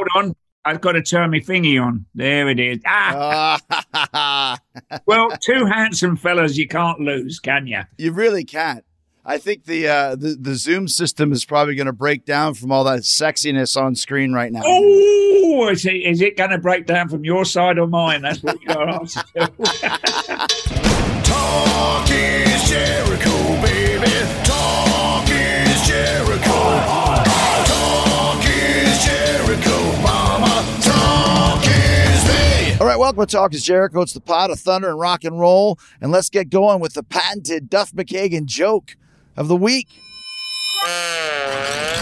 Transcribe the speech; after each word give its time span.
hold 0.00 0.26
on. 0.26 0.36
I've 0.64 0.80
got 0.82 0.92
to 0.92 1.02
turn 1.02 1.30
my 1.30 1.38
thingy 1.38 1.82
on. 1.82 2.04
There 2.14 2.48
it 2.50 2.60
is. 2.60 2.80
Ah, 2.86 3.58
well, 5.06 5.30
two 5.40 5.64
handsome 5.64 6.16
fellas 6.16 6.58
you 6.58 6.68
can't 6.68 7.00
lose, 7.00 7.40
can 7.40 7.66
you? 7.66 7.80
you 7.96 8.12
really 8.12 8.44
can't. 8.44 8.84
I 9.24 9.38
think 9.38 9.64
the 9.64 9.86
uh, 9.88 10.16
the 10.16 10.36
the 10.38 10.54
Zoom 10.54 10.88
system 10.88 11.32
is 11.32 11.44
probably 11.44 11.74
going 11.76 11.86
to 11.86 11.92
break 11.92 12.24
down 12.24 12.54
from 12.54 12.72
all 12.72 12.84
that 12.84 13.00
sexiness 13.00 13.80
on 13.80 13.94
screen 13.94 14.32
right 14.32 14.50
now. 14.52 14.62
Oh, 14.64 15.68
is 15.70 15.84
it, 15.86 15.94
is 15.94 16.20
it 16.20 16.36
going 16.36 16.50
to 16.50 16.58
break 16.58 16.86
down 16.86 17.08
from 17.08 17.24
your 17.24 17.44
side 17.44 17.78
or 17.78 17.86
mine? 17.86 18.22
That's 18.22 18.42
what 18.42 18.60
you 18.60 18.68
got 18.68 18.84
to 18.86 18.94
answer 18.94 19.22
to. 19.34 19.46
Talk 21.24 22.08
is 22.10 22.68
Jericho, 22.68 23.59
right, 32.90 32.98
welcome 32.98 33.24
to 33.24 33.32
Talk 33.32 33.54
is 33.54 33.64
Jericho. 33.64 34.00
It's 34.00 34.14
the 34.14 34.20
pot 34.20 34.50
of 34.50 34.58
thunder 34.58 34.88
and 34.88 34.98
rock 34.98 35.22
and 35.22 35.38
roll, 35.38 35.78
and 36.00 36.10
let's 36.10 36.28
get 36.28 36.50
going 36.50 36.80
with 36.80 36.94
the 36.94 37.04
patented 37.04 37.70
Duff 37.70 37.92
McKagan 37.92 38.46
joke 38.46 38.96
of 39.36 39.46
the 39.46 39.54
week. 39.54 39.86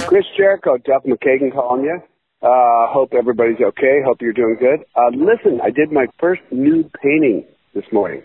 Chris 0.07 0.25
Jericho, 0.35 0.79
Duff 0.79 1.05
McKagan 1.05 1.53
calling 1.53 1.85
you. 1.85 2.01
Uh, 2.41 2.87
hope 2.91 3.13
everybody's 3.13 3.61
okay. 3.61 4.01
Hope 4.03 4.23
you're 4.23 4.33
doing 4.33 4.57
good. 4.59 4.81
Uh, 4.97 5.11
listen, 5.11 5.61
I 5.63 5.71
did 5.71 5.93
my 5.93 6.07
first 6.19 6.41
nude 6.51 6.91
painting 7.03 7.45
this 7.75 7.85
morning. 7.93 8.23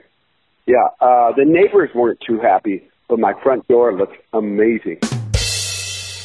Yeah, 0.66 0.88
uh, 1.02 1.34
the 1.36 1.44
neighbors 1.44 1.90
weren't 1.94 2.22
too 2.26 2.40
happy, 2.40 2.88
but 3.10 3.20
my 3.20 3.34
front 3.44 3.68
door 3.68 3.94
looks 3.94 4.16
amazing. 4.32 5.00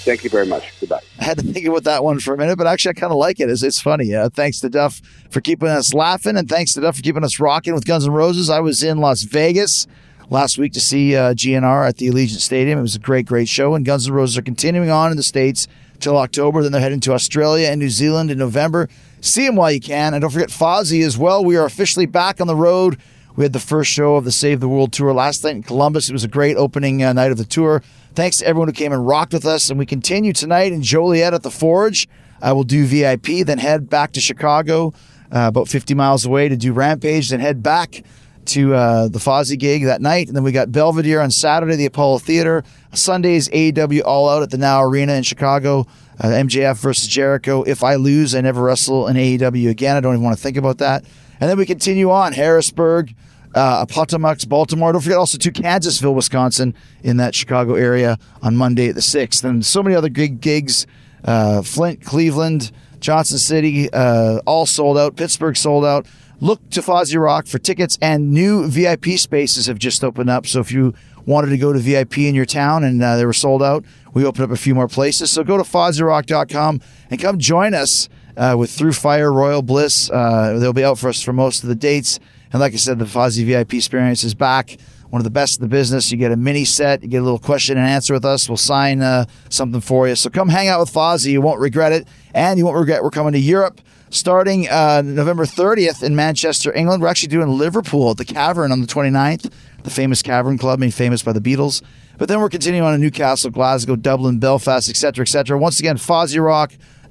Thank 0.09 0.25
you 0.25 0.31
very 0.31 0.47
much. 0.47 0.73
Goodbye. 0.81 1.03
I 1.21 1.25
had 1.25 1.37
to 1.37 1.45
think 1.45 1.67
about 1.67 1.85
that 1.85 2.03
one 2.03 2.19
for 2.19 2.33
a 2.33 2.39
minute, 2.39 2.57
but 2.57 2.67
actually, 2.67 2.93
I 2.93 2.93
kind 2.95 3.13
of 3.13 3.19
like 3.19 3.41
it. 3.41 3.51
It's, 3.51 3.63
it's 3.63 3.79
funny. 3.79 4.15
Uh, 4.15 4.31
thanks 4.31 4.59
to 4.61 4.71
Duff 4.71 5.03
for 5.29 5.43
keeping 5.43 5.69
us 5.69 5.93
laughing, 5.93 6.39
and 6.39 6.49
thanks 6.49 6.73
to 6.73 6.81
Duff 6.81 6.97
for 6.97 7.03
keeping 7.03 7.25
us 7.25 7.39
rocking 7.39 7.75
with 7.75 7.85
Guns 7.85 8.07
N' 8.07 8.13
Roses. 8.15 8.49
I 8.49 8.61
was 8.61 8.83
in 8.83 9.03
Las 9.03 9.25
Vegas 9.25 9.87
last 10.31 10.57
week 10.57 10.73
to 10.73 10.81
see 10.81 11.15
uh, 11.15 11.35
GNR 11.35 11.87
at 11.87 11.99
the 11.99 12.09
Allegiant 12.09 12.41
Stadium. 12.41 12.79
It 12.79 12.83
was 12.83 12.97
a 12.97 13.01
great, 13.01 13.27
great 13.27 13.51
show, 13.51 13.75
and 13.75 13.85
Guns 13.85 14.09
N' 14.09 14.15
Roses 14.15 14.39
are 14.39 14.43
continuing 14.43 14.89
on 14.89 15.11
in 15.11 15.19
the 15.19 15.23
States 15.23 15.69
till 16.01 16.17
October. 16.17 16.63
Then 16.63 16.73
they're 16.73 16.81
heading 16.81 17.01
to 17.01 17.13
Australia 17.13 17.69
and 17.69 17.79
New 17.79 17.91
Zealand 17.91 18.31
in 18.31 18.39
November. 18.39 18.89
See 19.21 19.45
them 19.45 19.57
while 19.57 19.73
you 19.73 19.81
can, 19.81 20.15
and 20.15 20.23
don't 20.23 20.31
forget 20.31 20.49
Fozzy 20.49 21.05
as 21.05 21.19
well. 21.19 21.45
We 21.45 21.59
are 21.59 21.67
officially 21.67 22.07
back 22.07 22.41
on 22.41 22.47
the 22.47 22.57
road. 22.57 22.97
We 23.39 23.45
had 23.45 23.53
the 23.53 23.61
first 23.61 23.89
show 23.93 24.17
of 24.17 24.25
the 24.25 24.33
Save 24.33 24.59
the 24.59 24.67
World 24.67 24.93
tour 24.93 25.13
last 25.13 25.45
night 25.45 25.55
in 25.55 25.63
Columbus. 25.63 26.09
It 26.09 26.13
was 26.13 26.25
a 26.25 26.29
great 26.29 26.57
opening 26.57 27.05
uh, 27.05 27.13
night 27.13 27.31
of 27.31 27.39
the 27.39 27.45
tour. 27.45 27.85
Thanks 28.17 28.39
to 28.39 28.47
everyone 28.49 28.67
who 28.67 28.73
came 28.73 28.93
and 28.93 29.07
rocked 29.07 29.33
with 29.33 29.47
us. 29.47 29.71
And 29.71 29.79
we 29.79 29.87
continue 29.87 30.33
tonight 30.33 30.73
in 30.73 30.83
Joliet 30.83 31.33
at 31.33 31.45
the 31.45 31.51
Forge. 31.53 32.09
I 32.43 32.51
will 32.51 32.65
do 32.65 32.85
VIP, 32.85 33.47
then 33.47 33.59
head 33.59 33.89
back 33.89 34.11
to 34.15 34.21
Chicago, 34.21 34.93
uh, 35.31 35.47
about 35.47 35.69
50 35.69 35.95
miles 35.95 36.27
away 36.27 36.49
to 36.49 36.57
do 36.57 36.73
Rampage, 36.73 37.31
then 37.31 37.39
head 37.39 37.63
back 37.63 38.03
to 38.47 38.75
uh, 38.75 39.07
the 39.07 39.21
Fozzy 39.21 39.57
gig 39.57 39.85
that 39.85 40.03
night. 40.03 40.27
And 40.27 40.35
then 40.35 40.43
we 40.43 40.51
got 40.51 40.71
Belvidere 40.71 41.23
on 41.23 41.31
Saturday, 41.31 41.77
the 41.77 41.87
Apollo 41.87 42.19
Theater. 42.19 42.65
Sunday's 42.93 43.49
AEW 43.51 44.03
All 44.05 44.29
Out 44.29 44.43
at 44.43 44.51
the 44.51 44.59
Now 44.59 44.83
Arena 44.83 45.13
in 45.13 45.23
Chicago. 45.23 45.87
Uh, 46.19 46.27
MJF 46.27 46.81
versus 46.81 47.07
Jericho. 47.07 47.63
If 47.63 47.85
I 47.85 47.95
lose, 47.95 48.35
I 48.35 48.41
never 48.41 48.65
wrestle 48.65 49.07
in 49.07 49.15
AEW 49.15 49.71
again. 49.71 49.97
I 49.97 50.01
don't 50.01 50.15
even 50.15 50.25
want 50.25 50.37
to 50.37 50.43
think 50.43 50.57
about 50.57 50.79
that. 50.79 51.05
And 51.41 51.49
then 51.49 51.57
we 51.57 51.67
continue 51.67 52.11
on 52.11 52.33
Harrisburg, 52.33 53.15
uh, 53.55 53.85
Baltimore. 53.87 54.93
Don't 54.93 55.01
forget 55.03 55.19
also 55.19 55.39
to 55.39 55.53
Kansasville, 55.53 56.15
Wisconsin, 56.15 56.75
in 57.03 57.17
that 57.19 57.35
Chicago 57.35 57.75
area 57.75 58.19
on 58.43 58.57
Monday 58.57 58.93
the 58.93 59.01
6th. 59.01 59.45
And 59.45 59.65
so 59.65 59.83
many 59.83 59.97
other 59.97 60.09
gig 60.09 60.41
gigs 60.41 60.87
uh, 61.25 61.63
Flint, 61.63 62.05
Cleveland, 62.05 62.71
Johnson 63.01 63.39
City, 63.39 63.93
uh, 63.93 64.41
all 64.47 64.67
sold 64.67 64.99
out. 64.99 65.17
Pittsburgh 65.17 65.57
sold 65.57 65.85
out. 65.85 66.07
Look 66.41 66.71
to 66.71 66.81
Fozzy 66.81 67.21
Rock 67.21 67.47
for 67.47 67.59
tickets, 67.59 67.99
and 68.01 68.31
new 68.31 68.69
VIP 68.69 69.19
spaces 69.19 69.67
have 69.67 69.79
just 69.79 70.05
opened 70.05 70.31
up. 70.31 70.47
So 70.47 70.61
if 70.61 70.71
you 70.71 70.95
wanted 71.27 71.51
to 71.51 71.59
go 71.59 71.73
to 71.73 71.79
VIP 71.79 72.19
in 72.19 72.35
your 72.35 72.45
town 72.45 72.85
and 72.85 73.03
uh, 73.03 73.17
they 73.17 73.27
were 73.27 73.33
sold 73.33 73.63
out, 73.63 73.85
we 74.15 74.25
opened 74.25 74.45
up 74.45 74.51
a 74.51 74.57
few 74.57 74.75
more 74.75 74.89
places. 74.89 75.31
So 75.33 75.43
go 75.43 75.57
to 75.57 75.65
FozzyRock.com 75.65 76.81
and 77.11 77.21
come 77.21 77.39
join 77.39 77.75
us 77.75 78.09
uh, 78.37 78.55
with 78.57 78.71
Through 78.71 78.93
Fire, 78.93 79.33
Royal 79.33 79.63
Bliss. 79.63 80.11
Uh, 80.11 80.59
they'll 80.59 80.73
be 80.73 80.85
out 80.85 80.99
for 80.99 81.09
us 81.09 81.21
for 81.21 81.33
most 81.33 81.65
of 81.65 81.69
the 81.69 81.75
dates. 81.75 82.21
And 82.53 82.61
like 82.61 82.73
I 82.73 82.77
said, 82.77 82.99
the 82.99 83.05
Fozzy 83.05 83.45
VIP 83.45 83.75
experience 83.75 84.25
is 84.25 84.35
back. 84.35 84.79
One 85.11 85.21
of 85.21 85.25
the 85.25 85.31
best 85.31 85.59
in 85.59 85.63
the 85.63 85.69
business. 85.69 86.11
You 86.13 86.19
get 86.19 86.33
a 86.33 86.37
mini 86.37 86.65
set, 86.65 87.03
you 87.03 87.09
get 87.09 87.19
a 87.19 87.25
little 87.25 87.39
question 87.39 87.79
and 87.79 87.87
answer 87.87 88.15
with 88.15 88.25
us. 88.25 88.49
We'll 88.49 88.59
sign 88.59 89.01
uh, 89.01 89.25
something 89.49 89.81
for 89.81 90.07
you. 90.07 90.15
So 90.15 90.29
come 90.29 90.49
hang 90.49 90.69
out 90.69 90.81
with 90.81 90.93
Fozzy. 90.93 91.31
You 91.33 91.41
won't 91.41 91.61
regret 91.61 91.93
it. 91.93 92.07
And 92.35 92.59
you 92.59 92.65
won't 92.65 92.77
regret 92.77 93.03
we're 93.03 93.11
coming 93.11 93.33
to 93.33 93.39
Europe 93.39 93.81
starting 94.11 94.69
uh, 94.69 95.03
November 95.05 95.45
30th 95.45 96.03
in 96.03 96.17
Manchester, 96.17 96.73
England. 96.73 97.03
We're 97.03 97.09
actually 97.09 97.29
doing 97.29 97.49
Liverpool 97.49 98.11
at 98.11 98.17
the 98.17 98.25
Cavern 98.25 98.73
on 98.73 98.81
the 98.81 98.87
29th, 98.87 99.53
the 99.83 99.91
famous 99.91 100.23
Cavern 100.23 100.59
Club 100.59 100.79
made 100.79 100.95
famous 100.95 101.23
by 101.23 101.33
the 101.33 101.41
Beatles. 101.41 101.83
But 102.17 102.29
then 102.29 102.41
we're 102.41 102.49
continuing 102.49 102.85
on 102.85 102.93
to 102.93 102.99
Newcastle, 102.99 103.51
Glasgow, 103.51 103.97
Dublin, 103.97 104.39
Belfast, 104.39 104.89
etc., 104.89 105.23
etc. 105.23 105.59
Once 105.59 105.79
again, 105.79 105.97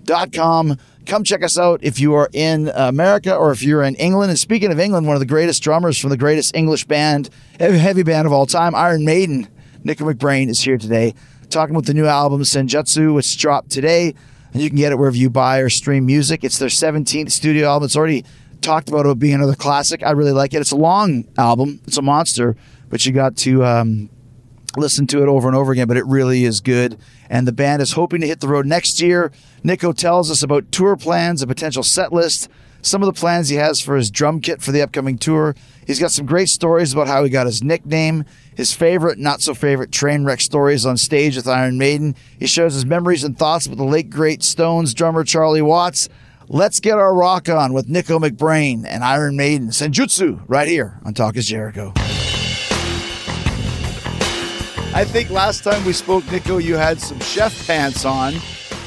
FozzyRock.com. 0.07 0.78
Come 1.06 1.23
check 1.23 1.44
us 1.44 1.57
out 1.57 1.79
if 1.84 2.00
you 2.00 2.13
are 2.16 2.29
in 2.34 2.69
America 2.73 3.35
or 3.35 3.51
if 3.51 3.63
you're 3.63 3.84
in 3.84 3.95
England. 3.95 4.29
And 4.29 4.40
speaking 4.40 4.72
of 4.72 4.79
England, 4.79 5.07
one 5.07 5.16
of 5.16 5.19
the 5.19 5.25
greatest 5.25 5.63
drummers 5.63 5.97
from 5.97 6.09
the 6.09 6.18
greatest 6.18 6.56
English 6.56 6.85
band, 6.85 7.29
heavy 7.59 8.03
band 8.03 8.28
of 8.28 8.34
all 8.34 8.46
time, 8.46 8.75
Iron 8.75 9.06
Maiden, 9.06 9.47
Nicko 9.84 10.12
McBrain 10.12 10.50
is 10.50 10.59
here 10.62 10.78
today, 10.78 11.13
talking 11.50 11.75
about 11.75 11.85
the 11.85 11.94
new 11.94 12.06
album 12.06 12.41
Senjutsu, 12.41 13.13
which 13.13 13.38
dropped 13.38 13.69
today. 13.69 14.13
And 14.51 14.62
you 14.62 14.69
can 14.69 14.78
get 14.78 14.91
it 14.91 14.97
wherever 14.97 15.16
you 15.16 15.29
buy 15.29 15.59
or 15.59 15.69
stream 15.69 16.06
music. 16.06 16.44
It's 16.44 16.57
their 16.57 16.69
17th 16.69 17.31
studio 17.31 17.67
album. 17.67 17.85
It's 17.85 17.96
already 17.96 18.25
talked 18.62 18.90
about 18.90 19.06
it 19.06 19.19
being 19.19 19.35
another 19.35 19.56
classic. 19.56 20.03
I 20.03 20.12
really 20.12 20.31
like 20.31 20.53
it. 20.53 20.59
It's 20.59 20.72
a 20.72 20.78
long 20.78 21.25
album. 21.38 21.79
It's 21.85 21.97
a 21.97 22.01
monster, 22.01 22.57
but 22.90 23.06
you 23.06 23.13
got 23.13 23.38
to 23.38 23.63
um, 23.63 24.09
listen 24.75 25.06
to 25.07 25.22
it 25.22 25.28
over 25.28 25.47
and 25.47 25.56
over 25.56 25.72
again. 25.72 25.88
But 25.88 25.97
it 25.97 26.06
really 26.06 26.44
is 26.44 26.59
good. 26.59 26.97
And 27.29 27.47
the 27.47 27.51
band 27.51 27.81
is 27.81 27.94
hoping 27.94 28.22
to 28.22 28.28
hit 28.28 28.40
the 28.40 28.47
road 28.47 28.66
next 28.66 29.01
year. 29.01 29.31
Nicko 29.63 29.91
tells 29.91 30.29
us 30.31 30.44
about 30.44 30.72
tour 30.72 30.95
plans, 30.95 31.41
a 31.41 31.47
potential 31.47 31.84
set 31.84 32.13
list, 32.13 32.50
some 32.81 33.01
of 33.01 33.07
the 33.07 33.19
plans 33.19 33.50
he 33.50 33.57
has 33.57 33.81
for 33.81 33.95
his 33.95 34.12
drum 34.12 34.40
kit 34.40 34.62
for 34.62 34.72
the 34.72 34.81
upcoming 34.81 35.18
tour. 35.18 35.56
He's 35.85 36.00
got 36.00 36.12
some 36.12 36.25
great 36.25 36.50
stories 36.50 36.94
about 36.94 37.07
how 37.07 37.23
he 37.23 37.29
got 37.29 37.45
his 37.47 37.63
nickname, 37.63 38.25
his 38.56 38.73
favorite, 38.73 39.17
not 39.17 39.41
so 39.41 39.53
favorite 39.53 39.91
train 39.91 40.23
wreck 40.23 40.41
stories 40.41 40.85
on 40.85 40.97
stage 40.97 41.35
with 41.35 41.47
Iron 41.47 41.78
Maiden. 41.78 42.16
He 42.40 42.47
shares 42.47 42.73
his 42.73 42.85
memories 42.85 43.23
and 43.23 43.38
thoughts 43.38 43.66
about 43.66 43.78
the 43.78 43.84
late 43.84 44.09
great 44.09 44.44
Stones 44.44 44.94
drummer 44.94 45.23
Charlie 45.23 45.62
Watts. 45.62 46.09
Let's 46.50 46.79
get 46.79 46.97
our 46.97 47.13
rock 47.13 47.50
on 47.50 47.73
with 47.73 47.90
Nicko 47.90 48.19
McBrain 48.19 48.85
and 48.88 49.03
Iron 49.03 49.35
Maiden 49.35 49.69
Senjutsu 49.69 50.41
right 50.47 50.67
here 50.67 51.00
on 51.03 51.13
Talk 51.13 51.35
is 51.35 51.47
Jericho. 51.47 51.91
I 54.94 55.03
think 55.03 55.29
last 55.29 55.63
time 55.63 55.84
we 55.85 55.94
spoke, 55.94 56.29
Nicko, 56.31 56.57
you 56.57 56.75
had 56.75 57.00
some 57.00 57.19
chef 57.19 57.67
pants 57.67 58.06
on, 58.06 58.35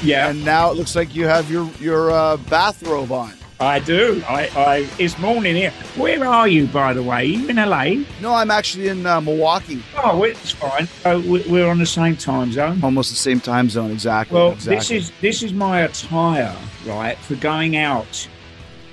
Yeah, 0.03 0.29
and 0.29 0.43
now 0.43 0.71
it 0.71 0.77
looks 0.77 0.95
like 0.95 1.15
you 1.15 1.25
have 1.25 1.49
your 1.51 1.69
your 1.79 2.11
uh, 2.11 2.37
bathrobe 2.37 3.11
on. 3.11 3.33
I 3.59 3.77
do. 3.77 4.23
I, 4.27 4.49
I, 4.55 4.89
it's 4.97 5.19
morning 5.19 5.55
here. 5.55 5.69
Where 5.95 6.25
are 6.25 6.47
you, 6.47 6.65
by 6.65 6.93
the 6.93 7.03
way? 7.03 7.17
Are 7.17 7.23
you 7.23 7.47
in 7.47 7.57
LA? 7.57 8.03
No, 8.19 8.33
I'm 8.33 8.49
actually 8.49 8.87
in 8.87 9.05
uh, 9.05 9.21
Milwaukee, 9.21 9.83
Oh, 10.03 10.23
it's 10.23 10.49
fine. 10.49 10.87
We- 11.29 11.43
we're 11.47 11.69
on 11.69 11.77
the 11.77 11.85
same 11.85 12.17
time 12.17 12.51
zone. 12.51 12.83
almost 12.83 13.11
the 13.11 13.15
same 13.15 13.39
time 13.39 13.69
zone. 13.69 13.91
Exactly. 13.91 14.35
Well, 14.35 14.53
exactly. 14.53 14.75
this 14.77 14.89
is 14.89 15.11
this 15.21 15.43
is 15.43 15.53
my 15.53 15.81
attire, 15.81 16.57
right, 16.87 17.17
for 17.19 17.35
going 17.35 17.77
out. 17.77 18.27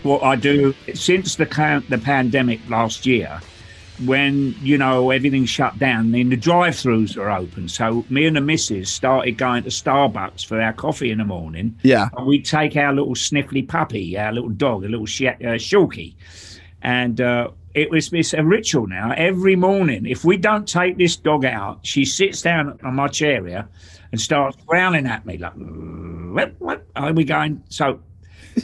What 0.03 0.23
I 0.23 0.37
do 0.37 0.75
since 0.95 1.37
the 1.37 1.47
the 1.89 1.99
pandemic 1.99 2.61
last 2.69 3.07
year, 3.07 3.41
when 4.05 4.55
you 4.61 4.79
know 4.79 5.11
everything 5.11 5.45
shut 5.45 5.79
down, 5.79 6.13
then 6.13 6.29
the 6.29 6.37
drive-throughs 6.37 7.17
are 7.17 7.31
open. 7.31 7.69
So 7.69 8.05
me 8.09 8.27
and 8.27 8.37
the 8.37 8.41
missus 8.41 8.91
started 8.91 9.33
going 9.39 9.65
to 9.65 9.71
Starbucks 9.71 10.47
for 10.47 10.61
our 10.61 10.73
coffee 10.73 11.11
in 11.11 11.19
the 11.19 11.25
morning. 11.25 11.77
yeah. 11.83 12.09
And 12.17 12.27
we 12.27 12.41
take 12.41 12.77
our 12.77 12.93
little 12.93 13.15
sniffly 13.15 13.67
puppy, 13.67 14.17
our 14.19 14.33
little 14.33 14.51
dog, 14.51 14.85
a 14.85 14.89
little 14.89 15.07
sh- 15.07 15.23
uh, 15.23 15.59
Shulky, 15.59 16.15
and 16.83 17.21
uh, 17.21 17.51
it 17.75 17.91
was 17.91 18.13
it's 18.13 18.35
a 18.35 18.45
ritual 18.45 18.87
now. 18.87 19.13
Every 19.17 19.57
morning, 19.57 20.07
if 20.07 20.25
we 20.25 20.37
don't 20.37 20.67
take 20.67 20.97
this 20.97 21.17
dog 21.17 21.45
out, 21.45 21.81
she 21.83 22.05
sits 22.05 22.43
down 22.43 22.79
on 22.83 22.95
my 22.95 23.09
chair 23.09 23.45
here 23.47 23.69
and 24.13 24.21
starts 24.21 24.57
growling 24.67 25.07
at 25.07 25.27
me 25.27 25.39
like, 25.39 25.55
"What? 25.55 26.55
What 26.59 26.87
are 26.97 27.13
we 27.13 27.25
going?" 27.25 27.63
So. 27.69 28.01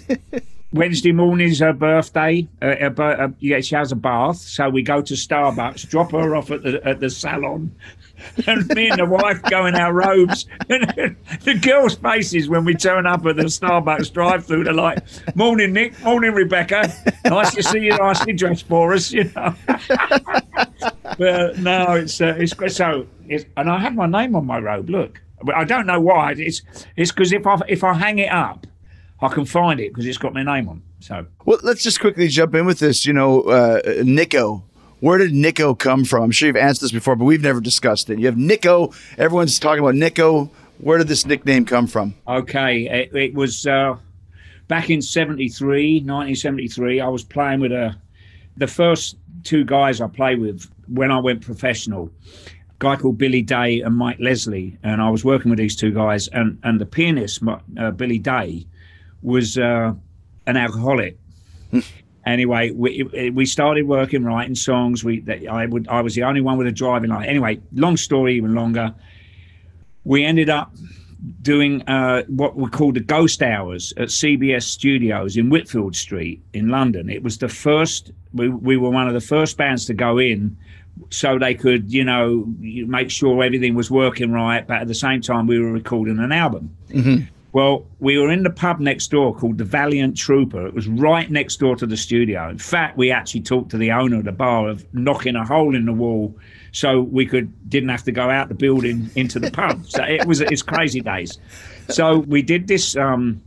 Wednesday 0.75 1.13
morning's 1.13 1.61
her 1.61 1.73
birthday. 1.73 2.49
Uh, 2.61 2.75
her, 2.75 3.23
uh, 3.23 3.29
yeah, 3.39 3.61
she 3.61 3.77
has 3.77 3.93
a 3.93 3.97
bath, 3.97 4.39
so 4.39 4.69
we 4.69 4.83
go 4.83 5.01
to 5.01 5.15
Starbucks, 5.15 5.89
drop 5.89 6.11
her 6.11 6.35
off 6.35 6.51
at 6.51 6.65
the 6.65 6.85
at 6.85 6.99
the 6.99 7.09
salon, 7.09 7.73
and 8.49 8.67
me 8.71 8.91
and 8.91 8.99
the 8.99 9.07
wife 9.07 9.41
go 9.43 9.67
in 9.67 9.77
our 9.77 9.93
robes. 9.93 10.47
And 10.69 11.17
the 11.43 11.55
girls' 11.55 11.95
faces 11.95 12.49
when 12.49 12.65
we 12.65 12.75
turn 12.75 13.07
up 13.07 13.25
at 13.27 13.37
the 13.37 13.45
Starbucks 13.45 14.13
drive-through, 14.13 14.65
they're 14.65 14.73
like, 14.73 14.99
"Morning, 15.37 15.73
Nick. 15.73 16.03
Morning, 16.03 16.33
Rebecca. 16.33 16.93
Nice 17.25 17.55
to 17.55 17.63
see 17.63 17.81
you. 17.81 17.97
Nicely 17.97 18.33
dressed 18.33 18.67
for 18.67 18.95
us." 18.95 19.13
You 19.13 19.31
know. 19.37 19.55
but 21.19 21.59
no, 21.59 21.93
it's 21.93 22.21
uh, 22.21 22.35
it's. 22.39 22.55
So, 22.75 23.07
it's, 23.29 23.45
and 23.57 23.71
I 23.71 23.79
have 23.79 23.95
my 23.95 24.07
name 24.07 24.35
on 24.35 24.47
my 24.47 24.59
robe. 24.59 24.91
Look, 24.91 25.21
I 25.55 25.65
don't 25.65 25.87
know 25.87 26.01
why. 26.01 26.33
It's 26.33 26.63
it's 26.97 27.13
because 27.13 27.33
if 27.33 27.47
I 27.47 27.61
if 27.69 27.85
I 27.85 27.95
hang 27.95 28.19
it 28.19 28.33
up. 28.33 28.67
I 29.25 29.33
can 29.33 29.47
find 29.47 29.81
it 29.81 29.91
because 29.91 30.07
it's 30.07 30.19
got 30.19 30.35
my 30.35 30.43
name 30.43 30.69
on. 30.69 30.83
So 31.01 31.27
Well, 31.47 31.59
let's 31.63 31.83
just 31.83 31.99
quickly 31.99 32.29
jump 32.29 32.55
in 32.55 32.67
with 32.67 32.79
this. 32.79 33.07
You 33.07 33.15
know, 33.15 33.43
uh, 33.43 33.81
Nicko. 34.05 34.65
Where 35.01 35.19
did 35.19 35.33
Nicko 35.33 35.75
come 35.75 36.05
from? 36.05 36.25
I'm 36.25 36.31
sure 36.31 36.47
you've 36.47 36.57
answered 36.57 36.85
this 36.85 36.93
before, 36.93 37.17
but 37.17 37.25
we've 37.25 37.43
never 37.43 37.61
discussed 37.61 38.09
it. 38.11 38.19
You 38.19 38.27
have 38.27 38.37
Nicko. 38.37 38.93
Everyone's 39.19 39.59
talking 39.59 39.81
about 39.81 39.95
Nico. 39.95 40.51
Where 40.79 40.99
did 40.99 41.09
this 41.09 41.27
nickname 41.27 41.65
come 41.65 41.87
from? 41.87 42.15
Okay, 42.27 42.87
it, 42.87 43.15
it 43.15 43.35
was 43.35 43.67
uh, 43.67 43.97
back 44.69 44.91
in 44.91 45.03
73, 45.03 46.01
1973. 46.01 47.01
I 47.01 47.09
was 47.09 47.23
playing 47.23 47.61
with 47.61 47.73
a, 47.73 47.97
the 48.57 48.67
first 48.67 49.17
two 49.43 49.65
guys 49.65 50.01
I 50.01 50.07
played 50.07 50.41
with 50.41 50.71
when 50.89 51.11
I 51.11 51.19
went 51.19 51.43
professional, 51.43 52.11
a 52.47 52.51
guy 52.79 52.97
called 52.97 53.19
Billy 53.19 53.43
Day 53.43 53.81
and 53.81 53.97
Mike 53.97 54.19
Leslie. 54.21 54.79
And 54.83 55.03
I 55.03 55.11
was 55.11 55.25
working 55.25 55.51
with 55.51 55.59
these 55.59 55.77
two 55.77 55.93
guys. 55.93 56.29
And, 56.29 56.59
and 56.63 56.81
the 56.81 56.87
pianist, 56.87 57.43
uh, 57.79 57.91
Billy 57.91 58.19
Day, 58.19 58.67
was 59.25 59.59
uh, 59.59 59.95
an 60.47 60.57
alcoholic. 60.57 61.19
anyway, 62.27 62.71
we, 62.71 63.31
we 63.35 63.47
started 63.47 63.89
working, 63.89 64.25
writing 64.25 64.55
songs. 64.55 65.03
We 65.03 65.25
I 65.51 65.67
would 65.67 65.89
I 65.89 66.01
was 66.03 66.15
the 66.15 66.23
only 66.23 66.41
one 66.41 66.59
with 66.59 66.67
a 66.67 66.73
driving 66.73 67.11
license. 67.11 67.31
Anyway, 67.31 67.61
long 67.73 67.97
story, 67.97 68.37
even 68.37 68.55
longer. 68.55 68.95
We 70.05 70.25
ended 70.25 70.51
up 70.51 70.73
doing 71.41 71.83
uh, 71.89 72.23
what 72.25 72.55
we 72.57 72.69
called 72.69 72.95
the 72.95 73.01
Ghost 73.01 73.43
Hours 73.43 73.95
at 73.97 74.09
CBS 74.09 74.65
Studios 74.65 75.37
in 75.37 75.49
Whitfield 75.49 75.97
Street 75.97 76.43
in 76.53 76.69
London. 76.69 77.09
It 77.09 77.23
was 77.23 77.39
the 77.39 77.49
first. 77.49 78.13
We, 78.35 78.49
we 78.49 78.77
were 78.77 78.91
one 78.91 79.09
of 79.09 79.15
the 79.15 79.21
first 79.21 79.57
bands 79.57 79.87
to 79.87 79.95
go 79.95 80.19
in, 80.19 80.57
so 81.11 81.39
they 81.39 81.55
could, 81.55 81.91
you 81.91 82.05
know, 82.05 82.45
make 82.59 83.11
sure 83.11 83.43
everything 83.43 83.75
was 83.75 83.91
working 83.91 84.33
right. 84.33 84.67
But 84.67 84.83
at 84.83 84.89
the 84.89 84.95
same 84.95 85.23
time, 85.23 85.47
we 85.47 85.59
were 85.59 85.73
recording 85.73 86.19
an 86.19 86.33
album. 86.33 86.77
Well, 87.55 87.87
we 88.01 88.19
were 88.19 88.33
in 88.33 88.43
the 88.43 88.51
pub 88.51 88.81
next 88.81 89.13
door 89.13 89.33
called 89.33 89.59
the 89.59 89.65
Valiant 89.65 90.17
Trooper. 90.17 90.67
It 90.67 90.75
was 90.75 90.89
right 90.89 91.31
next 91.31 91.61
door 91.61 91.77
to 91.77 91.87
the 91.87 91.97
studio. 91.97 92.49
In 92.49 92.59
fact, 92.59 92.97
we 92.97 93.13
actually 93.13 93.43
talked 93.43 93.71
to 93.71 93.79
the 93.79 93.93
owner 93.93 94.19
of 94.19 94.25
the 94.25 94.33
bar 94.33 94.69
of 94.69 94.85
knocking 94.93 95.37
a 95.37 95.47
hole 95.47 95.77
in 95.77 95.87
the 95.87 95.93
wall 95.93 96.37
so 96.73 97.03
we 97.03 97.25
could 97.25 97.71
didn't 97.71 97.91
have 97.91 98.03
to 98.03 98.11
go 98.11 98.29
out 98.29 98.49
the 98.49 98.57
building 98.57 99.09
into 99.15 99.39
the 99.39 99.53
pub. 99.53 99.87
So 99.87 100.03
it 100.03 100.27
was 100.27 100.41
it's 100.41 100.63
crazy 100.63 101.01
days. 101.01 101.39
So 101.91 102.19
we 102.19 102.43
did 102.43 102.67
this 102.67 102.97
um, 102.97 103.41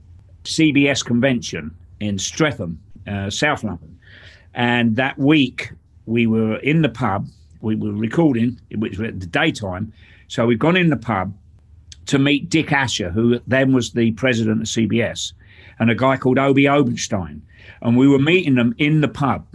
CBS 0.45 1.03
convention 1.03 1.75
in 1.99 2.17
Streatham, 2.17 2.79
uh, 3.07 3.29
South 3.29 3.65
London, 3.65 3.99
and 4.53 4.95
that 4.95 5.17
week 5.17 5.73
we 6.05 6.27
were 6.27 6.59
in 6.59 6.81
the 6.81 6.89
pub. 6.89 7.27
We 7.59 7.75
were 7.75 7.91
recording, 7.91 8.57
which 8.73 8.99
was 8.99 9.09
at 9.09 9.19
the 9.19 9.27
daytime. 9.27 9.91
So 10.29 10.45
we'd 10.45 10.59
gone 10.59 10.77
in 10.77 10.91
the 10.91 10.95
pub 10.95 11.33
to 12.07 12.19
meet 12.19 12.49
Dick 12.49 12.71
Asher, 12.71 13.09
who 13.09 13.39
then 13.47 13.73
was 13.73 13.91
the 13.91 14.11
president 14.13 14.61
of 14.61 14.67
CBS, 14.67 15.33
and 15.79 15.91
a 15.91 15.95
guy 15.95 16.17
called 16.17 16.39
Obi 16.39 16.67
Oberstein. 16.67 17.41
And 17.81 17.97
we 17.97 18.07
were 18.07 18.19
meeting 18.19 18.55
them 18.55 18.73
in 18.77 19.01
the 19.01 19.07
pub. 19.07 19.45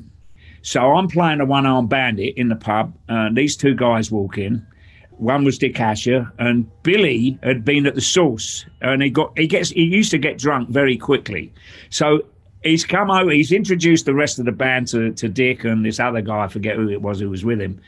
So 0.63 0.93
I'm 0.93 1.09
playing 1.09 1.41
a 1.41 1.45
one 1.45 1.67
armed 1.67 1.89
bandit 1.89 2.35
in 2.37 2.49
the 2.49 2.57
pub, 2.57 2.95
and 3.09 3.37
these 3.37 3.57
two 3.57 3.75
guys 3.75 4.11
walk 4.11 4.39
in. 4.39 4.65
One 5.11 5.45
was 5.45 5.59
Dick 5.59 5.79
Asher, 5.79 6.31
and 6.39 6.71
Billy 6.83 7.39
had 7.43 7.65
been 7.65 7.87
at 7.87 7.95
the 7.95 8.01
source, 8.01 8.65
and 8.81 9.03
he 9.03 9.11
got 9.11 9.37
he 9.39 9.47
gets 9.47 9.71
he 9.71 9.85
used 9.85 10.11
to 10.13 10.19
get 10.19 10.39
drunk 10.39 10.69
very 10.69 10.97
quickly. 10.97 11.53
So 11.91 12.23
he's 12.63 12.85
come 12.85 13.11
over, 13.11 13.31
he's 13.31 13.53
introduced 13.53 14.07
the 14.07 14.15
rest 14.15 14.39
of 14.39 14.45
the 14.45 14.53
band 14.53 14.89
to, 14.89 15.13
to 15.13 15.29
Dick 15.29 15.65
and 15.65 15.85
this 15.85 16.01
other 16.01 16.21
guy, 16.21 16.45
I 16.45 16.49
forget 16.49 16.77
who 16.77 16.89
it 16.89 17.03
was 17.03 17.21
who 17.21 17.31
was 17.31 17.45
with 17.45 17.61
him. 17.61 17.81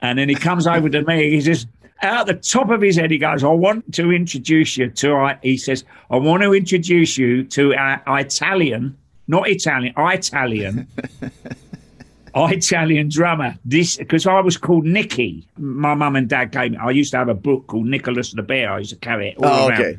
And 0.00 0.18
then 0.18 0.28
he 0.28 0.34
comes 0.34 0.66
over 0.66 0.88
to 0.88 1.02
me, 1.02 1.30
he 1.30 1.40
says, 1.40 1.66
out 2.02 2.26
the 2.26 2.34
top 2.34 2.70
of 2.70 2.80
his 2.80 2.96
head, 2.96 3.10
he 3.10 3.18
goes, 3.18 3.44
I 3.44 3.48
want 3.48 3.92
to 3.94 4.12
introduce 4.12 4.76
you 4.76 4.90
to, 4.90 5.14
I, 5.14 5.38
he 5.42 5.56
says, 5.56 5.84
I 6.10 6.16
want 6.16 6.42
to 6.42 6.52
introduce 6.54 7.16
you 7.18 7.44
to 7.44 7.74
our 7.74 8.18
Italian, 8.20 8.96
not 9.28 9.48
Italian, 9.48 9.94
Italian, 9.96 10.86
Italian 12.34 13.08
drummer. 13.08 13.56
This, 13.64 13.96
because 13.96 14.26
I 14.26 14.40
was 14.40 14.56
called 14.56 14.84
Nicky. 14.84 15.46
My 15.58 15.94
mum 15.94 16.16
and 16.16 16.28
dad 16.28 16.50
gave 16.50 16.72
me, 16.72 16.78
I 16.78 16.90
used 16.90 17.10
to 17.12 17.18
have 17.18 17.28
a 17.28 17.34
book 17.34 17.66
called 17.66 17.86
Nicholas 17.86 18.32
the 18.32 18.42
Bear. 18.42 18.72
I 18.72 18.78
used 18.78 18.90
to 18.90 18.96
carry 18.96 19.30
it 19.30 19.38
all 19.38 19.44
Oh, 19.44 19.68
around. 19.68 19.80
okay. 19.82 19.98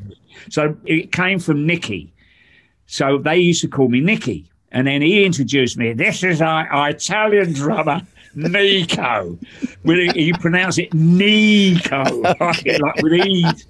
So 0.50 0.76
it 0.84 1.12
came 1.12 1.38
from 1.38 1.66
Nicky. 1.66 2.12
So 2.86 3.18
they 3.18 3.36
used 3.38 3.60
to 3.62 3.68
call 3.68 3.88
me 3.88 4.00
Nicky. 4.00 4.50
And 4.72 4.86
then 4.88 5.02
he 5.02 5.24
introduced 5.24 5.78
me. 5.78 5.92
This 5.92 6.24
is 6.24 6.42
our, 6.42 6.66
our 6.68 6.90
Italian 6.90 7.52
drummer, 7.52 8.02
Nicko. 8.36 9.38
With 9.84 10.14
he 10.14 10.32
pronounced 10.32 10.78
it 10.78 10.92
Nicko, 10.94 12.02
like, 12.22 12.40
like 12.40 13.02
with 13.02 13.12
ease. 13.26 13.66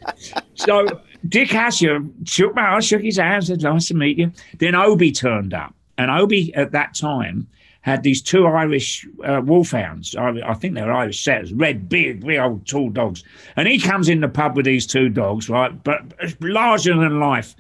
So 0.55 0.87
Dick 1.29 1.55
Asher 1.55 2.01
shook 2.25 2.55
my 2.55 2.71
hand, 2.71 2.85
shook 2.85 3.03
his 3.03 3.17
hand, 3.17 3.47
said, 3.47 3.63
Nice 3.63 3.89
to 3.89 3.95
meet 3.95 4.19
you. 4.19 4.33
Then 4.59 4.75
Obi 4.75 5.13
turned 5.13 5.55
up. 5.55 5.75
And 5.97 6.11
Obi 6.11 6.53
at 6.55 6.73
that 6.73 6.95
time 6.95 7.47
had 7.81 8.03
these 8.03 8.23
two 8.23 8.47
Irish 8.47 9.07
uh, 9.25 9.43
wolfhounds. 9.45 10.17
I, 10.17 10.31
I 10.45 10.55
think 10.55 10.75
they're 10.75 10.93
Irish 10.93 11.23
setters, 11.23 11.53
red, 11.53 11.89
big, 11.89 12.25
big 12.25 12.39
old 12.39 12.67
tall 12.67 12.89
dogs. 12.89 13.23
And 13.57 13.69
he 13.69 13.79
comes 13.79 14.09
in 14.09 14.21
the 14.21 14.29
pub 14.29 14.57
with 14.57 14.65
these 14.65 14.87
two 14.87 15.11
dogs, 15.11 15.51
right? 15.51 15.85
But 15.85 16.03
larger 16.41 16.97
than 16.97 17.21
life. 17.21 17.55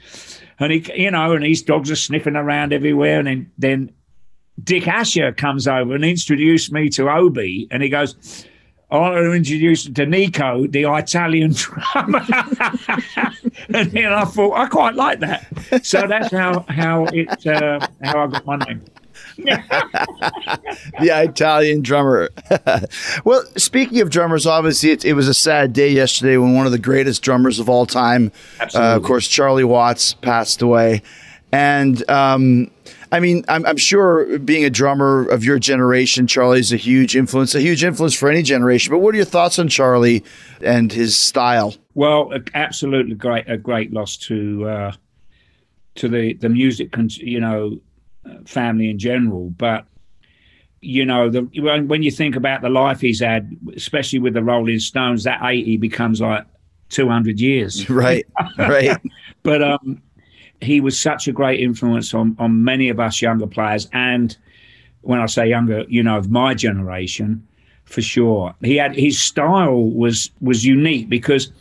And 0.58 0.72
he, 0.72 0.90
you 0.94 1.10
know, 1.10 1.32
and 1.32 1.44
these 1.44 1.62
dogs 1.62 1.90
are 1.90 1.96
sniffing 1.96 2.36
around 2.36 2.72
everywhere. 2.72 3.18
And 3.18 3.28
then, 3.28 3.52
then 3.58 3.92
Dick 4.62 4.86
Asher 4.86 5.32
comes 5.32 5.66
over 5.66 5.94
and 5.94 6.04
introduced 6.04 6.72
me 6.72 6.88
to 6.90 7.10
Obi, 7.10 7.66
and 7.70 7.82
he 7.82 7.88
goes, 7.88 8.46
I 8.90 8.98
want 8.98 9.14
to 9.16 9.32
introduce 9.32 9.86
you 9.86 9.94
to 9.94 10.06
Nicko, 10.06 10.66
the 10.68 10.84
Italian 10.84 11.52
drummer. 11.54 12.20
and 13.74 13.90
then 13.90 14.12
I 14.12 14.24
thought, 14.24 14.54
I 14.54 14.66
quite 14.68 14.94
like 14.94 15.20
that. 15.20 15.46
So 15.84 16.06
that's 16.06 16.30
how 16.30 16.60
how 16.68 17.06
it 17.06 17.46
uh, 17.46 17.86
how 18.02 18.24
I 18.24 18.26
got 18.28 18.46
my 18.46 18.56
name. 18.56 18.84
the 19.36 21.10
Italian 21.10 21.82
drummer. 21.82 22.28
well, 23.24 23.44
speaking 23.56 24.00
of 24.00 24.10
drummers, 24.10 24.46
obviously 24.46 24.90
it, 24.90 25.04
it 25.04 25.14
was 25.14 25.26
a 25.26 25.34
sad 25.34 25.72
day 25.72 25.88
yesterday 25.88 26.36
when 26.36 26.54
one 26.54 26.66
of 26.66 26.72
the 26.72 26.78
greatest 26.78 27.22
drummers 27.22 27.58
of 27.58 27.68
all 27.68 27.86
time, 27.86 28.30
uh, 28.60 28.96
of 28.96 29.02
course, 29.02 29.26
Charlie 29.26 29.64
Watts, 29.64 30.14
passed 30.14 30.62
away. 30.62 31.02
And 31.50 32.08
um, 32.08 32.70
I 33.14 33.20
mean, 33.20 33.44
I'm, 33.46 33.64
I'm 33.64 33.76
sure 33.76 34.40
being 34.40 34.64
a 34.64 34.70
drummer 34.70 35.28
of 35.28 35.44
your 35.44 35.60
generation, 35.60 36.26
Charlie's 36.26 36.72
a 36.72 36.76
huge 36.76 37.14
influence, 37.14 37.54
a 37.54 37.60
huge 37.60 37.84
influence 37.84 38.12
for 38.12 38.28
any 38.28 38.42
generation. 38.42 38.90
But 38.90 38.98
what 38.98 39.14
are 39.14 39.16
your 39.16 39.24
thoughts 39.24 39.56
on 39.60 39.68
Charlie 39.68 40.24
and 40.60 40.92
his 40.92 41.16
style? 41.16 41.76
Well, 41.94 42.32
absolutely 42.54 43.14
great, 43.14 43.48
a 43.48 43.56
great 43.56 43.92
loss 43.92 44.16
to 44.16 44.68
uh, 44.68 44.92
to 45.94 46.08
the 46.08 46.34
the 46.34 46.48
music, 46.48 46.92
you 47.18 47.38
know, 47.38 47.78
family 48.46 48.90
in 48.90 48.98
general. 48.98 49.50
But 49.50 49.86
you 50.80 51.06
know, 51.06 51.30
the 51.30 51.42
when, 51.62 51.86
when 51.86 52.02
you 52.02 52.10
think 52.10 52.34
about 52.34 52.62
the 52.62 52.68
life 52.68 53.00
he's 53.00 53.20
had, 53.20 53.56
especially 53.76 54.18
with 54.18 54.34
the 54.34 54.42
Rolling 54.42 54.80
Stones, 54.80 55.22
that 55.22 55.38
eighty 55.44 55.76
becomes 55.76 56.20
like 56.20 56.46
two 56.88 57.08
hundred 57.08 57.38
years. 57.38 57.88
Right, 57.88 58.26
right. 58.58 59.00
but 59.44 59.62
um, 59.62 60.02
he 60.60 60.80
was 60.80 60.98
such 60.98 61.28
a 61.28 61.32
great 61.32 61.60
influence 61.60 62.14
on 62.14 62.36
on 62.38 62.64
many 62.64 62.88
of 62.88 63.00
us 63.00 63.20
younger 63.20 63.46
players, 63.46 63.88
and 63.92 64.36
when 65.02 65.20
I 65.20 65.26
say 65.26 65.48
younger, 65.48 65.84
you 65.88 66.02
know, 66.02 66.16
of 66.16 66.30
my 66.30 66.54
generation, 66.54 67.46
for 67.84 68.02
sure. 68.02 68.54
He 68.62 68.76
had 68.76 68.96
his 68.96 69.20
style 69.20 69.90
was 69.90 70.30
was 70.40 70.64
unique 70.64 71.08
because 71.08 71.52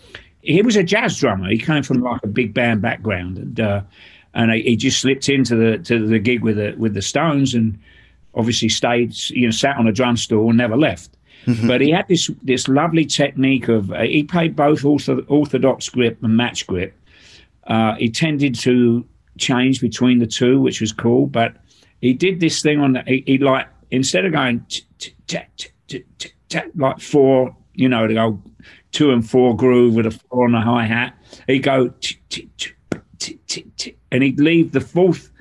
he 0.42 0.62
was 0.62 0.76
a 0.76 0.84
jazz 0.84 1.20
drummer. 1.20 1.50
He 1.50 1.58
came 1.58 1.84
from 1.84 2.02
like 2.02 2.22
a 2.24 2.28
big 2.28 2.54
band 2.54 2.82
background, 2.82 3.38
and 3.38 3.60
uh, 3.60 3.82
and 4.34 4.52
he 4.52 4.76
just 4.76 5.00
slipped 5.00 5.30
into 5.30 5.56
the 5.56 5.78
to 5.80 6.06
the 6.06 6.20
gig 6.20 6.42
with 6.42 6.58
the 6.58 6.76
with 6.78 6.94
the 6.94 7.02
Stones, 7.02 7.54
and 7.54 7.78
obviously 8.36 8.70
stayed, 8.70 9.14
you 9.30 9.46
know, 9.46 9.52
sat 9.52 9.78
on 9.78 9.88
a 9.88 9.92
drum 9.92 10.18
stool 10.18 10.50
and 10.50 10.58
never 10.58 10.78
left. 10.78 11.16
But 11.68 11.82
he 11.82 11.92
had 11.92 12.08
this 12.08 12.30
this 12.42 12.68
lovely 12.68 13.06
technique 13.06 13.68
of 13.68 13.92
uh, 13.92 14.02
he 14.02 14.24
played 14.24 14.56
both 14.56 14.84
ortho, 14.84 15.26
orthodox 15.28 15.90
grip 15.90 16.18
and 16.24 16.38
match 16.38 16.66
grip. 16.68 16.94
Uh, 17.68 17.96
he 17.96 18.10
tended 18.10 18.56
to 18.56 19.06
change 19.38 19.82
between 19.82 20.20
the 20.20 20.28
two, 20.28 20.60
which 20.62 20.82
was 20.82 20.92
cool. 20.92 21.28
But 21.28 21.56
he 22.02 22.14
did 22.14 22.40
this 22.40 22.62
thing 22.62 22.80
on 22.80 22.94
the 22.94 23.04
he, 23.06 23.24
he 23.26 23.38
like 23.38 23.68
instead 23.92 24.26
of 24.26 24.32
going 24.32 24.66
like 26.76 27.00
four, 27.00 27.56
you 27.74 27.90
know, 27.90 28.08
the 28.08 28.20
old 28.20 28.42
two 28.92 29.12
and 29.12 29.28
four 29.28 29.56
groove 29.56 29.96
with 29.96 30.06
a 30.06 30.12
four 30.12 30.46
on 30.46 30.56
a 30.56 30.62
hi 30.62 30.86
hat, 30.86 31.16
he'd 31.48 31.64
go 31.64 31.94
and 34.12 34.24
he'd 34.24 34.40
leave 34.40 34.72
the 34.72 34.82
fourth 34.82 35.32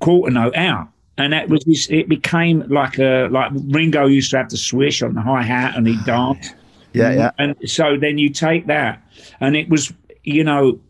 quarter 0.00 0.32
note 0.32 0.56
out. 0.56 0.88
And 1.18 1.32
that 1.32 1.48
was 1.48 1.64
his, 1.64 1.88
it 1.90 2.08
became 2.08 2.64
like 2.68 2.98
a 2.98 3.28
like 3.30 3.50
Ringo 3.68 4.06
used 4.06 4.30
to 4.32 4.36
have 4.38 4.48
to 4.48 4.56
swish 4.56 5.02
on 5.02 5.14
the 5.14 5.22
hi 5.22 5.42
hat 5.42 5.74
and 5.76 5.86
he'd 5.86 6.04
dance. 6.04 6.50
Yeah, 6.92 7.12
yeah. 7.12 7.30
And 7.38 7.56
so 7.68 7.96
then 7.98 8.16
you 8.16 8.30
take 8.30 8.66
that, 8.68 9.02
and 9.40 9.54
it 9.54 9.68
was, 9.68 9.92
you 10.24 10.42
know, 10.44 10.80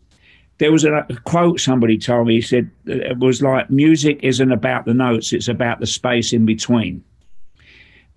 there 0.59 0.71
was 0.71 0.83
a, 0.83 1.05
a 1.09 1.15
quote 1.23 1.59
somebody 1.59 1.97
told 1.97 2.27
me. 2.27 2.35
He 2.35 2.41
said 2.41 2.69
it 2.85 3.19
was 3.19 3.41
like 3.41 3.69
music 3.69 4.19
isn't 4.23 4.51
about 4.51 4.85
the 4.85 4.93
notes; 4.93 5.33
it's 5.33 5.47
about 5.47 5.79
the 5.79 5.87
space 5.87 6.33
in 6.33 6.45
between. 6.45 7.03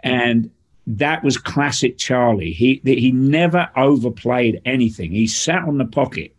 And 0.02 0.50
that 0.86 1.22
was 1.22 1.36
classic 1.36 1.98
Charlie. 1.98 2.52
He 2.52 2.80
he 2.84 3.12
never 3.12 3.68
overplayed 3.76 4.60
anything. 4.64 5.12
He 5.12 5.26
sat 5.26 5.62
on 5.64 5.78
the 5.78 5.84
pocket, 5.84 6.34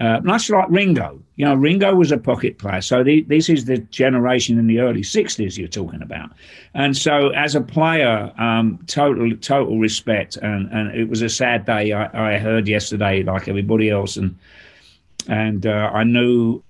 Uh, 0.00 0.18
much 0.24 0.48
like 0.50 0.68
Ringo, 0.70 1.20
you 1.36 1.44
know, 1.44 1.54
Ringo 1.54 1.94
was 1.94 2.10
a 2.10 2.18
pocket 2.18 2.58
player. 2.58 2.80
So 2.80 3.04
the, 3.04 3.22
this 3.22 3.48
is 3.48 3.66
the 3.66 3.78
generation 3.78 4.58
in 4.58 4.66
the 4.66 4.80
early 4.80 5.02
'60s 5.02 5.56
you're 5.56 5.68
talking 5.68 6.02
about, 6.02 6.30
and 6.74 6.96
so 6.96 7.28
as 7.30 7.54
a 7.54 7.60
player, 7.60 8.32
um, 8.38 8.78
total 8.86 9.36
total 9.36 9.78
respect. 9.78 10.36
And 10.36 10.70
and 10.72 10.94
it 10.94 11.08
was 11.08 11.22
a 11.22 11.28
sad 11.28 11.66
day. 11.66 11.92
I, 11.92 12.34
I 12.34 12.38
heard 12.38 12.66
yesterday, 12.66 13.22
like 13.22 13.46
everybody 13.46 13.90
else, 13.90 14.16
and 14.16 14.36
and 15.28 15.66
uh, 15.66 15.90
I 15.92 16.04
knew 16.04 16.62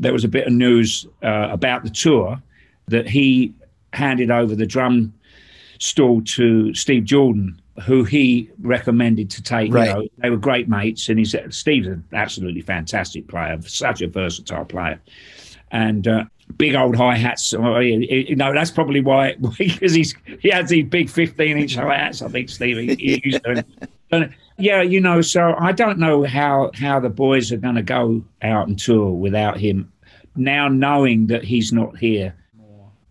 there 0.00 0.12
was 0.12 0.24
a 0.24 0.28
bit 0.28 0.46
of 0.46 0.52
news 0.52 1.06
uh, 1.22 1.48
about 1.50 1.82
the 1.82 1.90
tour 1.90 2.40
that 2.86 3.08
he 3.08 3.52
handed 3.92 4.30
over 4.30 4.54
the 4.54 4.66
drum 4.66 5.12
stool 5.78 6.22
to 6.22 6.74
Steve 6.74 7.04
Jordan, 7.04 7.60
who 7.84 8.04
he 8.04 8.50
recommended 8.60 9.30
to 9.30 9.42
take. 9.42 9.72
Right. 9.72 9.88
You 9.88 9.94
know, 9.94 10.08
they 10.18 10.30
were 10.30 10.36
great 10.36 10.68
mates, 10.68 11.08
and 11.08 11.18
he 11.18 11.24
said 11.24 11.52
Steve's 11.54 11.86
an 11.86 12.04
absolutely 12.12 12.62
fantastic 12.62 13.28
player, 13.28 13.58
such 13.62 14.02
a 14.02 14.08
versatile 14.08 14.64
player, 14.64 15.00
and. 15.70 16.06
Uh, 16.06 16.24
Big 16.56 16.74
old 16.74 16.96
hi 16.96 17.16
hats. 17.16 17.52
You 17.52 18.36
know 18.36 18.52
that's 18.52 18.70
probably 18.70 19.00
why 19.00 19.34
because 19.58 19.92
he's 19.92 20.14
he 20.40 20.50
has 20.50 20.70
these 20.70 20.86
big 20.86 21.10
fifteen 21.10 21.58
inch 21.58 21.74
hi 21.74 21.96
hats. 21.96 22.22
I 22.22 22.28
think 22.28 22.48
Stevie 22.48 22.94
he, 22.98 23.20
used. 23.24 23.40
And, 24.10 24.34
yeah, 24.56 24.82
you 24.82 25.00
know, 25.00 25.20
so 25.20 25.54
I 25.58 25.72
don't 25.72 25.98
know 25.98 26.24
how 26.24 26.70
how 26.74 26.98
the 27.00 27.10
boys 27.10 27.52
are 27.52 27.58
going 27.58 27.76
to 27.76 27.82
go 27.82 28.24
out 28.42 28.66
and 28.66 28.78
tour 28.78 29.12
without 29.12 29.58
him. 29.58 29.92
Now 30.34 30.68
knowing 30.68 31.26
that 31.28 31.44
he's 31.44 31.72
not 31.72 31.96
here, 31.98 32.34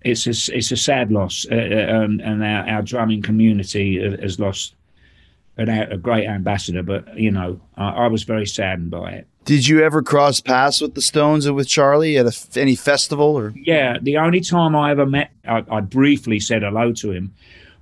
it's 0.02 0.26
a 0.26 0.56
it's 0.56 0.72
a 0.72 0.78
sad 0.78 1.12
loss, 1.12 1.46
uh, 1.52 1.56
uh, 1.56 1.94
um, 1.94 2.20
and 2.24 2.44
our, 2.44 2.68
our 2.68 2.82
drumming 2.82 3.22
community 3.22 4.00
has 4.22 4.40
lost 4.40 4.76
an, 5.58 5.70
a 5.70 5.98
great 5.98 6.28
ambassador. 6.28 6.84
But 6.84 7.18
you 7.18 7.32
know, 7.32 7.60
I, 7.76 7.90
I 7.90 8.08
was 8.08 8.24
very 8.24 8.46
saddened 8.46 8.92
by 8.92 9.12
it. 9.12 9.28
Did 9.48 9.66
you 9.66 9.82
ever 9.82 10.04
cross 10.04 10.42
paths 10.42 10.82
with 10.82 10.94
the 10.94 11.02
Stones 11.02 11.48
or 11.48 11.54
with 11.54 11.70
Charlie 11.70 12.18
at 12.18 12.26
a, 12.26 12.60
any 12.60 12.76
festival 12.76 13.28
or? 13.28 13.54
Yeah, 13.56 13.98
the 14.02 14.18
only 14.18 14.42
time 14.42 14.76
I 14.76 14.92
ever 14.92 15.06
met, 15.06 15.32
I, 15.48 15.64
I 15.72 15.80
briefly 15.80 16.38
said 16.38 16.64
hello 16.64 16.92
to 16.92 17.12
him, 17.14 17.34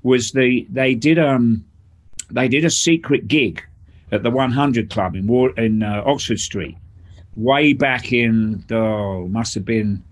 was 0.03 0.31
the 0.31 0.67
they 0.69 0.93
did 0.93 1.17
um 1.17 1.65
they 2.29 2.47
did 2.47 2.65
a 2.65 2.69
secret 2.69 3.27
gig 3.27 3.63
at 4.11 4.21
the 4.21 4.29
100 4.29 4.91
Club 4.91 5.15
in 5.15 5.25
War, 5.25 5.49
in 5.57 5.81
uh, 5.81 6.03
Oxford 6.05 6.39
Street, 6.39 6.77
way 7.35 7.73
back 7.73 8.13
in 8.13 8.63
oh 8.69 9.27
must 9.27 9.55
have 9.55 9.65
been 9.65 10.03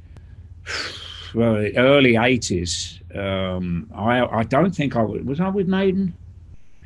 well 1.36 1.58
early 1.78 2.14
80s. 2.14 3.00
Um, 3.16 3.92
I 3.94 4.22
I 4.40 4.44
don't 4.44 4.76
think 4.76 4.96
I 4.96 5.04
was, 5.04 5.22
was 5.22 5.40
I 5.40 5.50
with 5.50 5.68
Maiden. 5.68 6.16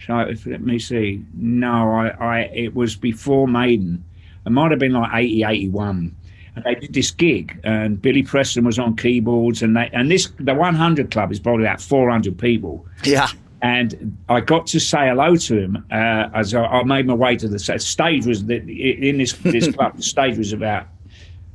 So 0.05 0.19
if, 0.19 0.45
let 0.45 0.61
me 0.61 0.77
see. 0.77 1.23
No, 1.33 1.93
I, 1.93 2.07
I 2.09 2.39
it 2.53 2.75
was 2.75 2.97
before 2.97 3.47
Maiden. 3.47 4.03
It 4.47 4.51
might 4.51 4.71
have 4.71 4.79
been 4.79 4.93
like 4.93 5.11
80, 5.13 5.43
81. 5.43 6.15
And 6.55 6.63
they 6.65 6.73
did 6.73 6.93
this 6.93 7.11
gig, 7.11 7.59
and 7.63 8.01
Billy 8.01 8.23
Preston 8.23 8.63
was 8.65 8.79
on 8.79 8.95
keyboards, 8.95 9.61
and 9.61 9.77
they 9.77 9.91
and 9.93 10.09
this 10.09 10.31
the 10.39 10.55
100 10.55 11.11
Club 11.11 11.31
is 11.31 11.39
probably 11.39 11.65
about 11.65 11.79
400 11.81 12.35
people 12.39 12.83
Yeah. 13.03 13.27
and 13.61 14.17
I 14.27 14.41
got 14.41 14.65
to 14.67 14.79
say 14.79 15.07
hello 15.09 15.35
to 15.35 15.59
him 15.59 15.85
uh, 15.91 16.29
as 16.33 16.55
I, 16.55 16.63
I 16.65 16.83
made 16.83 17.05
my 17.05 17.13
way 17.13 17.35
to 17.35 17.47
the 17.47 17.59
stage. 17.59 18.25
Was 18.25 18.43
the, 18.45 18.55
in 19.09 19.19
this 19.19 19.33
this 19.33 19.67
club? 19.75 19.97
The 19.97 20.01
stage 20.03 20.37
was 20.39 20.51
about 20.51 20.87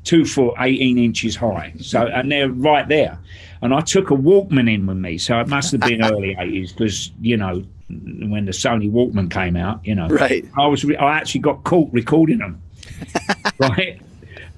two 0.04 0.24
foot 0.24 0.54
eighteen 0.60 0.98
inches 0.98 1.34
high. 1.34 1.72
So 1.80 2.06
and 2.06 2.30
they're 2.30 2.50
right 2.50 2.86
there. 2.86 3.18
And 3.62 3.74
I 3.74 3.80
took 3.80 4.10
a 4.12 4.14
Walkman 4.14 4.72
in 4.72 4.86
with 4.86 4.98
me, 4.98 5.18
so 5.18 5.40
it 5.40 5.48
must 5.48 5.72
have 5.72 5.80
been 5.80 6.04
early 6.12 6.36
eighties 6.38 6.70
because 6.72 7.10
you 7.20 7.36
know 7.36 7.64
when 7.88 8.44
the 8.44 8.52
Sony 8.52 8.88
Walkman 8.90 9.30
came 9.32 9.56
out, 9.56 9.84
you 9.84 9.94
know, 9.96 10.06
Right. 10.08 10.44
I 10.56 10.66
was 10.68 10.84
re- 10.84 10.96
I 10.96 11.16
actually 11.18 11.40
got 11.40 11.64
caught 11.64 11.90
recording 11.92 12.38
them, 12.38 12.62
right. 13.58 14.00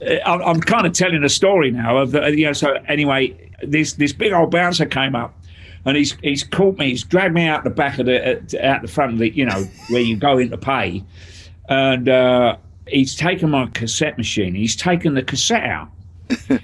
Uh, 0.00 0.20
I'm, 0.24 0.60
kind 0.60 0.86
of 0.86 0.92
telling 0.92 1.22
a 1.24 1.28
story 1.28 1.70
now 1.70 1.98
of 1.98 2.12
the, 2.12 2.36
you 2.36 2.46
know. 2.46 2.52
So 2.52 2.72
anyway, 2.88 3.50
this 3.62 3.94
this 3.94 4.12
big 4.12 4.32
old 4.32 4.50
bouncer 4.50 4.86
came 4.86 5.14
up, 5.14 5.34
and 5.84 5.96
he's 5.96 6.16
he's 6.22 6.44
caught 6.44 6.78
me. 6.78 6.90
He's 6.90 7.04
dragged 7.04 7.34
me 7.34 7.46
out 7.46 7.64
the 7.64 7.70
back 7.70 7.98
of 7.98 8.06
the 8.06 8.38
uh, 8.38 8.66
out 8.66 8.82
the 8.82 8.88
front 8.88 9.12
of 9.12 9.18
the 9.18 9.30
you 9.30 9.46
know 9.46 9.64
where 9.88 10.00
you 10.00 10.16
go 10.16 10.38
in 10.38 10.50
to 10.50 10.58
pay, 10.58 11.04
and 11.68 12.08
uh, 12.08 12.56
he's 12.86 13.14
taken 13.14 13.50
my 13.50 13.66
cassette 13.66 14.18
machine. 14.18 14.54
He's 14.54 14.76
taken 14.76 15.14
the 15.14 15.22
cassette 15.22 15.64
out, 15.64 15.88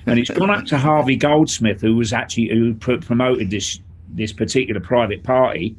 and 0.07 0.19
he's 0.19 0.31
gone 0.31 0.51
up 0.51 0.67
to 0.67 0.79
Harvey 0.79 1.17
Goldsmith, 1.17 1.81
who 1.81 1.97
was 1.97 2.13
actually 2.13 2.49
who 2.49 2.75
pr- 2.75 2.97
promoted 2.97 3.51
this 3.51 3.79
this 4.09 4.33
particular 4.33 4.81
private 4.81 5.23
party, 5.23 5.77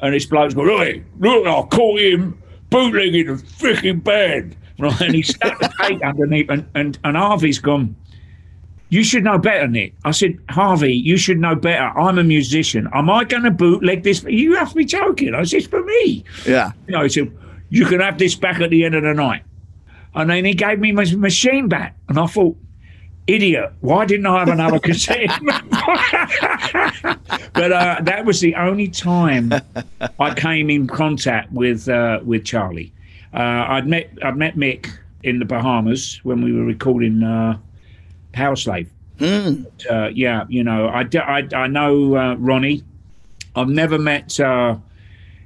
and 0.00 0.14
this 0.14 0.26
bloke's 0.26 0.54
going, 0.54 1.04
"Look, 1.18 1.44
look, 1.44 1.46
I 1.46 1.76
caught 1.76 2.00
him 2.00 2.40
bootlegging 2.70 3.28
a 3.28 3.34
freaking 3.34 4.02
band." 4.02 4.56
Right, 4.78 5.00
and 5.02 5.14
he 5.14 5.22
stuck 5.22 5.58
the 5.60 5.72
tape 5.80 6.04
underneath, 6.04 6.50
and, 6.50 6.66
and, 6.74 6.98
and 7.04 7.16
Harvey's 7.16 7.58
gone, 7.58 7.94
you 8.88 9.02
should 9.02 9.24
know 9.24 9.38
better, 9.38 9.66
Nick. 9.66 9.94
I 10.04 10.12
said, 10.12 10.38
Harvey, 10.50 10.94
you 10.94 11.16
should 11.16 11.40
know 11.40 11.54
better. 11.56 11.86
I'm 11.98 12.18
a 12.18 12.24
musician. 12.24 12.88
Am 12.92 13.10
I 13.10 13.24
going 13.24 13.42
to 13.42 13.50
bootleg 13.50 14.02
this? 14.04 14.22
You 14.24 14.54
have 14.54 14.68
to 14.70 14.74
be 14.76 14.84
joking. 14.84 15.34
I 15.34 15.42
said, 15.44 15.58
it's 15.58 15.66
for 15.66 15.82
me. 15.82 16.24
Yeah. 16.46 16.70
You 16.86 16.92
know, 16.92 17.02
he 17.02 17.08
said, 17.08 17.36
you 17.70 17.86
can 17.86 17.98
have 18.00 18.18
this 18.18 18.36
back 18.36 18.60
at 18.60 18.70
the 18.70 18.84
end 18.84 18.94
of 18.94 19.02
the 19.02 19.14
night. 19.14 19.42
And 20.14 20.30
then 20.30 20.44
he 20.44 20.54
gave 20.54 20.78
me 20.78 20.92
my 20.92 21.04
machine 21.16 21.68
back. 21.68 21.96
And 22.08 22.18
I 22.18 22.26
thought, 22.26 22.56
idiot, 23.26 23.72
why 23.80 24.04
didn't 24.04 24.26
I 24.26 24.38
have 24.38 24.48
another 24.48 24.78
cassette? 24.84 25.30
but 27.52 27.72
uh, 27.72 27.98
that 28.02 28.24
was 28.24 28.40
the 28.40 28.54
only 28.54 28.86
time 28.86 29.52
I 30.20 30.34
came 30.34 30.70
in 30.70 30.86
contact 30.86 31.50
with 31.50 31.88
uh, 31.88 32.20
with 32.22 32.44
Charlie. 32.44 32.93
Uh, 33.34 33.66
I'd 33.68 33.86
met 33.86 34.10
I'd 34.22 34.36
met 34.36 34.56
Mick 34.56 34.90
in 35.24 35.38
the 35.38 35.44
Bahamas 35.44 36.20
when 36.22 36.42
we 36.42 36.52
were 36.52 36.64
recording 36.64 37.22
uh, 37.22 37.58
Powerslave. 38.32 38.88
Uh, 39.20 40.08
yeah, 40.12 40.44
you 40.48 40.62
know, 40.64 40.88
I, 40.88 41.02
d- 41.04 41.18
I, 41.18 41.46
I 41.54 41.66
know 41.66 42.16
uh, 42.16 42.34
Ronnie. 42.36 42.82
I've 43.56 43.68
never 43.68 43.98
met 43.98 44.38
uh, 44.40 44.76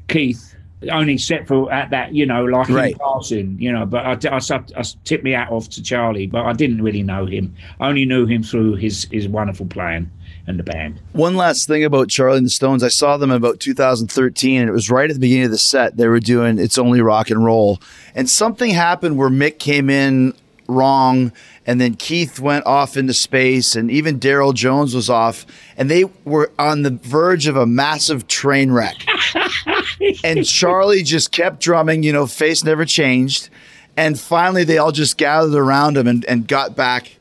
Keith, 0.08 0.54
only 0.90 1.14
except 1.14 1.48
for 1.48 1.70
at 1.72 1.90
that, 1.90 2.14
you 2.14 2.24
know, 2.24 2.44
like 2.46 2.68
Right. 2.70 2.92
in 2.92 2.98
passing, 2.98 3.56
you 3.60 3.70
know. 3.72 3.84
But 3.84 4.24
I, 4.24 4.36
I, 4.36 4.38
I, 4.38 4.60
I 4.76 4.82
tipped 5.04 5.22
me 5.24 5.34
out 5.34 5.50
off 5.52 5.68
to 5.70 5.82
Charlie, 5.82 6.26
but 6.26 6.44
I 6.46 6.52
didn't 6.54 6.82
really 6.82 7.02
know 7.02 7.26
him. 7.26 7.54
I 7.80 7.88
only 7.88 8.04
knew 8.06 8.24
him 8.26 8.42
through 8.42 8.76
his 8.76 9.06
his 9.12 9.28
wonderful 9.28 9.66
playing 9.66 10.10
and 10.48 10.58
the 10.58 10.62
band. 10.64 11.00
One 11.12 11.36
last 11.36 11.68
thing 11.68 11.84
about 11.84 12.08
Charlie 12.08 12.38
and 12.38 12.46
the 12.46 12.50
Stones. 12.50 12.82
I 12.82 12.88
saw 12.88 13.16
them 13.16 13.30
in 13.30 13.36
about 13.36 13.60
2013, 13.60 14.60
and 14.60 14.68
it 14.68 14.72
was 14.72 14.90
right 14.90 15.08
at 15.10 15.14
the 15.14 15.20
beginning 15.20 15.44
of 15.44 15.50
the 15.50 15.58
set. 15.58 15.96
They 15.96 16.08
were 16.08 16.20
doing 16.20 16.58
It's 16.58 16.78
Only 16.78 17.00
Rock 17.00 17.30
and 17.30 17.44
Roll. 17.44 17.80
And 18.14 18.28
something 18.28 18.70
happened 18.70 19.16
where 19.18 19.28
Mick 19.28 19.58
came 19.58 19.90
in 19.90 20.34
wrong, 20.68 21.32
and 21.66 21.80
then 21.80 21.94
Keith 21.94 22.40
went 22.40 22.66
off 22.66 22.96
into 22.96 23.14
space, 23.14 23.76
and 23.76 23.90
even 23.90 24.18
Darryl 24.18 24.54
Jones 24.54 24.94
was 24.94 25.08
off. 25.10 25.44
And 25.76 25.90
they 25.90 26.04
were 26.24 26.50
on 26.58 26.82
the 26.82 26.90
verge 26.90 27.46
of 27.46 27.56
a 27.56 27.66
massive 27.66 28.26
train 28.26 28.72
wreck. 28.72 28.96
and 30.24 30.46
Charlie 30.46 31.02
just 31.02 31.32
kept 31.32 31.60
drumming, 31.60 32.02
you 32.02 32.12
know, 32.12 32.26
face 32.26 32.64
never 32.64 32.84
changed. 32.84 33.48
And 33.96 34.18
finally, 34.18 34.64
they 34.64 34.78
all 34.78 34.92
just 34.92 35.16
gathered 35.18 35.54
around 35.54 35.96
him 35.96 36.06
and, 36.06 36.24
and 36.26 36.46
got 36.46 36.76
back 36.76 37.16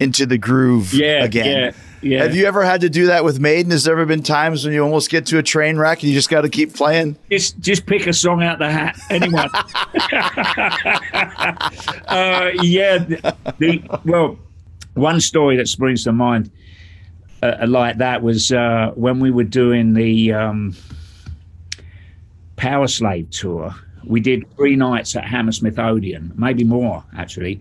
into 0.00 0.26
the 0.26 0.38
groove 0.38 0.92
Yeah, 0.92 1.24
again. 1.24 1.46
yeah, 1.46 1.70
yeah. 2.02 2.22
Have 2.22 2.34
you 2.34 2.46
ever 2.46 2.64
had 2.64 2.80
to 2.82 2.90
do 2.90 3.06
that 3.06 3.24
with 3.24 3.40
Maiden? 3.40 3.70
Has 3.72 3.84
there 3.84 3.94
ever 3.94 4.06
been 4.06 4.22
times 4.22 4.64
when 4.64 4.74
you 4.74 4.82
almost 4.82 5.10
get 5.10 5.26
to 5.26 5.38
a 5.38 5.42
train 5.42 5.78
wreck 5.78 6.02
and 6.02 6.08
you 6.10 6.14
just 6.14 6.30
got 6.30 6.42
to 6.42 6.48
keep 6.48 6.74
playing? 6.74 7.16
Just 7.30 7.58
just 7.60 7.86
pick 7.86 8.06
a 8.06 8.12
song 8.12 8.42
out 8.42 8.58
the 8.58 8.70
hat. 8.70 8.98
Anyone? 9.10 9.48
uh, 12.08 12.50
yeah. 12.62 12.98
The, 12.98 13.36
the- 13.58 14.00
well, 14.04 14.38
one 14.94 15.20
story 15.20 15.56
that 15.56 15.68
springs 15.68 16.04
to 16.04 16.12
mind 16.12 16.50
uh, 17.42 17.66
like 17.68 17.98
that 17.98 18.22
was 18.22 18.52
uh, 18.52 18.92
when 18.94 19.20
we 19.20 19.30
were 19.30 19.44
doing 19.44 19.94
the 19.94 20.32
um, 20.32 20.74
Powerslave 22.56 23.30
tour. 23.30 23.74
We 24.04 24.20
did 24.20 24.44
three 24.56 24.76
nights 24.76 25.14
at 25.16 25.24
Hammersmith 25.24 25.78
Odeon, 25.78 26.32
maybe 26.36 26.64
more 26.64 27.04
actually. 27.16 27.60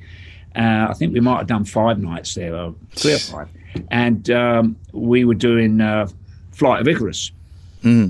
Uh, 0.56 0.88
I 0.90 0.94
think 0.94 1.14
we 1.14 1.20
might 1.20 1.38
have 1.38 1.48
done 1.48 1.66
five 1.66 2.00
nights 2.00 2.34
there, 2.34 2.56
or 2.56 2.74
three 2.96 3.14
or 3.14 3.18
five. 3.20 3.50
And 3.92 4.30
um, 4.30 4.76
we 4.92 5.26
were 5.26 5.36
doing 5.36 5.82
uh, 5.82 6.08
Flight 6.52 6.82
of 6.82 6.88
Icarus. 6.88 7.32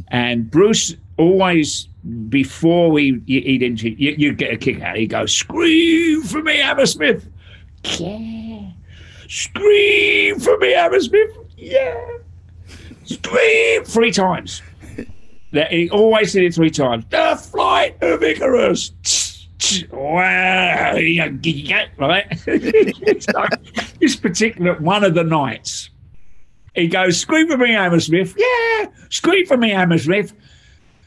And 0.09 0.49
Bruce 0.49 0.95
always, 1.17 1.87
before 2.29 2.89
we 2.89 3.21
he'd 3.27 3.61
into, 3.61 3.89
you, 3.89 4.15
you'd 4.17 4.37
get 4.37 4.53
a 4.53 4.57
kick 4.57 4.81
out. 4.81 4.95
He'd 4.97 5.07
go, 5.07 5.25
"Scream 5.25 6.23
for 6.23 6.41
me, 6.41 6.57
Hammersmith!" 6.57 7.27
Yeah. 7.83 8.71
Scream 9.27 10.39
for 10.39 10.57
me, 10.57 10.71
Hammersmith! 10.71 11.37
Yeah. 11.57 12.17
Scream 13.05 13.83
three 13.83 14.11
times. 14.11 14.61
That 15.53 15.71
he 15.71 15.89
always 15.89 16.33
did 16.33 16.43
it 16.43 16.53
three 16.53 16.69
times. 16.69 17.05
The 17.09 17.41
flight 17.41 17.95
of 18.01 18.21
Icarus. 18.21 18.91
Wow, 19.91 20.93
right? 21.97 22.39
so, 23.19 23.45
this 23.99 24.15
particular 24.15 24.75
one 24.75 25.03
of 25.03 25.13
the 25.13 25.23
nights, 25.23 25.89
he 26.75 26.87
goes, 26.87 27.19
"Scream 27.19 27.47
for 27.47 27.57
me, 27.57 27.71
Hammersmith!" 27.71 28.35
Yeah, 28.37 28.87
scream 29.09 29.45
for 29.45 29.57
me, 29.57 29.71
Hammersmith. 29.71 30.33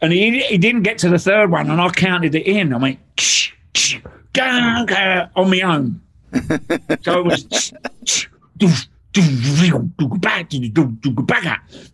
And 0.03 0.13
he 0.13 0.41
he 0.41 0.59
didn't 0.59 0.83
get 0.83 0.99
to 0.99 1.09
the 1.09 1.19
third 1.19 1.51
one, 1.51 1.71
and 1.71 1.81
I 1.81 1.89
counted 1.91 2.35
it 2.35 2.47
in. 2.47 2.73
I 2.73 2.79
went, 2.79 2.99
"Ksh, 3.17 3.53
ksh, 3.75 3.99
go, 4.33 4.85
go, 4.87 5.29
on 5.37 5.51
my 5.51 5.61
own. 5.61 6.01
so 7.03 7.21
it 7.21 7.25
was 7.25 7.73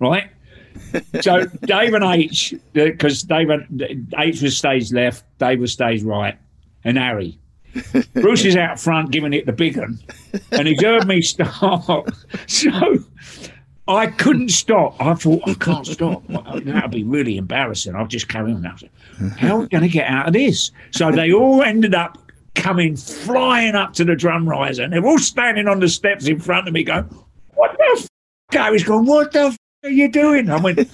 right. 0.00 0.30
So 1.20 1.46
Dave 1.64 1.94
and 1.94 2.04
H, 2.04 2.54
because 2.72 3.22
Dave 3.22 3.50
H 4.18 4.42
was 4.42 4.56
stage 4.56 4.92
left, 4.92 5.24
Dave 5.38 5.60
was 5.60 5.72
stage 5.72 6.02
right, 6.02 6.36
and 6.84 6.98
Harry. 6.98 7.38
Bruce 8.14 8.44
is 8.44 8.56
out 8.56 8.80
front 8.80 9.10
giving 9.10 9.32
it 9.32 9.46
the 9.46 9.52
big 9.52 9.76
one, 9.76 9.98
and 10.52 10.68
he's 10.68 10.82
heard 10.82 11.06
me 11.06 11.22
start. 11.22 12.08
So 12.46 12.98
I 13.88 14.08
couldn't 14.08 14.48
stop. 14.50 14.96
I 15.00 15.14
thought 15.14 15.42
I 15.46 15.54
can't 15.54 15.86
stop. 15.86 16.26
That'd 16.28 16.90
be 16.90 17.04
really 17.04 17.36
embarrassing. 17.36 17.94
I'll 17.94 18.06
just 18.06 18.28
carry 18.28 18.52
on. 18.52 18.66
I 18.66 18.74
How 19.38 19.56
are 19.56 19.60
we 19.60 19.68
going 19.68 19.82
to 19.82 19.88
get 19.88 20.08
out 20.08 20.26
of 20.26 20.32
this? 20.32 20.70
So 20.90 21.12
they 21.12 21.32
all 21.32 21.62
ended 21.62 21.94
up 21.94 22.18
coming 22.56 22.96
flying 22.96 23.74
up 23.74 23.92
to 23.94 24.04
the 24.04 24.16
drum 24.16 24.48
riser, 24.48 24.82
and 24.82 24.92
they're 24.92 25.06
all 25.06 25.18
standing 25.18 25.68
on 25.68 25.78
the 25.78 25.88
steps 25.88 26.26
in 26.26 26.40
front 26.40 26.66
of 26.66 26.74
me, 26.74 26.82
going, 26.82 27.04
"What 27.54 27.76
the 27.78 28.00
f-? 28.00 28.60
I 28.60 28.70
was 28.70 28.82
going, 28.82 29.06
"What 29.06 29.32
the 29.32 29.46
f- 29.46 29.58
are 29.84 29.90
you 29.90 30.10
doing?" 30.10 30.50
I 30.50 30.56
went, 30.56 30.90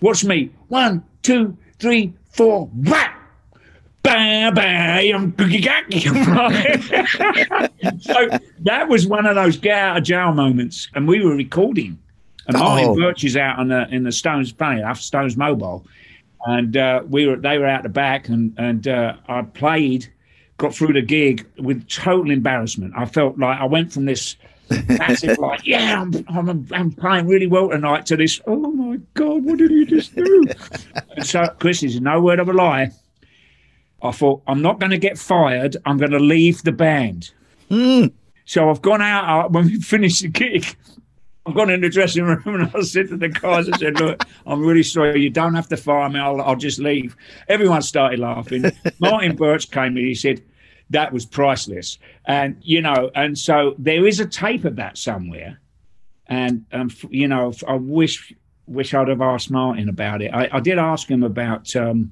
"Watch 0.00 0.24
me. 0.24 0.50
One, 0.68 1.02
two, 1.22 1.56
three, 1.80 2.12
four, 2.30 2.66
whack." 2.72 3.15
Bah, 4.06 4.52
bah, 4.52 5.16
um, 5.16 5.34
so 8.00 8.28
that 8.60 8.86
was 8.88 9.04
one 9.06 9.26
of 9.26 9.34
those 9.34 9.56
get 9.56 9.76
out 9.76 9.96
of 9.96 10.04
jail 10.04 10.32
moments, 10.32 10.88
and 10.94 11.08
we 11.08 11.24
were 11.24 11.34
recording. 11.34 11.98
And 12.46 12.56
Martin 12.56 12.90
Oh. 12.90 12.94
Birch 12.94 13.24
is 13.24 13.36
out 13.36 13.58
on 13.58 13.68
the 13.68 13.88
in 13.92 14.04
the 14.04 14.12
Stones, 14.12 14.52
funny 14.52 14.80
enough, 14.80 15.00
Stones 15.00 15.36
Mobile, 15.36 15.84
and 16.46 16.76
uh, 16.76 17.02
we 17.08 17.26
were 17.26 17.36
they 17.36 17.58
were 17.58 17.66
out 17.66 17.82
the 17.82 17.88
back, 17.88 18.28
and 18.28 18.54
and 18.58 18.86
uh, 18.86 19.14
I 19.28 19.42
played, 19.42 20.06
got 20.58 20.72
through 20.72 20.92
the 20.92 21.02
gig 21.02 21.44
with 21.58 21.88
total 21.88 22.30
embarrassment. 22.30 22.94
I 22.96 23.06
felt 23.06 23.36
like 23.38 23.58
I 23.58 23.64
went 23.64 23.92
from 23.92 24.04
this 24.04 24.36
massive 24.88 25.36
like, 25.48 25.66
yeah, 25.66 26.00
I'm, 26.00 26.12
I'm 26.28 26.68
I'm 26.70 26.92
playing 26.92 27.26
really 27.26 27.48
well 27.48 27.70
tonight 27.70 28.06
to 28.06 28.16
this. 28.16 28.40
Oh 28.46 28.70
my 28.70 29.00
god, 29.14 29.44
what 29.44 29.58
did 29.58 29.72
you 29.72 29.84
just 29.84 30.14
do? 30.14 30.44
and 31.16 31.26
so 31.26 31.48
Chris 31.58 31.82
is 31.82 32.00
no 32.00 32.20
word 32.20 32.38
of 32.38 32.48
a 32.48 32.52
lie. 32.52 32.92
I 34.02 34.10
thought 34.12 34.42
I'm 34.46 34.62
not 34.62 34.78
going 34.78 34.90
to 34.90 34.98
get 34.98 35.18
fired. 35.18 35.76
I'm 35.84 35.96
going 35.96 36.10
to 36.10 36.18
leave 36.18 36.62
the 36.62 36.72
band. 36.72 37.30
So 38.44 38.70
I've 38.70 38.82
gone 38.82 39.02
out 39.02 39.52
when 39.52 39.66
we 39.66 39.80
finished 39.80 40.22
the 40.22 40.28
gig. 40.28 40.76
I've 41.46 41.54
gone 41.54 41.70
in 41.70 41.80
the 41.80 41.88
dressing 41.88 42.24
room 42.24 42.42
and 42.46 42.70
I 42.74 42.80
said 42.80 43.08
to 43.08 43.16
the 43.16 43.28
guys, 43.28 43.68
I 43.68 43.76
said, 43.78 44.00
"Look, 44.00 44.24
I'm 44.46 44.64
really 44.64 44.82
sorry. 44.82 45.20
You 45.20 45.30
don't 45.30 45.54
have 45.54 45.68
to 45.68 45.76
fire 45.76 46.08
me. 46.08 46.18
I'll, 46.18 46.40
I'll 46.40 46.56
just 46.56 46.78
leave." 46.78 47.16
Everyone 47.48 47.82
started 47.82 48.18
laughing. 48.18 48.64
Martin 48.98 49.36
Birch 49.36 49.70
came 49.70 49.96
in. 49.96 50.04
He 50.04 50.14
said, 50.14 50.42
"That 50.90 51.12
was 51.12 51.24
priceless." 51.24 51.98
And 52.26 52.56
you 52.62 52.82
know, 52.82 53.10
and 53.14 53.38
so 53.38 53.74
there 53.78 54.06
is 54.06 54.18
a 54.18 54.26
tape 54.26 54.64
of 54.64 54.76
that 54.76 54.98
somewhere. 54.98 55.60
And 56.26 56.64
um, 56.72 56.90
you 57.10 57.28
know, 57.28 57.52
I 57.68 57.74
wish 57.74 58.34
wish 58.66 58.92
I'd 58.92 59.08
have 59.08 59.20
asked 59.20 59.50
Martin 59.50 59.88
about 59.88 60.22
it. 60.22 60.32
I, 60.34 60.48
I 60.52 60.60
did 60.60 60.78
ask 60.78 61.08
him 61.08 61.22
about 61.22 61.74
um, 61.76 62.10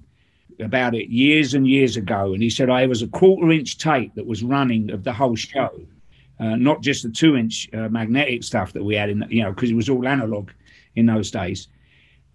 about 0.60 0.94
it 0.94 1.08
years 1.08 1.54
and 1.54 1.66
years 1.66 1.96
ago, 1.96 2.32
and 2.32 2.42
he 2.42 2.50
said 2.50 2.70
I 2.70 2.86
was 2.86 3.02
a 3.02 3.08
quarter 3.08 3.50
inch 3.50 3.78
tape 3.78 4.14
that 4.14 4.26
was 4.26 4.42
running 4.42 4.90
of 4.90 5.04
the 5.04 5.12
whole 5.12 5.36
show, 5.36 5.70
uh, 6.40 6.56
not 6.56 6.82
just 6.82 7.02
the 7.02 7.10
two 7.10 7.36
inch 7.36 7.68
uh, 7.72 7.88
magnetic 7.88 8.44
stuff 8.44 8.72
that 8.72 8.84
we 8.84 8.94
had 8.94 9.10
in, 9.10 9.24
you 9.28 9.42
know, 9.42 9.52
because 9.52 9.70
it 9.70 9.74
was 9.74 9.88
all 9.88 10.06
analog 10.06 10.50
in 10.96 11.06
those 11.06 11.30
days. 11.30 11.68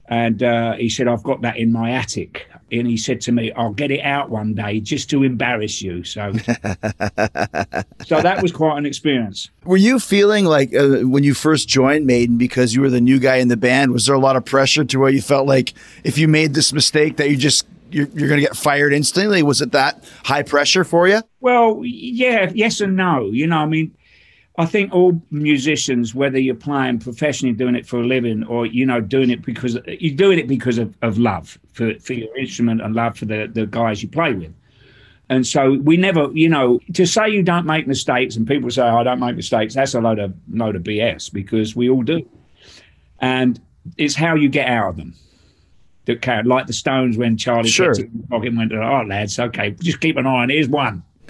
And 0.10 0.42
uh, 0.42 0.74
he 0.74 0.90
said, 0.90 1.08
I've 1.08 1.22
got 1.22 1.42
that 1.44 1.58
in 1.58 1.72
my 1.72 1.92
attic. 1.92 2.48
And 2.72 2.88
he 2.88 2.98
said 2.98 3.22
to 3.22 3.32
me, 3.32 3.52
I'll 3.52 3.74
get 3.74 3.92
it 3.92 4.02
out 4.02 4.32
one 4.32 4.56
day 4.56 4.80
just 4.80 5.08
to 5.12 5.24
embarrass 5.24 5.84
you. 5.84 6.04
So, 6.04 6.34
so 6.34 8.22
that 8.22 8.40
was 8.42 8.52
quite 8.52 8.80
an 8.80 8.88
experience. 8.88 9.52
Were 9.66 9.78
you 9.78 10.00
feeling 10.00 10.46
like 10.46 10.74
uh, 10.76 11.02
when 11.02 11.24
you 11.24 11.36
first 11.36 11.68
joined 11.68 12.08
Maiden 12.08 12.38
because 12.40 12.74
you 12.74 12.82
were 12.82 12.90
the 12.90 13.02
new 13.02 13.20
guy 13.20 13.36
in 13.36 13.50
the 13.50 13.58
band? 13.58 13.92
Was 13.92 14.08
there 14.08 14.16
a 14.16 14.20
lot 14.20 14.36
of 14.36 14.46
pressure 14.46 14.84
to 14.84 15.00
where 15.00 15.12
you 15.12 15.22
felt 15.22 15.48
like 15.48 15.76
if 16.04 16.18
you 16.18 16.28
made 16.28 16.56
this 16.56 16.74
mistake 16.74 17.18
that 17.18 17.30
you 17.30 17.38
just 17.38 17.68
you're, 17.92 18.08
you're 18.08 18.28
going 18.28 18.40
to 18.40 18.46
get 18.46 18.56
fired 18.56 18.94
instantly? 18.94 19.44
Was 19.44 19.62
it 19.62 19.72
that 19.72 20.04
high 20.24 20.44
pressure 20.44 20.84
for 20.84 21.08
you? 21.08 21.22
Well, 21.40 21.82
yeah, 21.84 22.52
yes 22.54 22.82
and 22.82 22.96
no. 22.96 23.30
You 23.32 23.48
know, 23.48 23.58
I 23.58 23.66
mean, 23.66 23.96
I 24.58 24.66
think 24.66 24.94
all 24.94 25.22
musicians, 25.32 26.14
whether 26.14 26.38
you're 26.38 26.56
playing 26.56 27.00
professionally, 27.00 27.54
doing 27.54 27.76
it 27.76 27.86
for 27.86 28.02
a 28.02 28.06
living, 28.06 28.44
or 28.46 28.66
you 28.66 28.86
know, 28.86 29.00
doing 29.00 29.30
it 29.30 29.42
because 29.42 29.78
you're 29.88 30.16
doing 30.16 30.38
it 30.38 30.48
because 30.48 30.78
of, 30.78 30.94
of 31.02 31.18
love 31.18 31.58
for, 31.72 31.98
for 32.00 32.14
your 32.14 32.36
instrument 32.38 32.82
and 32.82 32.94
love 32.94 33.18
for 33.18 33.26
the, 33.26 33.50
the 33.54 33.66
guys 33.66 34.04
you 34.04 34.10
play 34.10 34.34
with. 34.34 34.54
And 35.30 35.46
so 35.46 35.78
we 35.84 35.96
never, 35.96 36.30
you 36.34 36.50
know, 36.50 36.80
to 36.94 37.06
say 37.06 37.30
you 37.30 37.44
don't 37.44 37.66
make 37.66 37.88
mistakes 37.88 38.36
and 38.36 38.48
people 38.48 38.70
say, 38.72 38.82
I 38.82 39.04
don't 39.04 39.20
make 39.20 39.36
mistakes, 39.36 39.76
that's 39.76 39.94
a 39.94 40.02
load 40.02 40.20
of 40.20 40.34
load 40.52 40.76
of 40.76 40.84
BS 40.84 41.32
because 41.32 41.76
we 41.76 41.90
all 41.90 42.04
do. 42.04 42.28
And 43.20 43.62
it's 43.98 44.16
how 44.16 44.36
you 44.36 44.50
get 44.50 44.68
out 44.68 44.90
of 44.90 44.98
them 44.98 45.14
that 46.10 46.22
count. 46.22 46.48
Like 46.48 46.68
the 46.68 46.74
Stones 46.74 47.18
when 47.18 47.38
Charlie 47.38 47.70
Sure. 47.70 47.94
in 47.94 48.10
the 48.22 48.28
pocket 48.28 48.50
and 48.50 48.58
went, 48.58 48.74
Oh 48.74 49.04
lads, 49.08 49.40
okay, 49.40 49.72
just 49.72 50.00
keep 50.02 50.18
an 50.18 50.28
eye 50.28 50.44
on 50.44 50.52
it. 50.52 50.56
Here's 50.56 50.70
one. 50.70 51.04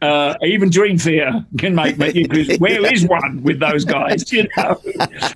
uh, 0.00 0.34
even 0.42 0.70
Dream 0.70 0.96
Theater 0.96 1.44
can 1.58 1.74
make 1.74 1.98
me 1.98 2.26
because 2.26 2.58
where 2.58 2.90
is 2.92 3.06
one 3.06 3.42
with 3.42 3.60
those 3.60 3.84
guys? 3.84 4.24
You 4.32 4.44
know, 4.56 4.80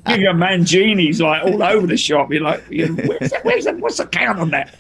you 0.09 0.25
got 0.25 0.37
Mangini's 0.37 1.21
like 1.21 1.45
all 1.45 1.63
over 1.63 1.87
the 1.87 1.97
shop. 1.97 2.33
You're 2.33 2.43
like, 2.43 2.63
you 2.71 2.89
know, 2.89 3.03
where's, 3.05 3.31
the, 3.31 3.41
where's 3.43 3.65
the, 3.65 3.73
what's 3.75 3.99
the 3.99 4.07
count 4.07 4.39
on 4.39 4.51
that? 4.51 4.75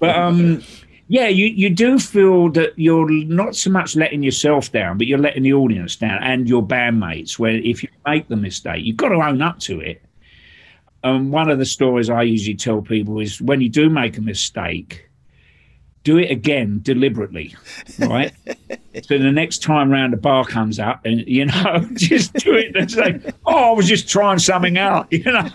But 0.00 0.16
um, 0.16 0.62
yeah, 1.08 1.28
you 1.28 1.46
you 1.46 1.70
do 1.70 1.98
feel 1.98 2.50
that 2.50 2.72
you're 2.76 3.08
not 3.08 3.54
so 3.54 3.70
much 3.70 3.94
letting 3.94 4.22
yourself 4.22 4.72
down, 4.72 4.98
but 4.98 5.06
you're 5.06 5.18
letting 5.18 5.44
the 5.44 5.52
audience 5.52 5.94
down 5.96 6.22
and 6.22 6.48
your 6.48 6.66
bandmates. 6.66 7.38
Where 7.38 7.52
if 7.52 7.82
you 7.82 7.88
make 8.06 8.28
the 8.28 8.36
mistake, 8.36 8.84
you've 8.84 8.96
got 8.96 9.10
to 9.10 9.16
own 9.16 9.42
up 9.42 9.60
to 9.60 9.80
it. 9.80 10.02
And 11.04 11.30
one 11.30 11.50
of 11.50 11.58
the 11.58 11.64
stories 11.66 12.10
I 12.10 12.22
usually 12.22 12.56
tell 12.56 12.82
people 12.82 13.20
is 13.20 13.40
when 13.40 13.60
you 13.60 13.68
do 13.68 13.88
make 13.88 14.18
a 14.18 14.20
mistake, 14.22 15.08
do 16.02 16.18
it 16.18 16.30
again 16.30 16.78
deliberately, 16.82 17.54
right? 17.98 18.32
so 19.02 19.18
the 19.18 19.32
next 19.32 19.60
time 19.62 19.90
round 19.90 20.12
the 20.12 20.16
bar 20.16 20.44
comes 20.44 20.78
up 20.78 21.04
and 21.04 21.26
you 21.26 21.46
know, 21.46 21.86
just 21.94 22.32
do 22.34 22.54
it 22.54 22.76
and 22.76 22.90
say, 22.90 23.20
Oh, 23.44 23.70
I 23.70 23.72
was 23.72 23.88
just 23.88 24.08
trying 24.08 24.38
something 24.38 24.78
out, 24.78 25.08
you 25.12 25.24
know. 25.24 25.48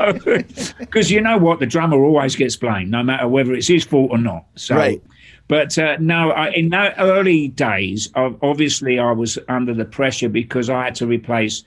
Because 0.77 1.09
you 1.09 1.21
know 1.21 1.37
what, 1.37 1.59
the 1.59 1.65
drummer 1.65 1.97
always 2.03 2.35
gets 2.35 2.55
blamed, 2.57 2.91
no 2.91 3.01
matter 3.01 3.27
whether 3.29 3.53
it's 3.53 3.67
his 3.67 3.83
fault 3.85 4.11
or 4.11 4.17
not. 4.17 4.45
So 4.55 4.75
Right. 4.75 5.01
but 5.47 5.77
uh, 5.77 5.95
no, 6.01 6.31
I, 6.31 6.49
in 6.49 6.69
the 6.69 6.99
early 7.01 7.47
days, 7.47 8.09
obviously 8.15 8.99
I 8.99 9.11
was 9.11 9.39
under 9.47 9.73
the 9.73 9.85
pressure 9.85 10.29
because 10.29 10.69
I 10.69 10.83
had 10.83 10.95
to 10.95 11.07
replace 11.07 11.63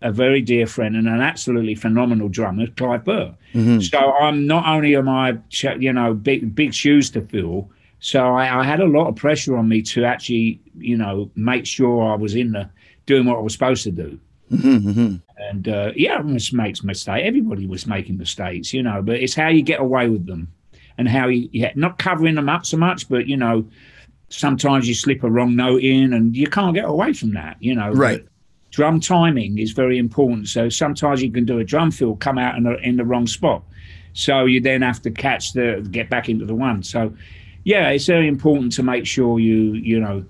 a 0.00 0.12
very 0.12 0.40
dear 0.40 0.66
friend 0.66 0.96
and 0.96 1.08
an 1.08 1.20
absolutely 1.20 1.74
phenomenal 1.74 2.28
drummer, 2.28 2.66
Clive 2.68 3.04
Burr. 3.04 3.34
Mm-hmm. 3.54 3.80
So 3.80 3.98
I'm 3.98 4.46
not 4.46 4.66
only 4.66 4.94
am 4.96 5.08
I, 5.08 5.38
you 5.78 5.92
know, 5.92 6.14
big 6.14 6.54
big 6.54 6.72
shoes 6.72 7.10
to 7.10 7.22
fill. 7.22 7.70
So 8.00 8.34
I, 8.34 8.60
I 8.60 8.64
had 8.64 8.80
a 8.80 8.86
lot 8.86 9.08
of 9.08 9.16
pressure 9.16 9.56
on 9.56 9.68
me 9.68 9.82
to 9.82 10.04
actually, 10.04 10.60
you 10.76 10.96
know, 10.96 11.30
make 11.34 11.66
sure 11.66 12.12
I 12.12 12.14
was 12.14 12.36
in 12.36 12.52
the 12.52 12.70
doing 13.06 13.26
what 13.26 13.38
I 13.38 13.40
was 13.40 13.52
supposed 13.52 13.82
to 13.84 13.90
do. 13.90 14.20
Mm-hmm, 14.52 14.88
mm-hmm. 14.88 15.16
And 15.38 15.68
uh, 15.68 15.92
yeah, 15.96 16.18
everyone 16.18 16.40
makes 16.52 16.82
mistakes. 16.82 17.24
Everybody 17.24 17.66
was 17.66 17.86
making 17.86 18.18
mistakes, 18.18 18.72
you 18.72 18.82
know, 18.82 19.02
but 19.02 19.16
it's 19.16 19.34
how 19.34 19.48
you 19.48 19.62
get 19.62 19.80
away 19.80 20.08
with 20.08 20.26
them 20.26 20.48
and 20.96 21.08
how 21.08 21.28
you, 21.28 21.48
yeah, 21.52 21.72
not 21.74 21.98
covering 21.98 22.34
them 22.34 22.48
up 22.48 22.66
so 22.66 22.76
much, 22.76 23.08
but 23.08 23.26
you 23.26 23.36
know, 23.36 23.68
sometimes 24.28 24.88
you 24.88 24.94
slip 24.94 25.22
a 25.24 25.30
wrong 25.30 25.56
note 25.56 25.82
in 25.82 26.12
and 26.12 26.36
you 26.36 26.46
can't 26.46 26.74
get 26.74 26.84
away 26.84 27.12
from 27.12 27.34
that, 27.34 27.56
you 27.60 27.74
know. 27.74 27.90
Right. 27.90 28.26
Drum 28.78 29.00
timing 29.00 29.58
is 29.58 29.72
very 29.72 29.98
important. 29.98 30.46
So 30.46 30.68
sometimes 30.68 31.20
you 31.20 31.32
can 31.32 31.44
do 31.44 31.58
a 31.58 31.64
drum 31.64 31.90
fill 31.90 32.14
come 32.14 32.38
out 32.38 32.56
in 32.56 32.62
the, 32.62 32.76
in 32.76 32.96
the 32.96 33.04
wrong 33.04 33.26
spot. 33.26 33.64
So 34.12 34.44
you 34.44 34.60
then 34.60 34.82
have 34.82 35.02
to 35.02 35.10
catch 35.10 35.52
the, 35.52 35.84
get 35.90 36.08
back 36.08 36.28
into 36.28 36.44
the 36.44 36.54
one. 36.54 36.84
So 36.84 37.12
yeah, 37.64 37.88
it's 37.88 38.06
very 38.06 38.28
important 38.28 38.70
to 38.74 38.84
make 38.84 39.04
sure 39.04 39.40
you, 39.40 39.72
you 39.72 39.98
know, 39.98 40.24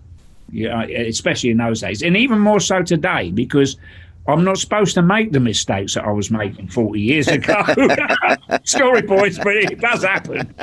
yeah, 0.50 0.80
uh, 0.80 0.87
especially 0.87 1.50
in 1.50 1.58
those 1.58 1.82
days, 1.82 2.02
and 2.02 2.16
even 2.16 2.38
more 2.38 2.58
so 2.58 2.82
today 2.82 3.32
because 3.32 3.76
I'm 4.26 4.44
not 4.44 4.56
supposed 4.56 4.94
to 4.94 5.02
make 5.02 5.32
the 5.32 5.40
mistakes 5.40 5.92
that 5.92 6.06
I 6.06 6.11
was 6.12 6.30
making 6.30 6.68
40 6.68 6.98
years 6.98 7.28
ago. 7.38 7.62
Sorry, 8.64 9.02
boys, 9.02 9.37
but 9.37 9.56
it 9.56 9.78
does 9.78 10.04
happen. 10.04 10.54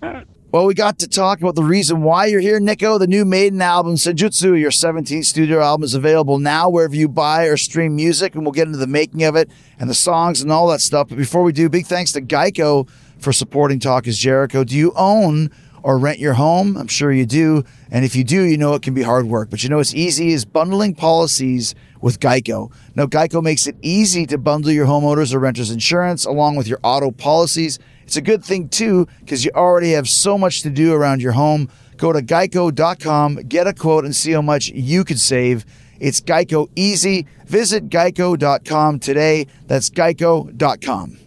Well, 0.50 0.64
we 0.64 0.72
got 0.72 0.98
to 1.00 1.08
talk 1.08 1.42
about 1.42 1.56
the 1.56 1.62
reason 1.62 2.00
why 2.00 2.24
you're 2.24 2.40
here, 2.40 2.58
Nicko. 2.58 2.96
The 2.96 3.06
new 3.06 3.26
Maiden 3.26 3.60
album, 3.60 3.96
Senjutsu, 3.96 4.58
your 4.58 4.70
17th 4.70 5.26
studio 5.26 5.60
album, 5.60 5.84
is 5.84 5.92
available 5.92 6.38
now 6.38 6.70
wherever 6.70 6.96
you 6.96 7.06
buy 7.06 7.44
or 7.44 7.58
stream 7.58 7.94
music, 7.94 8.34
and 8.34 8.44
we'll 8.44 8.52
get 8.52 8.66
into 8.66 8.78
the 8.78 8.86
making 8.86 9.24
of 9.24 9.36
it 9.36 9.50
and 9.78 9.90
the 9.90 9.94
songs 9.94 10.40
and 10.40 10.50
all 10.50 10.66
that 10.68 10.80
stuff. 10.80 11.10
But 11.10 11.18
before 11.18 11.42
we 11.42 11.52
do, 11.52 11.68
big 11.68 11.84
thanks 11.84 12.12
to 12.12 12.22
Geico 12.22 12.88
for 13.18 13.30
supporting 13.30 13.78
Talk 13.78 14.06
is 14.06 14.16
Jericho. 14.16 14.64
Do 14.64 14.74
you 14.74 14.94
own 14.96 15.50
or 15.82 15.98
rent 15.98 16.18
your 16.18 16.32
home? 16.32 16.78
I'm 16.78 16.88
sure 16.88 17.12
you 17.12 17.26
do. 17.26 17.62
And 17.90 18.06
if 18.06 18.16
you 18.16 18.24
do, 18.24 18.42
you 18.42 18.56
know 18.56 18.72
it 18.72 18.80
can 18.80 18.94
be 18.94 19.02
hard 19.02 19.26
work. 19.26 19.50
But 19.50 19.62
you 19.62 19.68
know 19.68 19.80
it's 19.80 19.94
easy 19.94 20.32
is 20.32 20.46
bundling 20.46 20.94
policies 20.94 21.74
with 22.00 22.20
Geico. 22.20 22.72
Now, 22.94 23.04
Geico 23.04 23.42
makes 23.42 23.66
it 23.66 23.76
easy 23.82 24.24
to 24.24 24.38
bundle 24.38 24.70
your 24.70 24.86
homeowners 24.86 25.34
or 25.34 25.40
renters 25.40 25.70
insurance 25.70 26.24
along 26.24 26.56
with 26.56 26.68
your 26.68 26.80
auto 26.82 27.10
policies. 27.10 27.78
It's 28.08 28.16
a 28.16 28.22
good 28.22 28.42
thing 28.42 28.70
too 28.70 29.06
because 29.20 29.44
you 29.44 29.50
already 29.54 29.90
have 29.90 30.08
so 30.08 30.38
much 30.38 30.62
to 30.62 30.70
do 30.70 30.94
around 30.94 31.20
your 31.20 31.32
home. 31.32 31.68
Go 31.98 32.10
to 32.10 32.22
geico.com, 32.22 33.34
get 33.34 33.66
a 33.66 33.74
quote, 33.74 34.06
and 34.06 34.16
see 34.16 34.32
how 34.32 34.40
much 34.40 34.70
you 34.70 35.04
could 35.04 35.20
save. 35.20 35.66
It's 36.00 36.18
Geico 36.18 36.70
easy. 36.74 37.26
Visit 37.44 37.90
geico.com 37.90 39.00
today. 39.00 39.46
That's 39.66 39.90
geico.com. 39.90 41.18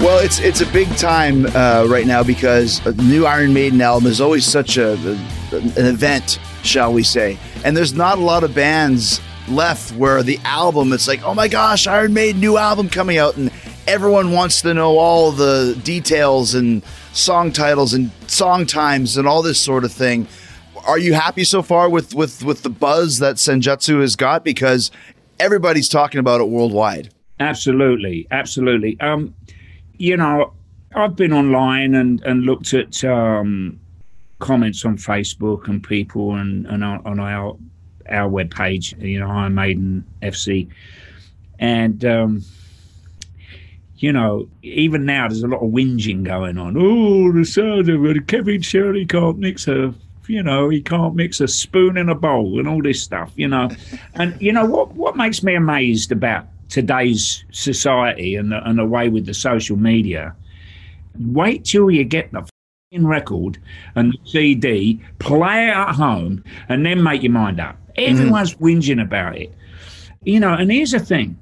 Well, 0.00 0.24
it's 0.24 0.38
it's 0.38 0.60
a 0.60 0.66
big 0.66 0.86
time 0.96 1.46
uh, 1.46 1.86
right 1.88 2.06
now 2.06 2.22
because 2.22 2.78
a 2.86 2.92
new 2.92 3.26
Iron 3.26 3.52
Maiden 3.52 3.80
album 3.80 4.08
is 4.08 4.20
always 4.20 4.46
such 4.46 4.76
a, 4.76 4.92
an 5.50 5.84
event, 5.84 6.38
shall 6.62 6.92
we 6.92 7.02
say? 7.02 7.36
And 7.64 7.76
there's 7.76 7.94
not 7.94 8.18
a 8.18 8.22
lot 8.22 8.44
of 8.44 8.54
bands 8.54 9.20
left 9.48 9.90
where 9.96 10.22
the 10.22 10.38
album 10.44 10.92
it's 10.92 11.08
like, 11.08 11.24
oh 11.24 11.34
my 11.34 11.48
gosh, 11.48 11.88
Iron 11.88 12.12
Maiden 12.12 12.40
new 12.40 12.56
album 12.56 12.88
coming 12.88 13.18
out, 13.18 13.36
and 13.36 13.50
everyone 13.88 14.32
wants 14.32 14.60
to 14.60 14.74
know 14.74 14.98
all 14.98 15.32
the 15.32 15.78
details 15.82 16.54
and 16.54 16.82
song 17.14 17.50
titles 17.50 17.94
and 17.94 18.10
song 18.26 18.66
times 18.66 19.16
and 19.16 19.26
all 19.26 19.42
this 19.42 19.58
sort 19.58 19.82
of 19.82 19.90
thing. 19.90 20.28
Are 20.86 20.98
you 20.98 21.14
happy 21.14 21.42
so 21.42 21.62
far 21.62 21.88
with 21.88 22.14
with 22.14 22.44
with 22.44 22.62
the 22.62 22.70
buzz 22.70 23.18
that 23.18 23.36
Senjutsu 23.36 24.00
has 24.02 24.14
got 24.14 24.44
because 24.44 24.90
everybody's 25.40 25.88
talking 25.88 26.20
about 26.20 26.40
it 26.42 26.48
worldwide? 26.48 27.08
Absolutely, 27.40 28.26
absolutely. 28.30 29.00
Um, 29.00 29.34
you 29.96 30.16
know, 30.16 30.52
I've 30.94 31.16
been 31.16 31.32
online 31.32 31.94
and, 31.94 32.22
and 32.24 32.42
looked 32.42 32.74
at 32.74 33.02
um, 33.04 33.80
comments 34.38 34.84
on 34.84 34.98
Facebook 34.98 35.66
and 35.66 35.82
people 35.82 36.34
and, 36.34 36.66
and 36.66 36.84
on, 36.84 37.20
our 37.20 37.56
our 38.10 38.28
webpage, 38.28 39.00
you 39.02 39.18
know, 39.18 39.30
Iron 39.30 39.54
Maiden 39.54 40.04
FC. 40.22 40.68
And, 41.58 42.04
um, 42.04 42.42
you 43.98 44.12
know, 44.12 44.48
even 44.62 45.04
now 45.04 45.26
there's 45.26 45.42
a 45.42 45.48
lot 45.48 45.62
of 45.62 45.70
whinging 45.70 46.22
going 46.22 46.56
on. 46.56 46.76
Oh, 46.76 47.32
the 47.32 47.44
of. 47.44 48.26
Kevin 48.26 48.62
Shirley 48.62 49.04
can't 49.04 49.38
mix 49.38 49.66
a, 49.66 49.92
you 50.28 50.42
know, 50.42 50.68
he 50.68 50.80
can't 50.80 51.16
mix 51.16 51.40
a 51.40 51.48
spoon 51.48 51.96
in 51.96 52.08
a 52.08 52.14
bowl 52.14 52.60
and 52.60 52.68
all 52.68 52.80
this 52.80 53.02
stuff, 53.02 53.32
you 53.34 53.48
know. 53.48 53.68
and, 54.14 54.40
you 54.40 54.52
know, 54.52 54.64
what, 54.64 54.92
what 54.92 55.16
makes 55.16 55.42
me 55.42 55.54
amazed 55.54 56.12
about 56.12 56.46
today's 56.68 57.44
society 57.50 58.36
and 58.36 58.52
the, 58.52 58.62
and 58.68 58.78
the 58.78 58.84
way 58.84 59.08
with 59.08 59.26
the 59.26 59.34
social 59.34 59.76
media, 59.76 60.34
wait 61.18 61.64
till 61.64 61.90
you 61.90 62.04
get 62.04 62.30
the 62.30 62.40
f***ing 62.40 63.04
record 63.04 63.58
and 63.96 64.12
the 64.12 64.30
CD, 64.30 65.02
play 65.18 65.68
it 65.68 65.72
at 65.72 65.94
home, 65.94 66.44
and 66.68 66.86
then 66.86 67.02
make 67.02 67.24
your 67.24 67.32
mind 67.32 67.58
up. 67.58 67.76
Mm-hmm. 67.96 68.12
Everyone's 68.12 68.54
whinging 68.54 69.02
about 69.02 69.36
it. 69.36 69.52
You 70.22 70.38
know, 70.38 70.52
and 70.52 70.70
here's 70.70 70.92
the 70.92 71.00
thing. 71.00 71.36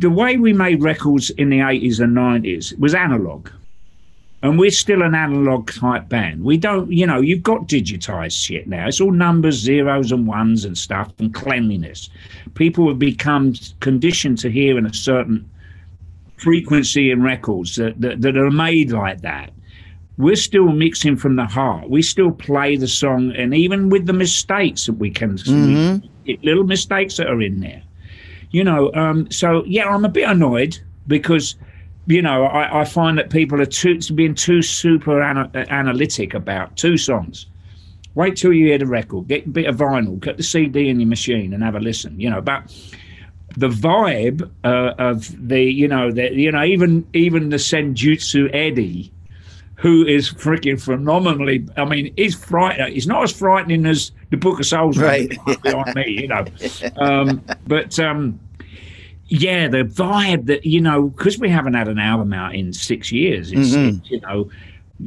The 0.00 0.08
way 0.08 0.38
we 0.38 0.54
made 0.54 0.82
records 0.82 1.28
in 1.28 1.50
the 1.50 1.58
80s 1.58 2.00
and 2.00 2.16
90s 2.16 2.78
was 2.78 2.94
analog. 2.94 3.50
And 4.42 4.58
we're 4.58 4.70
still 4.70 5.02
an 5.02 5.14
analog 5.14 5.70
type 5.70 6.08
band. 6.08 6.42
We 6.42 6.56
don't, 6.56 6.90
you 6.90 7.06
know, 7.06 7.20
you've 7.20 7.42
got 7.42 7.68
digitized 7.68 8.42
shit 8.42 8.66
now. 8.66 8.88
It's 8.88 9.02
all 9.02 9.12
numbers, 9.12 9.56
zeros, 9.56 10.10
and 10.10 10.26
ones 10.26 10.64
and 10.64 10.78
stuff, 10.78 11.12
and 11.18 11.34
cleanliness. 11.34 12.08
People 12.54 12.88
have 12.88 12.98
become 12.98 13.52
conditioned 13.80 14.38
to 14.38 14.50
hearing 14.50 14.86
a 14.86 14.94
certain 14.94 15.50
frequency 16.38 17.10
in 17.10 17.22
records 17.22 17.76
that, 17.76 18.00
that, 18.00 18.22
that 18.22 18.38
are 18.38 18.50
made 18.50 18.92
like 18.92 19.20
that. 19.20 19.52
We're 20.16 20.36
still 20.36 20.72
mixing 20.72 21.16
from 21.16 21.36
the 21.36 21.44
heart. 21.44 21.90
We 21.90 22.00
still 22.00 22.30
play 22.30 22.76
the 22.76 22.88
song, 22.88 23.32
and 23.36 23.52
even 23.52 23.90
with 23.90 24.06
the 24.06 24.14
mistakes 24.14 24.86
that 24.86 24.94
we 24.94 25.10
can 25.10 25.36
see, 25.36 25.52
mm-hmm. 25.52 26.32
little 26.42 26.64
mistakes 26.64 27.18
that 27.18 27.26
are 27.26 27.42
in 27.42 27.60
there. 27.60 27.82
You 28.50 28.64
know, 28.64 28.92
um, 28.94 29.30
so 29.30 29.64
yeah, 29.64 29.88
I'm 29.88 30.04
a 30.04 30.08
bit 30.08 30.28
annoyed 30.28 30.78
because 31.06 31.56
you 32.06 32.22
know, 32.22 32.44
I, 32.44 32.80
I 32.80 32.84
find 32.84 33.16
that 33.18 33.30
people 33.30 33.60
are 33.60 33.66
too 33.66 33.98
being 34.14 34.34
too 34.34 34.62
super 34.62 35.22
ana- 35.22 35.50
analytic 35.54 36.34
about 36.34 36.76
two 36.76 36.96
songs. 36.96 37.46
Wait 38.14 38.36
till 38.36 38.52
you 38.52 38.66
hear 38.66 38.78
the 38.78 38.86
record, 38.86 39.28
get 39.28 39.46
a 39.46 39.48
bit 39.48 39.66
of 39.66 39.76
vinyl, 39.76 40.18
get 40.18 40.36
the 40.36 40.42
CD 40.42 40.88
in 40.88 40.98
your 40.98 41.08
machine, 41.08 41.54
and 41.54 41.62
have 41.62 41.76
a 41.76 41.80
listen. 41.80 42.18
You 42.18 42.30
know, 42.30 42.40
but 42.40 42.64
the 43.56 43.68
vibe 43.68 44.50
uh, 44.64 44.94
of 44.98 45.48
the, 45.48 45.62
you 45.62 45.86
know, 45.86 46.10
the, 46.10 46.32
you 46.32 46.50
know, 46.50 46.64
even 46.64 47.06
even 47.12 47.50
the 47.50 47.56
Senjutsu 47.56 48.50
Eddie, 48.52 49.12
who 49.76 50.04
is 50.04 50.30
freaking 50.30 50.80
phenomenally. 50.80 51.66
I 51.76 51.84
mean, 51.84 52.12
he's 52.16 52.34
frightening. 52.34 52.92
He's 52.92 53.06
not 53.06 53.22
as 53.22 53.32
frightening 53.32 53.86
as 53.86 54.10
the 54.30 54.36
Book 54.36 54.60
of 54.60 54.66
Souls, 54.66 54.98
Right. 54.98 55.28
Behind 55.62 55.94
me, 55.94 56.20
you 56.22 56.28
know, 56.28 56.44
um, 56.96 57.42
but. 57.66 57.98
Um, 57.98 58.40
yeah, 59.32 59.68
the 59.68 59.84
vibe 59.84 60.46
that 60.46 60.66
you 60.66 60.80
know, 60.80 61.08
because 61.08 61.38
we 61.38 61.48
haven't 61.48 61.74
had 61.74 61.86
an 61.86 62.00
album 62.00 62.32
out 62.32 62.52
in 62.52 62.72
six 62.72 63.12
years. 63.12 63.52
It's, 63.52 63.72
it's, 63.72 64.10
you 64.10 64.20
know, 64.22 64.50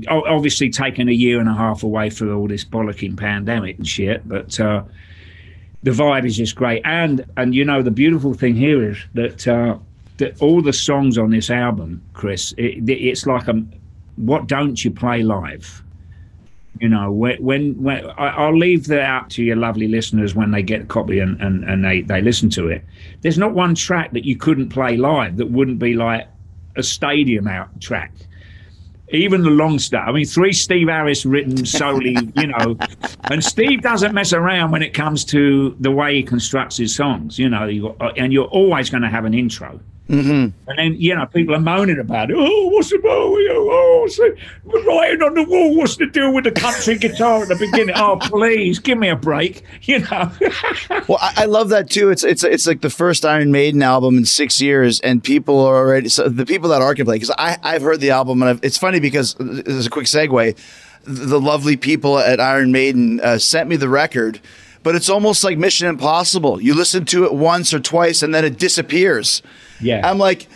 obviously 0.08 0.70
taken 0.70 1.10
a 1.10 1.12
year 1.12 1.40
and 1.40 1.50
a 1.50 1.54
half 1.54 1.84
away 1.84 2.10
for 2.10 2.34
all 2.34 2.48
this 2.48 2.64
bollocking 2.64 3.18
pandemic 3.18 3.78
and 3.78 3.88
shit. 3.88 4.28
But 4.28 4.58
uh, 4.60 4.84
the 5.84 5.92
vibe 5.92 6.26
is 6.26 6.38
just 6.38 6.56
great, 6.56 6.82
and 6.86 7.26
and 7.38 7.54
you 7.54 7.66
know, 7.66 7.82
the 7.82 7.92
beautiful 7.92 8.34
thing 8.34 8.56
here 8.56 8.90
is 8.92 8.98
that 9.14 9.48
uh, 9.48 9.78
that 10.18 10.42
all 10.42 10.62
the 10.62 10.74
songs 10.74 11.18
on 11.18 11.32
this 11.32 11.50
album, 11.50 12.02
Chris, 12.14 12.54
it, 12.58 12.90
it's 12.90 13.26
like 13.26 13.48
a 13.48 13.64
what 14.16 14.48
don't 14.48 14.84
you 14.84 14.92
play 14.92 15.22
live? 15.22 15.84
You 16.80 16.90
know, 16.90 17.12
when 17.12 17.38
when, 17.82 18.10
I, 18.18 18.30
I'll 18.30 18.58
leave 18.58 18.88
that 18.88 19.02
out 19.02 19.30
to 19.32 19.44
your 19.44 19.56
lovely 19.56 19.88
listeners 19.88 20.34
when 20.34 20.52
they 20.52 20.64
get 20.64 20.82
a 20.82 20.86
copy 20.86 21.20
and, 21.20 21.40
and, 21.40 21.64
and 21.64 21.86
they, 21.86 22.02
they 22.02 22.22
listen 22.22 22.50
to 22.52 22.68
it. 22.68 22.84
There's 23.22 23.38
not 23.38 23.54
one 23.54 23.76
track 23.76 24.12
that 24.14 24.26
you 24.26 24.36
couldn't 24.36 24.70
play 24.70 24.98
live 24.98 25.38
that 25.38 25.52
wouldn't 25.52 25.80
be 25.80 25.94
like 25.94 26.28
a 26.76 26.84
stadium 26.84 27.48
out 27.48 27.80
track. 27.80 28.12
Even 29.10 29.44
the 29.44 29.52
long 29.52 29.78
stuff. 29.78 30.06
I 30.08 30.12
mean, 30.12 30.26
three 30.26 30.54
Steve 30.54 30.88
Harris 30.88 31.24
written 31.24 31.64
solely, 31.66 32.18
you 32.36 32.48
know, 32.48 32.76
and 33.26 33.44
Steve 33.44 33.82
doesn't 33.82 34.14
mess 34.14 34.34
around 34.34 34.72
when 34.72 34.82
it 34.82 34.96
comes 34.96 35.24
to 35.26 35.76
the 35.80 35.92
way 35.92 36.16
he 36.16 36.24
constructs 36.24 36.78
his 36.78 36.96
songs, 36.96 37.38
you 37.38 37.48
know, 37.48 37.66
you 37.66 37.96
and 38.18 38.34
you're 38.34 38.48
always 38.48 38.90
going 38.90 39.04
to 39.04 39.10
have 39.10 39.26
an 39.26 39.36
intro. 39.36 39.80
And 40.10 40.54
then, 40.78 40.96
you 41.00 41.16
know, 41.16 41.26
people 41.26 41.56
are 41.56 41.60
moaning 41.60 41.98
about 42.00 42.30
it. 42.30 42.36
Oh, 42.38 42.68
what's 42.68 42.90
the 42.90 42.98
matter 42.98 43.30
with 43.30 43.40
you? 43.40 43.70
Oh, 43.72 44.00
what's 44.02 44.18
the, 44.18 44.36
writing 44.86 45.22
on 45.22 45.34
the 45.34 45.44
wall. 45.44 45.78
What's 45.78 45.96
the 45.96 46.08
deal 46.08 46.34
with 46.34 46.44
the 46.44 46.52
country 46.52 46.98
guitar 46.98 47.44
at 47.44 47.48
the 47.48 47.56
beginning? 47.56 47.96
Oh, 47.96 48.18
please, 48.22 48.80
give 48.80 48.98
me 48.98 49.10
a 49.10 49.16
break. 49.16 49.64
You 49.84 50.00
know. 50.00 50.32
Well, 51.08 51.18
I, 51.22 51.34
I 51.38 51.46
love 51.46 51.70
that 51.70 51.90
too. 51.90 52.10
It's 52.10 52.24
it's 52.24 52.44
it's 52.44 52.66
like 52.66 52.82
the 52.82 52.90
first 52.90 53.26
Iron 53.26 53.52
Maiden 53.52 53.84
album 53.84 54.18
in 54.18 54.26
six 54.26 54.62
years, 54.62 55.02
and 55.02 55.22
people 55.22 55.60
are 55.60 55.76
already 55.76 56.08
so 56.08 56.30
the 56.30 56.46
people 56.46 56.70
that 56.70 56.82
are 56.82 56.96
play 56.96 57.16
because 57.16 57.32
I 57.38 57.58
I've 57.62 57.82
heard 57.82 58.00
the 58.00 58.12
album 58.12 58.42
and 58.42 58.50
I've, 58.50 58.60
it's 58.64 58.78
funny 58.78 59.02
because 59.02 59.36
there's 59.40 59.86
a 59.86 59.90
quick 59.90 60.06
segue. 60.06 60.58
The 61.04 61.40
lovely 61.40 61.76
people 61.76 62.18
at 62.18 62.40
Iron 62.40 62.72
Maiden 62.72 63.20
uh, 63.20 63.38
sent 63.38 63.68
me 63.68 63.76
the 63.76 63.90
record, 63.90 64.40
but 64.84 64.96
it's 64.96 65.10
almost 65.10 65.44
like 65.44 65.58
Mission 65.58 65.88
Impossible. 65.88 66.62
You 66.62 66.74
listen 66.74 67.04
to 67.06 67.26
it 67.26 67.34
once 67.34 67.74
or 67.74 67.80
twice, 67.82 68.24
and 68.24 68.34
then 68.34 68.46
it 68.46 68.58
disappears. 68.58 69.42
Yeah. 69.80 70.10
I'm 70.10 70.18
like, 70.18 70.48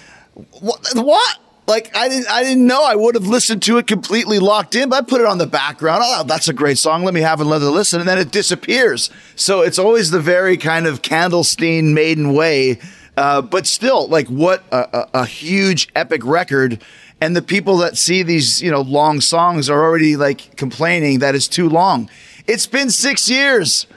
what? 0.94 1.40
Like 1.68 1.94
I 1.96 2.08
didn't, 2.08 2.30
I 2.32 2.44
didn't 2.44 2.66
know. 2.66 2.82
I 2.82 2.96
would 2.96 3.16
have 3.16 3.28
listened 3.28 3.62
to 3.64 3.78
it 3.78 3.88
completely 3.88 4.40
locked 4.40 4.74
in, 4.74 4.88
but 4.88 5.04
I 5.04 5.06
put 5.06 5.20
it 5.20 5.28
on 5.28 5.38
the 5.38 5.48
background. 5.48 6.02
Oh, 6.06 6.24
that's 6.24 6.48
a 6.48 6.54
great 6.54 6.78
song. 6.78 7.04
Let 7.04 7.14
me 7.14 7.20
have 7.20 7.42
another 7.42 7.66
listen, 7.66 8.00
and 8.00 8.08
then 8.08 8.18
it 8.18 8.32
disappears. 8.32 9.10
So 9.36 9.62
it's 9.62 9.78
always 9.78 10.12
the 10.12 10.22
very 10.22 10.56
kind 10.56 10.88
of 10.88 11.02
Candlestein 11.02 11.94
Maiden 11.94 12.34
way, 12.34 12.80
uh, 13.18 13.42
but 13.42 13.68
still, 13.68 14.08
like 14.08 14.28
what 14.28 14.64
a, 14.72 14.78
a, 14.78 15.10
a 15.22 15.26
huge 15.26 15.90
epic 15.94 16.24
record. 16.24 16.82
And 17.20 17.36
the 17.36 17.42
people 17.42 17.78
that 17.78 17.98
see 17.98 18.24
these, 18.24 18.62
you 18.62 18.72
know, 18.72 18.82
long 18.82 19.20
songs 19.20 19.70
are 19.70 19.84
already 19.84 20.16
like 20.16 20.56
complaining 20.56 21.20
that 21.20 21.36
it's 21.36 21.50
too 21.50 21.68
long. 21.68 22.10
It's 22.46 22.68
been 22.68 22.90
six 22.92 23.28
years. 23.28 23.88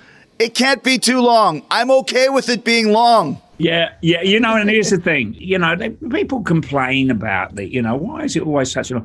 It 0.40 0.54
can't 0.54 0.83
be 0.83 0.98
too 0.98 1.20
long. 1.20 1.62
I'm 1.70 1.90
okay 1.90 2.30
with 2.30 2.48
it 2.48 2.64
being 2.64 2.90
long. 2.90 3.40
Yeah, 3.61 3.92
yeah. 4.01 4.23
You 4.23 4.40
know, 4.40 4.57
and 4.57 4.68
here's 4.70 4.90
the 4.90 4.99
thing. 4.99 5.35
You 5.38 5.59
know, 5.59 5.77
they, 5.77 5.90
people 5.90 6.42
complain 6.42 7.11
about 7.11 7.55
the. 7.57 7.66
You 7.70 7.83
know, 7.83 7.94
why 7.96 8.25
is 8.25 8.35
it 8.37 8.42
always 8.42 8.73
such 8.73 8.90
a? 8.90 9.05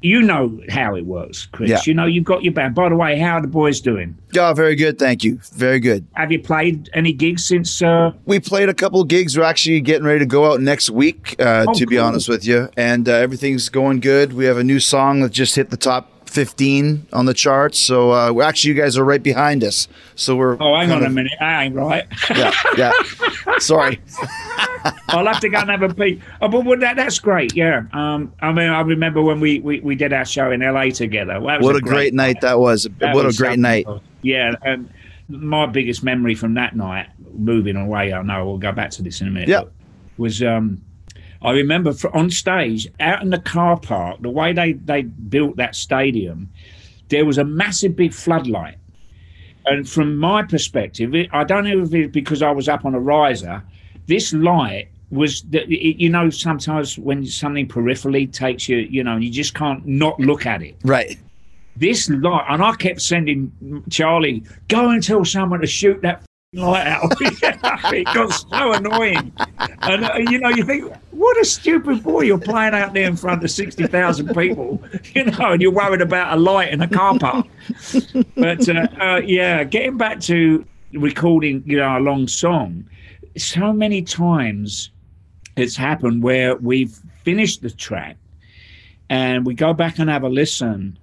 You 0.00 0.20
know 0.20 0.60
how 0.68 0.94
it 0.96 1.06
works, 1.06 1.46
Chris. 1.46 1.70
Yeah. 1.70 1.80
You 1.86 1.94
know, 1.94 2.04
you've 2.04 2.24
got 2.24 2.44
your 2.44 2.52
band. 2.52 2.74
By 2.74 2.90
the 2.90 2.94
way, 2.96 3.18
how 3.18 3.36
are 3.36 3.40
the 3.40 3.48
boys 3.48 3.80
doing? 3.80 4.14
Oh, 4.38 4.52
very 4.52 4.74
good. 4.74 4.98
Thank 4.98 5.24
you. 5.24 5.38
Very 5.54 5.80
good. 5.80 6.06
Have 6.12 6.30
you 6.30 6.40
played 6.40 6.90
any 6.92 7.12
gigs 7.14 7.44
since? 7.46 7.80
Uh, 7.80 8.12
We 8.26 8.38
played 8.38 8.68
a 8.68 8.74
couple 8.74 9.00
of 9.00 9.08
gigs. 9.08 9.38
We're 9.38 9.44
actually 9.44 9.80
getting 9.80 10.04
ready 10.04 10.18
to 10.18 10.26
go 10.26 10.52
out 10.52 10.60
next 10.60 10.90
week, 10.90 11.36
uh, 11.38 11.64
Oh, 11.68 11.72
to 11.74 11.86
be 11.86 11.96
honest 11.96 12.28
with 12.28 12.44
you. 12.46 12.68
And 12.76 13.08
uh, 13.08 13.12
everything's 13.12 13.70
going 13.70 14.00
good. 14.00 14.34
We 14.34 14.44
have 14.44 14.58
a 14.58 14.64
new 14.64 14.78
song 14.78 15.20
that 15.20 15.32
just 15.32 15.56
hit 15.56 15.70
the 15.70 15.78
top 15.78 16.10
15 16.34 17.06
on 17.12 17.26
the 17.26 17.32
charts. 17.32 17.78
So 17.78 18.10
uh, 18.10 18.42
actually, 18.42 18.74
you 18.74 18.80
guys 18.80 18.98
are 18.98 19.04
right 19.04 19.22
behind 19.22 19.62
us. 19.62 19.86
So 20.16 20.34
we're. 20.34 20.56
oh, 20.60 20.76
hang 20.76 20.90
on 20.90 21.04
a 21.04 21.08
minute. 21.08 21.32
I 21.40 21.64
ain't 21.64 21.76
right. 21.76 22.06
Yeah, 22.28 22.52
yeah. 22.76 22.92
Sorry. 23.58 24.00
I'll 25.08 25.26
have 25.26 25.40
to 25.40 25.48
go 25.48 25.58
and 25.58 25.70
have 25.70 25.82
a 25.82 25.94
peek. 25.94 26.20
Oh, 26.42 26.48
but 26.48 26.64
well, 26.64 26.78
that, 26.80 26.96
that's 26.96 27.20
great. 27.20 27.54
Yeah. 27.54 27.84
Um, 27.92 28.32
I 28.40 28.52
mean, 28.52 28.68
I 28.68 28.80
remember 28.80 29.22
when 29.22 29.38
we, 29.38 29.60
we, 29.60 29.78
we 29.80 29.94
did 29.94 30.12
our 30.12 30.24
show 30.24 30.50
in 30.50 30.60
LA 30.60 30.90
together. 30.90 31.40
Was 31.40 31.62
What 31.62 31.76
a 31.76 31.80
great 31.80 32.14
night 32.14 32.40
that 32.40 32.58
was. 32.58 32.88
That 32.98 33.14
What 33.14 33.26
a 33.26 33.32
great 33.32 33.60
night. 33.60 33.86
Yeah, 34.22 34.54
and 34.62 34.92
my 35.28 35.66
biggest 35.66 36.02
memory 36.02 36.34
from 36.34 36.54
that 36.54 36.74
night, 36.74 37.06
moving 37.32 37.76
away, 37.76 38.12
I 38.12 38.22
know 38.22 38.44
we'll 38.44 38.58
go 38.58 38.72
back 38.72 38.90
to 38.92 39.02
this 39.02 39.20
in 39.20 39.28
a 39.28 39.30
minute. 39.30 39.48
Yeah. 39.48 39.62
Was 40.18 40.42
um, 40.42 40.82
I 41.44 41.52
remember 41.52 41.92
for, 41.92 42.14
on 42.16 42.30
stage 42.30 42.88
out 43.00 43.22
in 43.22 43.30
the 43.30 43.38
car 43.38 43.78
park, 43.78 44.22
the 44.22 44.30
way 44.30 44.52
they 44.52 44.72
they 44.72 45.02
built 45.02 45.56
that 45.56 45.76
stadium, 45.76 46.50
there 47.10 47.24
was 47.26 47.38
a 47.38 47.44
massive 47.44 47.94
big 47.94 48.12
floodlight. 48.14 48.76
And 49.66 49.88
from 49.88 50.16
my 50.16 50.42
perspective, 50.42 51.14
it, 51.14 51.28
I 51.32 51.44
don't 51.44 51.64
know 51.64 51.82
if 51.82 51.94
it's 51.94 52.12
because 52.12 52.42
I 52.42 52.50
was 52.50 52.68
up 52.68 52.84
on 52.84 52.94
a 52.94 53.00
riser. 53.00 53.62
This 54.06 54.32
light 54.32 54.88
was, 55.10 55.42
that 55.50 55.68
you 55.68 56.08
know, 56.10 56.28
sometimes 56.28 56.98
when 56.98 57.24
something 57.24 57.68
peripherally 57.68 58.30
takes 58.30 58.68
you, 58.68 58.78
you 58.78 59.04
know, 59.04 59.16
you 59.16 59.30
just 59.30 59.54
can't 59.54 59.86
not 59.86 60.18
look 60.18 60.44
at 60.44 60.60
it 60.62 60.76
Right. 60.84 61.18
this 61.76 62.10
light, 62.10 62.44
and 62.48 62.62
I 62.62 62.74
kept 62.76 63.00
sending 63.00 63.82
Charlie, 63.90 64.44
go 64.68 64.90
and 64.90 65.02
tell 65.02 65.24
someone 65.24 65.60
to 65.60 65.66
shoot 65.66 66.00
that 66.02 66.22
light 66.54 66.86
out. 66.86 67.12
it 67.20 68.04
got 68.06 68.28
so 68.30 68.72
annoying. 68.72 69.32
And, 69.82 70.04
uh, 70.04 70.14
you 70.16 70.38
know, 70.38 70.48
you 70.50 70.64
think, 70.64 70.92
what 71.10 71.40
a 71.40 71.44
stupid 71.44 72.02
boy. 72.02 72.22
You're 72.22 72.38
playing 72.38 72.74
out 72.74 72.94
there 72.94 73.06
in 73.06 73.16
front 73.16 73.44
of 73.44 73.50
60,000 73.50 74.34
people, 74.34 74.82
you 75.14 75.24
know, 75.24 75.52
and 75.52 75.62
you're 75.62 75.72
worried 75.72 76.00
about 76.00 76.36
a 76.36 76.40
light 76.40 76.72
in 76.72 76.80
a 76.80 76.88
car 76.88 77.18
park. 77.18 77.46
But 78.36 78.68
uh, 78.68 78.86
uh, 79.00 79.20
yeah, 79.24 79.64
getting 79.64 79.96
back 79.96 80.20
to 80.20 80.64
recording, 80.92 81.62
you 81.66 81.76
know, 81.78 81.98
a 81.98 82.00
long 82.00 82.28
song, 82.28 82.84
so 83.36 83.72
many 83.72 84.02
times 84.02 84.90
it's 85.56 85.76
happened 85.76 86.22
where 86.22 86.56
we've 86.56 86.98
finished 87.22 87.62
the 87.62 87.70
track 87.70 88.16
and 89.08 89.46
we 89.46 89.54
go 89.54 89.72
back 89.72 89.98
and 89.98 90.10
have 90.10 90.22
a 90.22 90.28
listen 90.28 90.98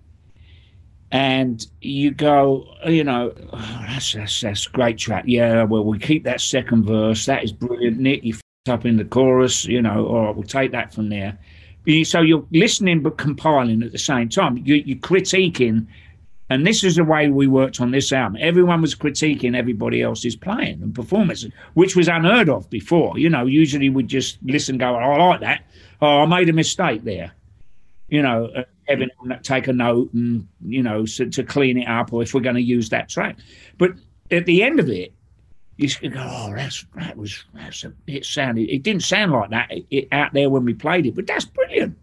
and 1.11 1.67
you 1.81 2.11
go, 2.11 2.65
you 2.85 3.03
know, 3.03 3.33
oh, 3.51 3.85
that's, 3.87 4.13
that's 4.13 4.41
that's 4.41 4.67
great 4.67 4.97
track. 4.97 5.25
Yeah, 5.27 5.63
well, 5.63 5.83
we 5.83 5.99
keep 5.99 6.23
that 6.23 6.41
second 6.41 6.85
verse. 6.85 7.25
That 7.25 7.43
is 7.43 7.51
brilliant. 7.51 7.99
Nick, 7.99 8.23
you 8.23 8.33
f- 8.33 8.41
up 8.73 8.85
in 8.85 8.97
the 8.97 9.05
chorus, 9.05 9.65
you 9.65 9.81
know. 9.81 10.05
All 10.07 10.25
right, 10.25 10.35
we'll 10.35 10.43
take 10.43 10.71
that 10.71 10.93
from 10.93 11.09
there. 11.09 11.37
So 12.03 12.21
you're 12.21 12.45
listening 12.51 13.01
but 13.01 13.17
compiling 13.17 13.81
at 13.81 13.91
the 13.91 13.97
same 13.97 14.29
time. 14.29 14.57
You, 14.57 14.75
you're 14.75 14.99
critiquing, 14.99 15.87
and 16.49 16.65
this 16.65 16.83
is 16.83 16.95
the 16.95 17.03
way 17.03 17.27
we 17.27 17.47
worked 17.47 17.81
on 17.81 17.89
this 17.89 18.13
album. 18.13 18.37
Everyone 18.39 18.81
was 18.81 18.93
critiquing 18.93 19.55
everybody 19.55 20.01
else's 20.03 20.35
playing 20.35 20.81
and 20.83 20.93
performances, 20.93 21.51
which 21.73 21.95
was 21.95 22.07
unheard 22.07 22.49
of 22.49 22.69
before. 22.69 23.17
You 23.17 23.29
know, 23.29 23.47
usually 23.47 23.89
we'd 23.89 24.07
just 24.07 24.37
listen, 24.43 24.77
go, 24.77 24.95
oh, 24.95 24.99
I 24.99 25.25
like 25.25 25.39
that. 25.41 25.63
Oh, 26.03 26.19
I 26.21 26.25
made 26.27 26.49
a 26.49 26.53
mistake 26.53 27.03
there 27.03 27.33
you 28.11 28.21
know, 28.21 28.51
to 28.87 29.39
take 29.41 29.67
a 29.67 29.73
note 29.73 30.13
and 30.13 30.47
you 30.65 30.83
know 30.83 31.05
so, 31.05 31.25
to 31.25 31.43
clean 31.43 31.77
it 31.77 31.87
up, 31.87 32.13
or 32.13 32.21
if 32.21 32.33
we're 32.33 32.41
going 32.41 32.55
to 32.55 32.61
use 32.61 32.89
that 32.89 33.09
track. 33.09 33.37
But 33.77 33.91
at 34.29 34.45
the 34.45 34.63
end 34.63 34.79
of 34.79 34.89
it, 34.89 35.13
you 35.77 36.09
go, 36.09 36.27
"Oh, 36.29 36.53
that's 36.55 36.85
that 36.95 37.17
was 37.17 37.43
that's 37.53 37.83
a, 37.83 37.93
it 38.07 38.25
sounded 38.25 38.69
it 38.69 38.83
didn't 38.83 39.03
sound 39.03 39.31
like 39.31 39.49
that 39.49 39.71
it, 39.89 40.07
out 40.11 40.33
there 40.33 40.49
when 40.49 40.65
we 40.65 40.73
played 40.73 41.05
it, 41.05 41.15
but 41.15 41.27
that's 41.27 41.45
brilliant." 41.45 41.97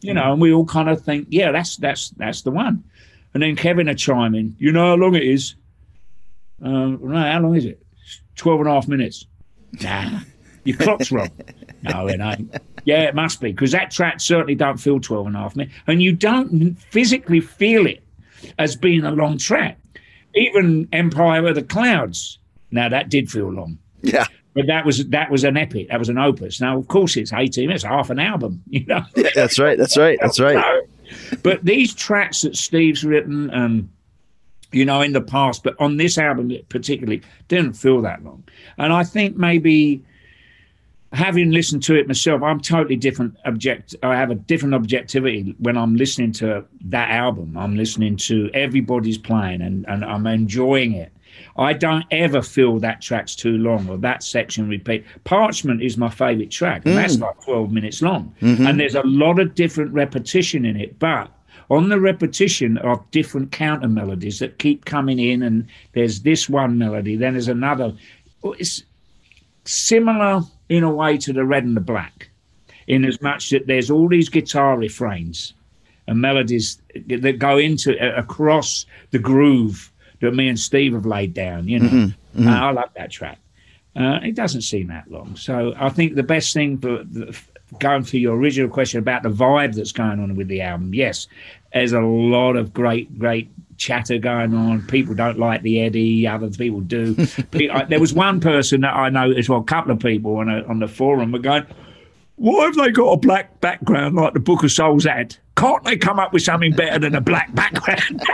You 0.00 0.14
know, 0.14 0.32
and 0.32 0.40
we 0.40 0.52
all 0.52 0.64
kind 0.64 0.88
of 0.88 1.02
think, 1.02 1.28
"Yeah, 1.30 1.52
that's 1.52 1.76
that's 1.76 2.10
that's 2.10 2.42
the 2.42 2.50
one." 2.50 2.84
And 3.34 3.42
then 3.42 3.56
Kevin 3.56 3.94
chime 3.96 4.34
in, 4.34 4.56
"You 4.58 4.72
know 4.72 4.86
how 4.86 4.94
long 4.94 5.14
it 5.14 5.22
is?" 5.22 5.54
Uh, 6.62 6.68
no, 6.68 7.16
how 7.16 7.40
long 7.40 7.56
is 7.56 7.64
it? 7.64 7.82
"It's 8.02 8.20
12 8.36 8.60
and 8.60 8.68
a 8.68 8.72
half 8.72 8.88
minutes. 8.88 9.26
Nah, 9.82 10.20
your 10.64 10.76
clock's 10.76 11.10
wrong. 11.12 11.30
no, 11.82 12.08
it 12.08 12.20
ain't. 12.20 12.54
Yeah, 12.84 13.02
it 13.04 13.14
must 13.14 13.40
be 13.40 13.52
because 13.52 13.72
that 13.72 13.90
track 13.90 14.20
certainly 14.20 14.54
don't 14.54 14.78
feel 14.78 15.00
12 15.00 15.26
and 15.28 15.36
a 15.36 15.38
half 15.38 15.56
minutes, 15.56 15.74
and 15.86 16.02
you 16.02 16.12
don't 16.12 16.74
physically 16.90 17.40
feel 17.40 17.86
it 17.86 18.02
as 18.58 18.76
being 18.76 19.04
a 19.04 19.10
long 19.10 19.38
track. 19.38 19.78
Even 20.34 20.88
Empire 20.92 21.46
of 21.48 21.54
the 21.56 21.62
Clouds. 21.62 22.38
Now 22.70 22.88
that 22.88 23.08
did 23.10 23.30
feel 23.30 23.50
long, 23.52 23.78
Yeah. 24.02 24.26
but 24.54 24.66
that 24.68 24.86
was 24.86 25.04
that 25.08 25.30
was 25.30 25.42
an 25.44 25.56
epic. 25.56 25.88
That 25.88 25.98
was 25.98 26.08
an 26.08 26.18
opus. 26.18 26.60
Now, 26.60 26.78
of 26.78 26.86
course, 26.88 27.16
it's 27.16 27.32
18 27.32 27.66
minutes, 27.66 27.82
half 27.84 28.10
an 28.10 28.18
album. 28.20 28.62
You 28.70 28.84
know. 28.86 29.02
Yeah, 29.16 29.30
that's 29.34 29.58
right. 29.58 29.76
That's 29.76 29.96
right. 29.98 30.18
That's 30.20 30.38
right. 30.40 30.82
But 31.42 31.64
these 31.64 31.92
tracks 31.92 32.42
that 32.42 32.56
Steve's 32.56 33.02
written 33.02 33.50
and 33.50 33.88
you 34.70 34.84
know 34.84 35.00
in 35.00 35.12
the 35.12 35.20
past, 35.20 35.64
but 35.64 35.74
on 35.80 35.96
this 35.96 36.16
album 36.18 36.52
particularly, 36.68 37.22
didn't 37.48 37.72
feel 37.72 38.00
that 38.02 38.22
long. 38.22 38.44
And 38.78 38.92
I 38.92 39.02
think 39.02 39.36
maybe 39.36 40.04
having 41.12 41.50
listened 41.50 41.82
to 41.84 41.94
it 41.96 42.06
myself, 42.06 42.42
I'm 42.42 42.60
totally 42.60 42.96
different 42.96 43.36
object. 43.44 43.96
I 44.02 44.16
have 44.16 44.30
a 44.30 44.36
different 44.36 44.74
objectivity 44.74 45.54
when 45.58 45.76
I'm 45.76 45.96
listening 45.96 46.32
to 46.32 46.64
that 46.86 47.10
album. 47.10 47.56
I'm 47.56 47.76
listening 47.76 48.16
to 48.18 48.50
everybody's 48.54 49.18
playing 49.18 49.60
and, 49.62 49.84
and 49.88 50.04
I'm 50.04 50.26
enjoying 50.26 50.92
it. 50.92 51.12
I 51.56 51.72
don't 51.72 52.04
ever 52.10 52.42
feel 52.42 52.78
that 52.78 53.00
track's 53.00 53.34
too 53.34 53.58
long 53.58 53.88
or 53.88 53.96
that 53.98 54.22
section 54.22 54.68
repeat. 54.68 55.04
Parchment 55.24 55.82
is 55.82 55.96
my 55.96 56.08
favorite 56.08 56.50
track, 56.50 56.84
and 56.84 56.96
that's 56.96 57.16
mm. 57.16 57.22
like 57.22 57.40
12 57.44 57.72
minutes 57.72 58.02
long. 58.02 58.34
Mm-hmm. 58.40 58.66
And 58.66 58.80
there's 58.80 58.94
a 58.94 59.02
lot 59.02 59.38
of 59.38 59.54
different 59.54 59.92
repetition 59.92 60.64
in 60.64 60.76
it, 60.76 60.98
but 60.98 61.30
on 61.70 61.88
the 61.88 62.00
repetition 62.00 62.78
of 62.78 63.08
different 63.10 63.52
counter 63.52 63.88
melodies 63.88 64.40
that 64.40 64.58
keep 64.58 64.84
coming 64.84 65.18
in, 65.18 65.42
and 65.42 65.66
there's 65.92 66.22
this 66.22 66.48
one 66.48 66.78
melody, 66.78 67.16
then 67.16 67.34
there's 67.34 67.48
another. 67.48 67.94
It's 68.42 68.82
similar 69.64 70.42
in 70.68 70.84
a 70.84 70.90
way 70.90 71.16
to 71.18 71.32
the 71.32 71.44
red 71.44 71.64
and 71.64 71.76
the 71.76 71.80
black, 71.80 72.28
in 72.86 73.04
as 73.04 73.20
much 73.20 73.50
that 73.50 73.66
there's 73.66 73.90
all 73.90 74.08
these 74.08 74.28
guitar 74.28 74.76
refrains 74.76 75.54
and 76.06 76.20
melodies 76.20 76.80
that 77.06 77.38
go 77.38 77.58
into 77.58 77.96
across 78.16 78.86
the 79.10 79.18
groove 79.18 79.92
that 80.20 80.34
me 80.34 80.48
and 80.48 80.58
Steve 80.58 80.92
have 80.94 81.06
laid 81.06 81.34
down. 81.34 81.68
You 81.68 81.78
know, 81.80 82.12
Uh, 82.38 82.50
I 82.50 82.70
love 82.70 82.90
that 82.96 83.10
track. 83.10 83.38
Uh, 83.96 84.20
it 84.22 84.34
doesn't 84.36 84.62
seem 84.62 84.86
that 84.88 85.10
long, 85.10 85.34
so 85.36 85.74
I 85.76 85.88
think 85.88 86.14
the 86.14 86.22
best 86.22 86.54
thing 86.54 86.78
for 86.78 87.02
the, 87.02 87.36
going 87.80 88.04
for 88.04 88.18
your 88.18 88.36
original 88.36 88.70
question 88.70 88.98
about 88.98 89.22
the 89.24 89.30
vibe 89.30 89.74
that's 89.74 89.92
going 89.92 90.20
on 90.20 90.36
with 90.36 90.48
the 90.48 90.60
album, 90.60 90.94
yes, 90.94 91.26
there's 91.72 91.92
a 91.92 92.00
lot 92.00 92.56
of 92.56 92.72
great, 92.72 93.18
great 93.18 93.48
chatter 93.80 94.18
going 94.18 94.54
on. 94.54 94.86
People 94.86 95.14
don't 95.14 95.38
like 95.38 95.62
the 95.62 95.80
Eddie, 95.80 96.28
other 96.28 96.50
people 96.50 96.80
do. 96.80 97.16
There 97.50 97.98
was 97.98 98.12
one 98.12 98.40
person 98.40 98.82
that 98.82 98.94
I 98.94 99.08
noticed, 99.08 99.48
well, 99.48 99.60
a 99.60 99.64
couple 99.64 99.90
of 99.90 99.98
people 99.98 100.36
on, 100.36 100.48
a, 100.48 100.62
on 100.64 100.78
the 100.78 100.86
forum 100.86 101.32
were 101.32 101.38
going, 101.38 101.66
why 102.36 102.64
have 102.64 102.74
they 102.74 102.90
got 102.90 103.12
a 103.12 103.16
black 103.16 103.60
background 103.60 104.16
like 104.16 104.34
the 104.34 104.40
Book 104.40 104.62
of 104.62 104.70
Souls 104.70 105.04
had? 105.04 105.36
Can't 105.56 105.82
they 105.84 105.96
come 105.96 106.18
up 106.18 106.32
with 106.32 106.42
something 106.42 106.72
better 106.72 106.98
than 106.98 107.14
a 107.14 107.20
black 107.20 107.54
background? 107.54 108.22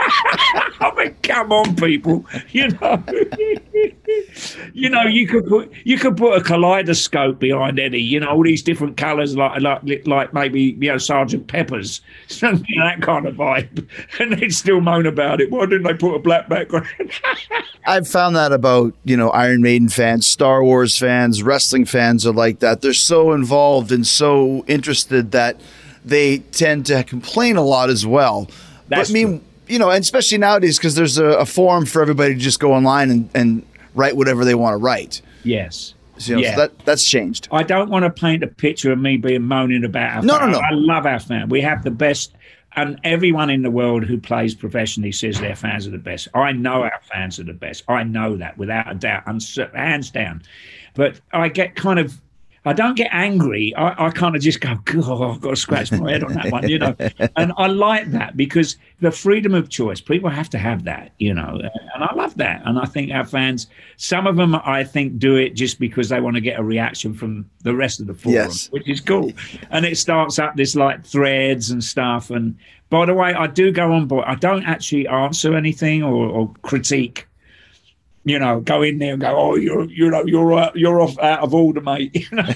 I 0.79 0.91
mean, 0.95 1.15
come 1.23 1.51
on, 1.51 1.75
people. 1.75 2.25
You 2.51 2.69
know, 2.69 3.03
you 4.73 4.89
know, 4.89 5.03
you 5.03 5.27
could 5.27 5.45
put 5.45 5.71
you 5.83 5.97
could 5.97 6.17
put 6.17 6.37
a 6.37 6.41
kaleidoscope 6.41 7.39
behind 7.39 7.79
Eddie. 7.79 8.01
You 8.01 8.19
know, 8.19 8.29
all 8.29 8.43
these 8.43 8.63
different 8.63 8.97
colours, 8.97 9.35
like 9.35 9.61
like 9.61 10.07
like 10.07 10.33
maybe 10.33 10.77
you 10.79 10.91
know 10.91 10.97
Sergeant 10.97 11.47
Pepper's, 11.47 12.01
something 12.27 12.65
that 12.79 13.01
kind 13.01 13.25
of 13.25 13.35
vibe, 13.35 13.87
and 14.19 14.33
they'd 14.33 14.53
still 14.53 14.81
moan 14.81 15.05
about 15.05 15.41
it. 15.41 15.51
Why 15.51 15.65
didn't 15.65 15.83
they 15.83 15.93
put 15.93 16.15
a 16.15 16.19
black 16.19 16.49
background? 16.49 16.87
I've 17.87 18.07
found 18.07 18.35
that 18.35 18.51
about, 18.51 18.93
you 19.05 19.15
know, 19.15 19.29
Iron 19.29 19.61
Maiden 19.61 19.87
fans, 19.87 20.27
Star 20.27 20.61
Wars 20.61 20.97
fans, 20.97 21.41
wrestling 21.41 21.85
fans 21.85 22.25
are 22.25 22.33
like 22.33 22.59
that. 22.59 22.81
They're 22.81 22.93
so 22.93 23.31
involved 23.31 23.93
and 23.93 24.05
so 24.05 24.65
interested 24.67 25.31
that 25.31 25.61
they 26.03 26.39
tend 26.39 26.85
to 26.87 27.05
complain 27.05 27.55
a 27.55 27.63
lot 27.63 27.89
as 27.89 28.05
well. 28.05 28.49
That's 28.89 29.09
but 29.09 29.17
I 29.17 29.23
mean, 29.23 29.41
you 29.67 29.79
know, 29.79 29.89
and 29.89 30.01
especially 30.01 30.37
nowadays 30.37 30.77
because 30.77 30.95
there's 30.95 31.17
a, 31.17 31.25
a 31.25 31.45
forum 31.45 31.85
for 31.85 32.01
everybody 32.01 32.33
to 32.33 32.39
just 32.39 32.59
go 32.59 32.73
online 32.73 33.09
and, 33.11 33.29
and 33.33 33.65
write 33.95 34.15
whatever 34.15 34.45
they 34.45 34.55
want 34.55 34.73
to 34.73 34.77
write. 34.77 35.21
yes. 35.43 35.93
So, 36.19 36.31
you 36.31 36.35
know, 36.37 36.41
Yeah. 36.41 36.55
so 36.55 36.61
that 36.61 36.79
that's 36.85 37.03
changed. 37.07 37.47
I 37.51 37.61
don't 37.61 37.91
want 37.91 38.03
to 38.03 38.09
paint 38.09 38.41
a 38.43 38.47
picture 38.47 38.91
of 38.91 38.97
me 38.97 39.17
being 39.17 39.43
moaning 39.43 39.83
about 39.83 40.07
our 40.07 40.13
fans. 40.15 40.25
No, 40.25 40.39
fan. 40.39 40.51
no, 40.51 40.59
no. 40.59 40.65
I 40.65 40.71
love 40.71 41.05
our 41.05 41.19
fan. 41.19 41.47
We 41.49 41.61
have 41.61 41.83
the 41.83 41.91
best, 41.91 42.33
and 42.75 42.99
everyone 43.03 43.51
in 43.51 43.61
the 43.61 43.69
world 43.69 44.03
who 44.03 44.17
plays 44.19 44.55
professionally 44.55 45.11
says 45.11 45.39
their 45.39 45.55
fans 45.55 45.85
are 45.85 45.91
the 45.91 45.99
best. 45.99 46.27
I 46.33 46.53
know 46.53 46.81
our 46.81 46.99
fans 47.13 47.39
are 47.39 47.43
the 47.43 47.53
best. 47.53 47.83
I 47.87 48.01
know 48.01 48.35
that 48.37 48.57
without 48.57 48.91
a 48.91 48.95
doubt, 48.95 49.27
uns- 49.27 49.59
hands 49.75 50.09
down. 50.09 50.41
But 50.95 51.21
I 51.33 51.49
get 51.49 51.75
kind 51.75 51.99
of. 51.99 52.19
I 52.67 52.73
don't 52.73 52.95
get 52.95 53.07
angry. 53.13 53.73
I, 53.75 54.07
I 54.07 54.09
kind 54.09 54.35
of 54.35 54.41
just 54.41 54.59
go, 54.59 54.75
God, 54.85 55.21
I've 55.21 55.39
got 55.39 55.51
to 55.51 55.55
scratch 55.55 55.89
my 55.93 56.11
head 56.11 56.23
on 56.23 56.33
that 56.33 56.51
one, 56.51 56.67
you 56.67 56.79
know. 56.79 56.95
And 57.37 57.53
I 57.57 57.67
like 57.67 58.11
that 58.11 58.35
because 58.35 58.75
the 58.99 59.09
freedom 59.11 59.53
of 59.53 59.69
choice, 59.69 60.01
people 60.01 60.29
have 60.29 60.49
to 60.49 60.57
have 60.57 60.83
that, 60.83 61.13
you 61.17 61.33
know. 61.33 61.61
And 61.95 62.03
I 62.03 62.13
love 62.13 62.35
that. 62.37 62.61
And 62.65 62.77
I 62.77 62.85
think 62.85 63.11
our 63.11 63.23
fans, 63.25 63.67
some 63.95 64.27
of 64.27 64.35
them, 64.35 64.53
I 64.55 64.83
think, 64.83 65.17
do 65.17 65.35
it 65.37 65.51
just 65.51 65.79
because 65.79 66.09
they 66.09 66.19
want 66.19 66.35
to 66.35 66.41
get 66.41 66.59
a 66.59 66.63
reaction 66.63 67.13
from 67.13 67.49
the 67.63 67.73
rest 67.73 68.01
of 68.01 68.07
the 68.07 68.13
forum, 68.13 68.33
Yes. 68.35 68.69
which 68.71 68.87
is 68.89 68.99
cool. 68.99 69.31
And 69.69 69.85
it 69.85 69.97
starts 69.97 70.37
up 70.37 70.55
this 70.57 70.75
like 70.75 71.05
threads 71.05 71.71
and 71.71 71.81
stuff. 71.81 72.31
And 72.31 72.57
by 72.89 73.05
the 73.05 73.13
way, 73.13 73.33
I 73.33 73.47
do 73.47 73.71
go 73.71 73.93
on 73.93 74.07
board. 74.07 74.25
I 74.27 74.35
don't 74.35 74.63
actually 74.65 75.07
answer 75.07 75.55
anything 75.55 76.03
or, 76.03 76.27
or 76.27 76.53
critique 76.63 77.26
you 78.27 78.37
know, 78.37 78.59
go 78.59 78.81
in 78.81 78.99
there 78.99 79.13
and 79.13 79.21
go, 79.21 79.33
oh, 79.33 79.55
you're 79.55 79.85
you 79.85 80.09
know 80.09 80.21
you're 80.25 80.51
uh, 80.51 80.69
you're 80.75 80.99
off 80.99 81.17
out 81.19 81.39
of 81.39 81.53
order, 81.53 81.79
mate. 81.79 82.13
You 82.29 82.35
know? 82.35 82.43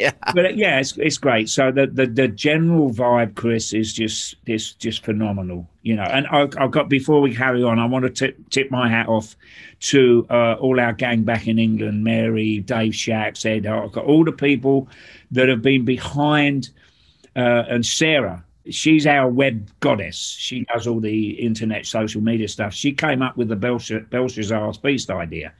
yeah. 0.00 0.10
but 0.34 0.46
uh, 0.46 0.48
yeah, 0.48 0.80
it's 0.80 0.96
it's 0.98 1.16
great. 1.16 1.48
So 1.48 1.70
the, 1.70 1.86
the 1.86 2.06
the 2.06 2.26
general 2.26 2.90
vibe, 2.90 3.36
Chris, 3.36 3.72
is 3.72 3.92
just 3.92 4.34
is 4.46 4.72
just 4.72 5.04
phenomenal. 5.04 5.68
You 5.82 5.94
know, 5.94 6.02
and 6.02 6.26
I, 6.26 6.48
I've 6.58 6.72
got 6.72 6.88
before 6.88 7.20
we 7.20 7.36
carry 7.36 7.62
on, 7.62 7.78
I 7.78 7.84
want 7.86 8.02
to 8.04 8.10
tip 8.10 8.50
tip 8.50 8.68
my 8.72 8.88
hat 8.88 9.06
off 9.06 9.36
to 9.80 10.26
uh, 10.28 10.54
all 10.54 10.80
our 10.80 10.92
gang 10.92 11.22
back 11.22 11.46
in 11.46 11.60
England, 11.60 12.02
Mary, 12.02 12.58
Dave 12.58 12.96
Shacks, 12.96 13.46
Ed, 13.46 13.64
I've 13.64 13.92
got 13.92 14.06
all 14.06 14.24
the 14.24 14.32
people 14.32 14.88
that 15.30 15.48
have 15.48 15.62
been 15.62 15.84
behind, 15.84 16.70
uh, 17.36 17.62
and 17.68 17.86
Sarah. 17.86 18.44
She's 18.70 19.06
our 19.06 19.28
web 19.28 19.70
goddess. 19.80 20.36
She 20.38 20.64
does 20.72 20.86
all 20.86 21.00
the 21.00 21.30
internet 21.30 21.86
social 21.86 22.20
media 22.20 22.48
stuff. 22.48 22.74
She 22.74 22.92
came 22.92 23.22
up 23.22 23.36
with 23.36 23.48
the 23.48 23.56
Belshazzar's 23.56 24.78
Beast 24.78 25.10
idea. 25.10 25.52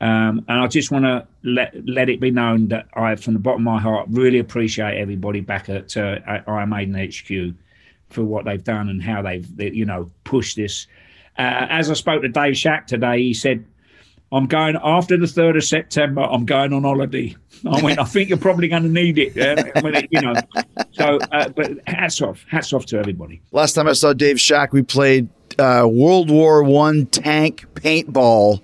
Um, 0.00 0.44
and 0.48 0.60
I 0.60 0.66
just 0.66 0.90
want 0.90 1.04
to 1.04 1.26
let 1.44 1.74
let 1.86 2.08
it 2.08 2.18
be 2.18 2.32
known 2.32 2.68
that 2.68 2.88
I, 2.94 3.14
from 3.14 3.34
the 3.34 3.38
bottom 3.38 3.66
of 3.66 3.74
my 3.74 3.80
heart, 3.80 4.08
really 4.10 4.40
appreciate 4.40 4.98
everybody 4.98 5.40
back 5.40 5.68
at 5.68 5.96
uh, 5.96 6.18
Iron 6.48 6.70
Maiden 6.70 6.94
HQ 6.94 7.54
for 8.10 8.24
what 8.24 8.44
they've 8.44 8.62
done 8.62 8.88
and 8.88 9.00
how 9.00 9.22
they've 9.22 9.56
they, 9.56 9.70
you 9.70 9.84
know 9.84 10.10
pushed 10.24 10.56
this. 10.56 10.88
Uh, 11.38 11.66
as 11.70 11.88
I 11.88 11.94
spoke 11.94 12.22
to 12.22 12.28
Dave 12.28 12.56
Shack 12.56 12.88
today, 12.88 13.22
he 13.22 13.32
said, 13.32 13.64
"I'm 14.32 14.46
going 14.46 14.76
after 14.82 15.16
the 15.16 15.26
third 15.26 15.56
of 15.56 15.64
September. 15.64 16.22
I'm 16.22 16.44
going 16.46 16.72
on 16.72 16.82
holiday." 16.82 17.36
I 17.70 17.80
went, 17.82 17.98
"I 18.00 18.04
think 18.04 18.28
you're 18.28 18.38
probably 18.38 18.66
going 18.68 18.82
to 18.82 18.88
need 18.88 19.18
it." 19.18 19.32
It- 19.36 20.08
you 20.10 20.20
know, 20.20 20.34
so 20.92 21.18
uh, 21.30 21.48
but 21.50 21.72
hats 21.86 22.20
off, 22.22 22.44
hats 22.50 22.72
off 22.72 22.86
to 22.86 22.98
everybody. 22.98 23.40
Last 23.52 23.74
time 23.74 23.86
I 23.86 23.92
saw 23.92 24.12
Dave 24.12 24.40
Shack, 24.40 24.72
we 24.72 24.82
played 24.82 25.28
uh, 25.58 25.86
World 25.90 26.30
War 26.30 26.62
One 26.64 27.06
tank 27.06 27.66
paintball 27.74 28.60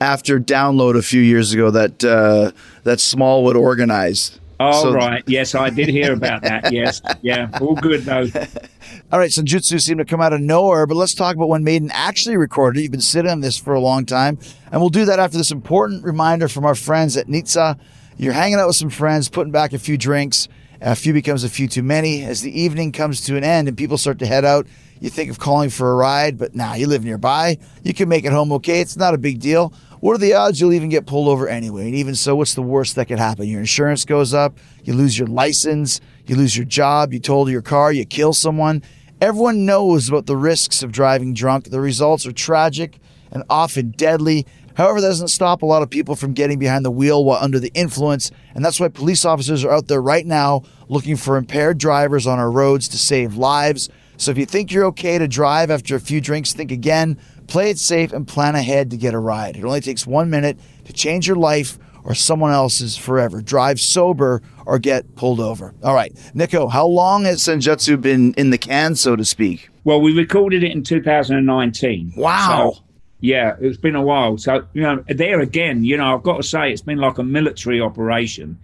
after 0.00 0.38
download 0.38 0.96
a 0.98 1.02
few 1.02 1.22
years 1.22 1.52
ago 1.54 1.70
that 1.70 2.04
uh, 2.04 2.50
that 2.84 3.00
Smallwood 3.00 3.56
organized. 3.56 4.38
Oh 4.58 4.84
So- 4.84 4.92
right, 4.94 5.22
yes, 5.26 5.54
I 5.54 5.70
did 5.70 5.88
hear 5.88 6.12
about 6.12 6.42
that. 6.42 6.72
Yes, 6.72 7.02
yeah, 7.22 7.48
all 7.60 7.74
good 7.74 8.02
though. 8.02 8.26
All 9.12 9.18
right, 9.20 9.30
Senjutsu 9.30 9.80
seemed 9.80 9.98
to 9.98 10.04
come 10.04 10.20
out 10.20 10.32
of 10.32 10.40
nowhere, 10.40 10.86
but 10.86 10.96
let's 10.96 11.14
talk 11.14 11.36
about 11.36 11.48
when 11.48 11.62
Maiden 11.62 11.90
actually 11.92 12.36
recorded. 12.36 12.78
it. 12.80 12.82
You've 12.84 12.90
been 12.92 13.00
sitting 13.00 13.30
on 13.30 13.40
this 13.40 13.56
for 13.56 13.74
a 13.74 13.80
long 13.80 14.04
time, 14.04 14.38
and 14.72 14.80
we'll 14.80 14.90
do 14.90 15.04
that 15.04 15.18
after 15.20 15.36
this 15.38 15.50
important 15.52 16.02
reminder 16.04 16.48
from 16.48 16.64
our 16.64 16.74
friends 16.74 17.16
at 17.16 17.26
Nitsa. 17.26 17.78
You're 18.16 18.32
hanging 18.32 18.58
out 18.58 18.66
with 18.66 18.76
some 18.76 18.90
friends, 18.90 19.28
putting 19.28 19.52
back 19.52 19.72
a 19.72 19.78
few 19.78 19.96
drinks. 19.96 20.48
A 20.80 20.94
few 20.96 21.12
becomes 21.12 21.42
a 21.44 21.48
few 21.48 21.68
too 21.68 21.82
many. 21.82 22.22
As 22.24 22.42
the 22.42 22.60
evening 22.60 22.92
comes 22.92 23.20
to 23.22 23.36
an 23.36 23.44
end 23.44 23.68
and 23.68 23.76
people 23.76 23.96
start 23.98 24.18
to 24.20 24.26
head 24.26 24.44
out, 24.44 24.66
you 25.00 25.08
think 25.10 25.30
of 25.30 25.38
calling 25.38 25.70
for 25.70 25.90
a 25.92 25.94
ride, 25.94 26.36
but 26.38 26.54
nah, 26.54 26.74
you 26.74 26.86
live 26.86 27.04
nearby. 27.04 27.58
You 27.82 27.94
can 27.94 28.08
make 28.08 28.24
it 28.24 28.32
home 28.32 28.52
okay. 28.52 28.80
It's 28.80 28.96
not 28.96 29.14
a 29.14 29.18
big 29.18 29.40
deal. 29.40 29.72
What 30.06 30.14
are 30.14 30.18
the 30.18 30.34
odds 30.34 30.60
you'll 30.60 30.72
even 30.72 30.88
get 30.88 31.04
pulled 31.04 31.26
over 31.26 31.48
anyway? 31.48 31.86
And 31.86 31.96
even 31.96 32.14
so, 32.14 32.36
what's 32.36 32.54
the 32.54 32.62
worst 32.62 32.94
that 32.94 33.06
could 33.06 33.18
happen? 33.18 33.48
Your 33.48 33.58
insurance 33.58 34.04
goes 34.04 34.32
up, 34.32 34.56
you 34.84 34.94
lose 34.94 35.18
your 35.18 35.26
license, 35.26 36.00
you 36.26 36.36
lose 36.36 36.56
your 36.56 36.64
job, 36.64 37.12
you 37.12 37.18
total 37.18 37.50
your 37.50 37.60
car, 37.60 37.90
you 37.90 38.04
kill 38.04 38.32
someone. 38.32 38.84
Everyone 39.20 39.66
knows 39.66 40.08
about 40.08 40.26
the 40.26 40.36
risks 40.36 40.84
of 40.84 40.92
driving 40.92 41.34
drunk. 41.34 41.70
The 41.70 41.80
results 41.80 42.24
are 42.24 42.30
tragic 42.30 43.00
and 43.32 43.42
often 43.50 43.90
deadly. 43.96 44.46
However, 44.76 45.00
that 45.00 45.08
doesn't 45.08 45.26
stop 45.26 45.62
a 45.62 45.66
lot 45.66 45.82
of 45.82 45.90
people 45.90 46.14
from 46.14 46.34
getting 46.34 46.60
behind 46.60 46.84
the 46.84 46.92
wheel 46.92 47.24
while 47.24 47.42
under 47.42 47.58
the 47.58 47.72
influence. 47.74 48.30
And 48.54 48.64
that's 48.64 48.78
why 48.78 48.86
police 48.86 49.24
officers 49.24 49.64
are 49.64 49.72
out 49.72 49.88
there 49.88 50.00
right 50.00 50.24
now 50.24 50.62
looking 50.88 51.16
for 51.16 51.36
impaired 51.36 51.78
drivers 51.78 52.28
on 52.28 52.38
our 52.38 52.52
roads 52.52 52.86
to 52.90 52.96
save 52.96 53.34
lives. 53.34 53.88
So 54.18 54.30
if 54.30 54.38
you 54.38 54.46
think 54.46 54.70
you're 54.70 54.86
okay 54.86 55.18
to 55.18 55.26
drive 55.26 55.70
after 55.70 55.96
a 55.96 56.00
few 56.00 56.20
drinks, 56.20 56.52
think 56.52 56.70
again, 56.70 57.18
play 57.48 57.70
it 57.70 57.78
safe, 57.78 58.12
and 58.12 58.26
plan 58.26 58.54
ahead 58.54 58.90
to 58.90 58.96
get 58.96 59.14
a 59.14 59.18
ride. 59.18 59.56
It 59.56 59.64
only 59.64 59.80
takes 59.80 60.06
one 60.06 60.30
minute 60.30 60.58
to 60.84 60.92
change 60.92 61.26
your 61.26 61.36
life 61.36 61.78
or 62.04 62.14
someone 62.14 62.52
else's 62.52 62.96
forever. 62.96 63.42
Drive 63.42 63.80
sober 63.80 64.40
or 64.64 64.78
get 64.78 65.16
pulled 65.16 65.40
over. 65.40 65.74
All 65.82 65.94
right, 65.94 66.16
Nicko, 66.34 66.68
how 66.68 66.86
long 66.86 67.24
has 67.24 67.38
Senjutsu 67.40 68.00
been 68.00 68.32
in 68.34 68.50
the 68.50 68.58
can, 68.58 68.94
so 68.94 69.16
to 69.16 69.24
speak? 69.24 69.70
Well, 69.84 70.00
we 70.00 70.16
recorded 70.16 70.62
it 70.62 70.72
in 70.72 70.82
2019. 70.82 72.12
Wow. 72.16 72.72
So, 72.74 72.82
yeah, 73.20 73.56
it's 73.60 73.76
been 73.76 73.96
a 73.96 74.02
while. 74.02 74.38
So, 74.38 74.66
you 74.72 74.82
know, 74.82 75.02
there 75.08 75.40
again, 75.40 75.84
you 75.84 75.96
know, 75.96 76.14
I've 76.14 76.22
got 76.22 76.36
to 76.36 76.42
say, 76.42 76.72
it's 76.72 76.82
been 76.82 76.98
like 76.98 77.18
a 77.18 77.24
military 77.24 77.80
operation 77.80 78.58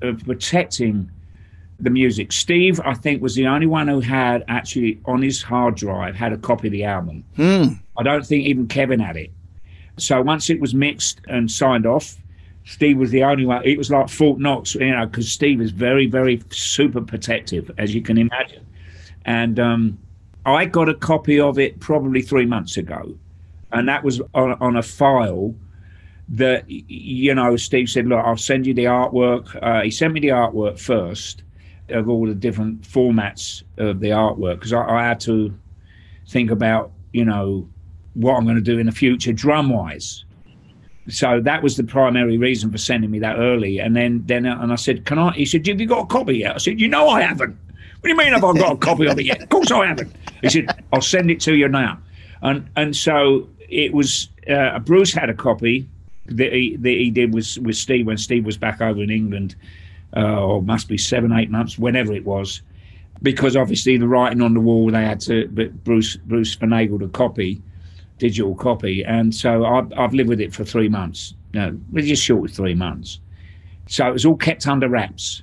of 0.00 0.24
protecting 0.24 1.10
the 1.82 1.90
music. 1.90 2.32
Steve, 2.32 2.80
I 2.84 2.94
think, 2.94 3.20
was 3.20 3.34
the 3.34 3.48
only 3.48 3.66
one 3.66 3.88
who 3.88 4.00
had 4.00 4.44
actually 4.48 5.00
on 5.04 5.20
his 5.20 5.42
hard 5.42 5.74
drive 5.74 6.14
had 6.14 6.32
a 6.32 6.38
copy 6.38 6.68
of 6.68 6.72
the 6.72 6.84
album. 6.84 7.24
I 7.98 8.02
don't 8.04 8.24
think 8.24 8.46
even 8.46 8.68
Kevin 8.68 9.00
had 9.00 9.16
it. 9.16 9.32
So 9.98 10.22
once 10.22 10.48
it 10.48 10.60
was 10.60 10.74
mixed 10.74 11.20
and 11.28 11.50
signed 11.50 11.84
off, 11.84 12.16
Steve 12.64 12.98
was 12.98 13.10
the 13.10 13.24
only 13.24 13.44
one. 13.44 13.62
It 13.64 13.76
was 13.76 13.90
like 13.90 14.08
Fort 14.08 14.38
Knox, 14.38 14.76
you 14.76 14.92
know, 14.92 15.06
because 15.06 15.30
Steve 15.30 15.60
is 15.60 15.72
very, 15.72 16.06
very 16.06 16.40
super 16.50 17.00
protective, 17.00 17.70
as 17.76 17.92
you 17.94 18.00
can 18.00 18.16
imagine. 18.16 18.64
And 19.24 19.58
um, 19.58 19.98
I 20.46 20.64
got 20.66 20.88
a 20.88 20.94
copy 20.94 21.40
of 21.40 21.58
it 21.58 21.80
probably 21.80 22.22
three 22.22 22.46
months 22.46 22.76
ago, 22.76 23.16
and 23.72 23.88
that 23.88 24.04
was 24.04 24.20
on, 24.34 24.52
on 24.60 24.76
a 24.76 24.82
file 24.82 25.54
that 26.28 26.64
you 26.70 27.34
know. 27.34 27.56
Steve 27.56 27.90
said, 27.90 28.06
"Look, 28.06 28.24
I'll 28.24 28.36
send 28.36 28.66
you 28.66 28.74
the 28.74 28.84
artwork." 28.84 29.58
Uh, 29.60 29.82
he 29.82 29.90
sent 29.90 30.14
me 30.14 30.20
the 30.20 30.28
artwork 30.28 30.78
first 30.78 31.42
of 31.88 32.08
all 32.08 32.26
the 32.26 32.34
different 32.34 32.82
formats 32.82 33.62
of 33.78 34.00
the 34.00 34.08
artwork 34.08 34.54
because 34.54 34.72
I, 34.72 34.84
I 34.84 35.04
had 35.04 35.20
to 35.20 35.54
think 36.28 36.50
about, 36.50 36.92
you 37.12 37.24
know, 37.24 37.68
what 38.14 38.36
I'm 38.36 38.44
going 38.44 38.56
to 38.56 38.62
do 38.62 38.78
in 38.78 38.86
the 38.86 38.92
future 38.92 39.32
drum 39.32 39.70
wise. 39.70 40.24
So 41.08 41.40
that 41.40 41.62
was 41.62 41.76
the 41.76 41.84
primary 41.84 42.38
reason 42.38 42.70
for 42.70 42.78
sending 42.78 43.10
me 43.10 43.18
that 43.20 43.36
early. 43.38 43.80
And 43.80 43.96
then, 43.96 44.22
then, 44.26 44.46
uh, 44.46 44.58
and 44.60 44.72
I 44.72 44.76
said, 44.76 45.04
"Can 45.04 45.18
I?" 45.18 45.32
He 45.32 45.44
said, 45.44 45.66
"Have 45.66 45.80
you 45.80 45.86
got 45.86 46.04
a 46.04 46.06
copy 46.06 46.38
yet?" 46.38 46.54
I 46.54 46.58
said, 46.58 46.80
"You 46.80 46.88
know, 46.88 47.08
I 47.08 47.22
haven't." 47.22 47.56
What 48.00 48.02
do 48.04 48.08
you 48.08 48.16
mean? 48.16 48.32
Have 48.32 48.44
I 48.44 48.52
got 48.52 48.72
a 48.72 48.76
copy 48.76 49.06
of 49.06 49.18
it 49.18 49.26
yet? 49.26 49.42
Of 49.42 49.48
course, 49.48 49.70
I 49.72 49.86
haven't. 49.86 50.14
He 50.42 50.48
said, 50.48 50.84
"I'll 50.92 51.00
send 51.00 51.30
it 51.30 51.40
to 51.40 51.54
you 51.54 51.68
now." 51.68 51.98
And 52.42 52.68
and 52.76 52.94
so 52.94 53.48
it 53.68 53.92
was. 53.92 54.28
Uh, 54.48 54.78
Bruce 54.80 55.12
had 55.12 55.28
a 55.28 55.34
copy 55.34 55.88
that 56.26 56.52
he 56.52 56.76
that 56.76 56.90
he 56.90 57.10
did 57.10 57.34
with 57.34 57.58
with 57.58 57.76
Steve 57.76 58.06
when 58.06 58.18
Steve 58.18 58.44
was 58.44 58.56
back 58.56 58.80
over 58.80 59.02
in 59.02 59.10
England, 59.10 59.56
uh, 60.16 60.44
or 60.44 60.62
must 60.62 60.88
be 60.88 60.98
seven 60.98 61.32
eight 61.32 61.50
months, 61.50 61.78
whenever 61.78 62.12
it 62.12 62.24
was, 62.24 62.62
because 63.22 63.56
obviously 63.56 63.96
the 63.96 64.08
writing 64.08 64.40
on 64.42 64.54
the 64.54 64.60
wall 64.60 64.90
they 64.90 65.04
had 65.04 65.20
to. 65.20 65.48
But 65.48 65.84
Bruce 65.84 66.16
Bruce 66.16 66.54
finagled 66.56 67.04
a 67.04 67.08
copy 67.08 67.62
digital 68.22 68.54
copy. 68.54 69.04
And 69.04 69.34
so 69.34 69.64
I've, 69.64 69.92
I've 69.98 70.14
lived 70.14 70.28
with 70.28 70.40
it 70.40 70.54
for 70.54 70.64
three 70.64 70.88
months. 70.88 71.34
No, 71.54 71.76
we're 71.90 72.04
just 72.06 72.22
short 72.22 72.48
of 72.50 72.54
three 72.56 72.74
months. 72.74 73.18
So 73.88 74.06
it 74.06 74.12
was 74.12 74.24
all 74.24 74.36
kept 74.36 74.66
under 74.68 74.88
wraps. 74.88 75.42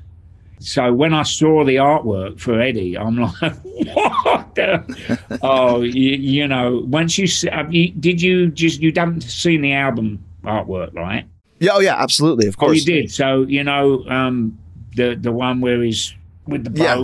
So 0.59 0.93
when 0.93 1.13
I 1.13 1.23
saw 1.23 1.65
the 1.65 1.75
artwork 1.75 2.39
for 2.39 2.59
Eddie, 2.59 2.97
I'm 2.97 3.17
like, 3.17 3.35
what? 3.41 4.55
the- 4.55 5.39
oh, 5.41 5.81
you, 5.81 6.11
you 6.11 6.47
know, 6.47 6.85
once 6.87 7.17
you, 7.17 7.27
see, 7.27 7.49
uh, 7.49 7.67
you, 7.69 7.91
did 7.91 8.21
you 8.21 8.49
just, 8.49 8.79
you 8.79 8.93
haven't 8.95 9.23
seen 9.23 9.59
the 9.59 9.73
album 9.73 10.23
artwork, 10.45 10.93
right? 10.93 11.25
Yeah, 11.59 11.71
oh 11.73 11.79
yeah, 11.79 11.95
absolutely, 12.01 12.47
of 12.47 12.55
Oh, 12.57 12.65
course. 12.67 12.77
you 12.77 12.85
did. 12.85 13.11
So, 13.11 13.43
you 13.43 13.63
know, 13.63 14.05
um, 14.07 14.57
the, 14.95 15.15
the 15.15 15.31
one 15.31 15.61
where 15.61 15.81
he's 15.81 16.13
with 16.47 16.73
the 16.73 16.81
Yeah. 16.81 17.03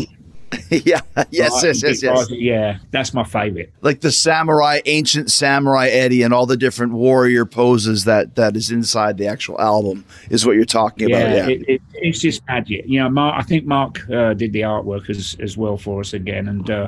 yeah, 0.70 1.02
yes, 1.32 1.52
right, 1.52 1.63
yes, 1.63 1.84
yes, 1.84 2.04
yes. 2.04 2.30
Yeah, 2.30 2.78
that's 2.91 3.13
my 3.13 3.24
favorite. 3.26 3.74
Like 3.82 4.02
the 4.02 4.12
samurai, 4.12 4.80
ancient 4.86 5.30
samurai 5.30 5.88
Eddie, 5.88 6.22
and 6.22 6.34
all 6.34 6.46
the 6.46 6.56
different 6.56 6.94
warrior 6.94 7.46
poses 7.46 8.06
that 8.06 8.36
that 8.36 8.56
is 8.56 8.72
inside 8.72 9.18
the 9.18 9.28
actual 9.28 9.60
album 9.60 10.06
is 10.30 10.46
what 10.46 10.56
you're 10.56 10.63
talking 10.63 11.08
about. 11.12 11.30
Yeah, 11.32 11.48
It, 11.48 11.68
it, 11.68 11.82
it's 11.96 12.20
just 12.22 12.41
magic. 12.48 12.86
You 12.86 13.00
know, 13.02 13.10
Mark, 13.10 13.36
I 13.38 13.41
think 13.41 13.65
Mark 13.65 14.08
uh, 14.10 14.34
did 14.34 14.54
the 14.54 14.62
artwork 14.62 15.10
as 15.10 15.36
as 15.41 15.58
well 15.58 15.78
for 15.78 16.00
us 16.00 16.13
again, 16.13 16.48
and 16.48 16.70
uh, 16.70 16.88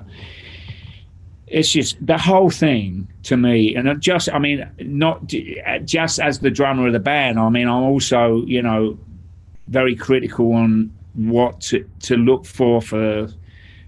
it's 1.48 1.72
just 1.72 2.06
the 2.06 2.18
whole 2.18 2.50
thing 2.50 3.08
to 3.24 3.38
me. 3.38 3.76
And 3.76 4.02
just, 4.02 4.30
I 4.32 4.40
mean, 4.40 4.70
not 4.80 5.28
just 5.86 6.20
as 6.20 6.40
the 6.40 6.52
drummer 6.52 6.88
of 6.88 6.94
the 6.94 7.00
band. 7.00 7.40
I 7.40 7.50
mean, 7.50 7.68
I'm 7.68 7.84
also, 7.84 8.44
you 8.46 8.62
know, 8.62 8.98
very 9.68 9.96
critical 9.96 10.54
on 10.54 10.92
what 11.16 11.60
to, 11.62 11.90
to 12.02 12.16
look 12.16 12.46
for 12.46 12.82
for 12.82 13.28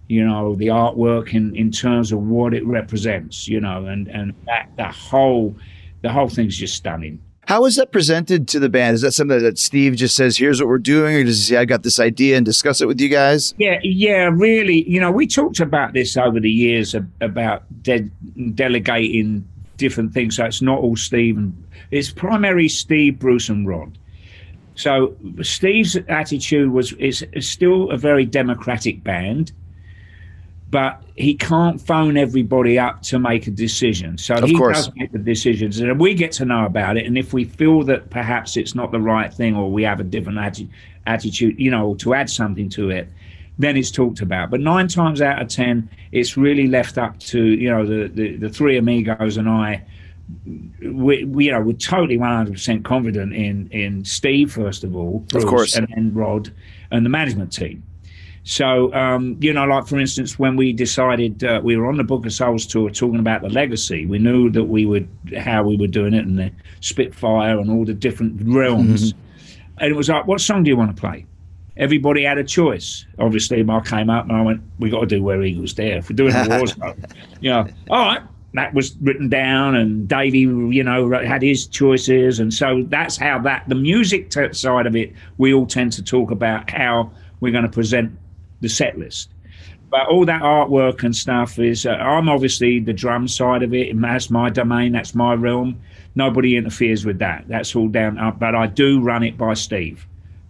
you 0.07 0.25
know 0.25 0.55
the 0.55 0.67
artwork 0.67 1.35
in 1.35 1.55
in 1.55 1.71
terms 1.71 2.11
of 2.11 2.19
what 2.19 2.53
it 2.53 2.65
represents 2.65 3.47
you 3.47 3.61
know 3.61 3.85
and 3.85 4.07
and 4.07 4.33
that 4.47 4.67
that 4.75 4.93
whole 4.93 5.55
the 6.01 6.11
whole 6.11 6.27
thing's 6.27 6.57
just 6.57 6.73
stunning 6.73 7.21
How 7.49 7.65
is 7.65 7.77
that 7.77 7.91
presented 7.91 8.47
to 8.49 8.59
the 8.59 8.69
band? 8.69 8.93
Is 8.93 9.01
that 9.01 9.13
something 9.13 9.41
that 9.41 9.57
Steve 9.57 9.95
just 9.95 10.15
says, 10.15 10.37
"Here's 10.37 10.61
what 10.61 10.67
we're 10.67 10.77
doing," 10.77 11.15
or 11.15 11.23
does 11.23 11.39
he 11.39 11.55
say, 11.55 11.57
"I 11.57 11.65
got 11.65 11.81
this 11.81 11.99
idea," 11.99 12.37
and 12.37 12.45
discuss 12.45 12.79
it 12.79 12.87
with 12.87 13.01
you 13.01 13.09
guys? 13.09 13.55
Yeah, 13.57 13.79
yeah, 13.81 14.29
really. 14.31 14.87
You 14.87 15.01
know, 15.01 15.11
we 15.11 15.25
talked 15.25 15.59
about 15.59 15.93
this 15.93 16.15
over 16.15 16.39
the 16.39 16.51
years 16.51 16.93
about 17.21 17.63
de- 17.81 18.11
delegating 18.53 19.45
different 19.77 20.13
things. 20.13 20.35
So 20.35 20.45
it's 20.45 20.61
not 20.61 20.77
all 20.77 20.95
Steve 20.95 21.39
it's 21.89 22.11
primarily 22.11 22.67
Steve, 22.67 23.17
Bruce, 23.17 23.49
and 23.49 23.67
Rod. 23.67 23.97
So 24.75 25.15
Steve's 25.41 25.97
attitude 26.07 26.69
was 26.69 26.93
is 26.93 27.25
still 27.39 27.89
a 27.89 27.97
very 27.97 28.25
democratic 28.25 29.03
band, 29.03 29.53
but 30.71 31.01
he 31.15 31.33
can't 31.35 31.81
phone 31.81 32.15
everybody 32.17 32.77
up 32.77 33.01
to 33.03 33.17
make 33.19 33.47
a 33.47 33.51
decision. 33.51 34.17
So 34.17 34.35
Of 34.35 34.49
he 34.49 34.55
course. 34.55 34.85
does 34.85 34.95
make 34.95 35.11
the 35.11 35.17
decisions, 35.19 35.79
and 35.79 35.99
we 35.99 36.13
get 36.13 36.31
to 36.33 36.45
know 36.45 36.65
about 36.65 36.97
it. 36.97 37.05
And 37.05 37.17
if 37.17 37.33
we 37.33 37.45
feel 37.45 37.83
that 37.83 38.09
perhaps 38.09 38.55
it's 38.57 38.75
not 38.75 38.91
the 38.91 38.99
right 38.99 39.33
thing, 39.33 39.55
or 39.55 39.71
we 39.71 39.83
have 39.83 39.99
a 39.99 40.03
different 40.03 40.37
atti- 40.37 40.69
attitude, 41.07 41.59
you 41.59 41.71
know, 41.71 41.95
to 41.95 42.13
add 42.13 42.29
something 42.29 42.69
to 42.69 42.89
it, 42.91 43.09
then 43.57 43.75
it's 43.75 43.91
talked 43.91 44.21
about. 44.21 44.49
But 44.51 44.61
nine 44.61 44.87
times 44.87 45.21
out 45.21 45.41
of 45.41 45.47
ten, 45.49 45.89
it's 46.11 46.37
really 46.37 46.67
left 46.67 46.97
up 46.97 47.19
to 47.19 47.43
you 47.43 47.69
know 47.69 47.85
the 47.85 48.07
the, 48.07 48.35
the 48.37 48.49
three 48.49 48.77
amigos 48.77 49.37
and 49.37 49.49
I. 49.49 49.83
We, 50.81 51.23
we 51.23 51.45
you 51.45 51.51
know 51.51 51.61
we're 51.61 51.73
totally 51.73 52.17
one 52.17 52.29
hundred 52.29 52.53
percent 52.53 52.85
confident 52.85 53.33
in 53.33 53.67
in 53.71 54.05
Steve 54.05 54.51
first 54.53 54.83
of 54.83 54.95
all, 54.95 55.19
Bruce, 55.29 55.43
course. 55.43 55.75
and 55.75 55.87
then 55.95 56.13
Rod 56.13 56.53
and 56.91 57.03
the 57.05 57.09
management 57.09 57.51
team. 57.51 57.81
So, 58.49 58.91
um, 58.95 59.37
you 59.41 59.53
know, 59.53 59.65
like 59.65 59.85
for 59.85 59.99
instance, 59.99 60.39
when 60.39 60.55
we 60.55 60.73
decided 60.73 61.43
uh, 61.43 61.61
we 61.63 61.77
were 61.77 61.85
on 61.85 61.97
the 61.97 62.03
Book 62.03 62.25
of 62.25 62.33
Souls 62.33 62.65
tour 62.65 62.89
talking 62.89 63.19
about 63.19 63.43
the 63.43 63.49
legacy, 63.49 64.07
we 64.07 64.17
knew 64.17 64.49
that 64.49 64.63
we 64.63 64.87
would 64.87 65.07
how 65.37 65.61
we 65.61 65.77
were 65.77 65.85
doing 65.85 66.15
it 66.15 66.25
and 66.25 66.39
the 66.39 66.51
Spitfire 66.79 67.59
and 67.59 67.69
all 67.69 67.85
the 67.85 67.93
different 67.93 68.41
realms. 68.43 69.13
And 69.77 69.91
it 69.91 69.95
was 69.95 70.09
like, 70.09 70.25
what 70.25 70.41
song 70.41 70.63
do 70.63 70.71
you 70.71 70.77
want 70.77 70.95
to 70.95 70.99
play? 70.99 71.27
Everybody 71.77 72.23
had 72.23 72.39
a 72.39 72.43
choice. 72.43 73.05
Obviously, 73.19 73.63
I 73.63 73.79
came 73.81 74.09
up 74.09 74.23
and 74.23 74.35
I 74.35 74.41
went, 74.41 74.63
we 74.79 74.89
got 74.89 75.01
to 75.01 75.05
do 75.05 75.21
Where 75.21 75.43
Eagles 75.43 75.73
Dare. 75.73 75.99
If 75.99 76.09
we're 76.09 76.15
doing 76.15 76.33
the 76.33 76.49
War 76.49 76.65
Zone, 76.65 77.05
you 77.41 77.51
know, 77.51 77.67
all 77.91 78.03
right. 78.03 78.23
That 78.55 78.73
was 78.73 78.97
written 78.99 79.29
down, 79.29 79.75
and 79.75 80.07
Davey, 80.07 80.39
you 80.39 80.83
know, 80.83 81.11
had 81.11 81.43
his 81.43 81.67
choices, 81.67 82.39
and 82.39 82.51
so 82.51 82.83
that's 82.87 83.15
how 83.15 83.37
that 83.43 83.69
the 83.69 83.75
music 83.75 84.31
t- 84.31 84.53
side 84.53 84.87
of 84.87 84.95
it. 84.95 85.13
We 85.37 85.53
all 85.53 85.67
tend 85.67 85.93
to 85.93 86.03
talk 86.03 86.31
about 86.31 86.67
how 86.71 87.11
we're 87.41 87.51
going 87.51 87.63
to 87.63 87.69
present 87.69 88.17
the 88.61 88.69
set 88.69 88.97
list. 88.97 89.29
But 89.89 90.07
all 90.07 90.25
that 90.25 90.41
artwork 90.41 91.03
and 91.03 91.15
stuff 91.15 91.57
is, 91.57 91.85
uh, 91.85 91.91
I'm 91.91 92.29
obviously 92.29 92.79
the 92.79 92.93
drum 92.93 93.27
side 93.27 93.63
of 93.63 93.73
it, 93.73 93.99
that's 93.99 94.29
my 94.29 94.49
domain, 94.49 94.91
that's 94.91 95.15
my 95.15 95.33
realm. 95.33 95.81
Nobody 96.15 96.55
interferes 96.55 97.05
with 97.05 97.19
that. 97.19 97.45
That's 97.47 97.75
all 97.75 97.87
down 97.87 98.17
up. 98.17 98.39
But 98.39 98.55
I 98.55 98.67
do 98.67 99.01
run 99.01 99.23
it 99.23 99.37
by 99.37 99.53
Steve. 99.53 100.05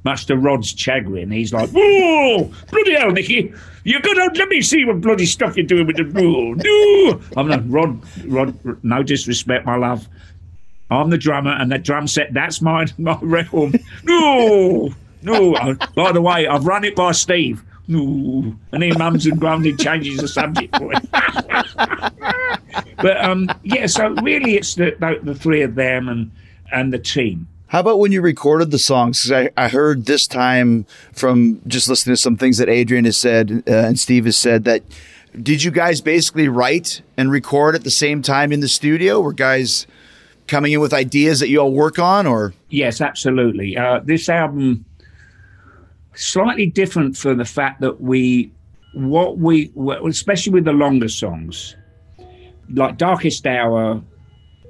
Much 0.05 0.25
to 0.27 0.37
Rod's 0.37 0.69
chagrin, 0.69 1.29
he's 1.29 1.53
like, 1.53 1.69
"Oh, 1.75 2.51
bloody 2.71 2.95
hell, 2.95 3.11
Nicky! 3.11 3.53
You're 3.83 3.99
gonna 3.99 4.31
let 4.33 4.47
me 4.47 4.61
see 4.61 4.85
what 4.85 5.01
bloody 5.01 5.25
stuff 5.25 5.57
you're 5.57 5.65
doing 5.65 5.87
with 5.87 5.97
the 5.97 6.05
rule." 6.05 6.55
no." 6.55 7.21
I'm 7.35 7.49
like, 7.49 7.61
Rod, 7.65 8.01
Rod. 8.25 8.83
No 8.83 9.03
disrespect, 9.03 9.65
my 9.65 9.75
love. 9.75 10.07
I'm 10.89 11.09
the 11.09 11.17
drummer, 11.17 11.51
and 11.51 11.69
that 11.71 11.83
drum 11.83 12.07
set, 12.07 12.33
that's 12.33 12.61
my 12.61 12.87
my 12.97 13.17
realm. 13.21 13.73
No, 14.03 14.89
no. 15.21 15.75
By 15.95 16.13
the 16.13 16.21
way, 16.21 16.47
I've 16.47 16.65
run 16.65 16.85
it 16.85 16.95
by 16.95 17.11
Steve. 17.11 17.61
No, 17.89 18.55
and 18.71 18.83
then 18.83 18.97
mums 18.99 19.25
and 19.25 19.39
grums 19.41 19.75
changes 19.79 20.19
the 20.19 20.27
subject 20.27 20.77
for 20.77 20.93
it. 20.93 21.09
but 23.01 23.17
um, 23.17 23.49
yeah, 23.63 23.87
so 23.87 24.09
really, 24.21 24.57
it's 24.57 24.75
the, 24.75 24.95
the 24.99 25.19
the 25.23 25.33
three 25.33 25.63
of 25.63 25.73
them 25.73 26.07
and 26.07 26.31
and 26.71 26.93
the 26.93 26.99
team. 26.99 27.47
How 27.65 27.79
about 27.79 27.97
when 27.97 28.11
you 28.11 28.21
recorded 28.21 28.69
the 28.69 28.77
songs? 28.77 29.31
I, 29.31 29.49
I 29.57 29.69
heard 29.69 30.05
this 30.05 30.27
time 30.27 30.85
from 31.13 31.61
just 31.65 31.89
listening 31.89 32.13
to 32.13 32.21
some 32.21 32.37
things 32.37 32.59
that 32.59 32.69
Adrian 32.69 33.05
has 33.05 33.17
said 33.17 33.63
uh, 33.67 33.71
and 33.71 33.99
Steve 33.99 34.25
has 34.25 34.37
said 34.37 34.65
that 34.65 34.83
did 35.41 35.63
you 35.63 35.71
guys 35.71 35.99
basically 35.99 36.47
write 36.47 37.01
and 37.17 37.31
record 37.31 37.73
at 37.73 37.83
the 37.83 37.91
same 37.91 38.21
time 38.21 38.51
in 38.51 38.59
the 38.59 38.67
studio? 38.67 39.19
Were 39.19 39.33
guys 39.33 39.87
coming 40.47 40.73
in 40.73 40.79
with 40.79 40.93
ideas 40.93 41.39
that 41.39 41.49
you 41.49 41.59
all 41.59 41.71
work 41.71 41.97
on 41.97 42.27
or? 42.27 42.53
Yes, 42.69 43.01
absolutely. 43.01 43.77
Uh, 43.77 43.99
this 44.03 44.29
album 44.29 44.85
slightly 46.19 46.65
different 46.65 47.15
for 47.15 47.33
the 47.33 47.45
fact 47.45 47.81
that 47.81 48.01
we, 48.01 48.51
what 48.93 49.37
we, 49.37 49.71
especially 50.05 50.53
with 50.53 50.65
the 50.65 50.73
longer 50.73 51.07
songs, 51.07 51.75
like 52.73 52.97
Darkest 52.97 53.47
Hour, 53.47 54.01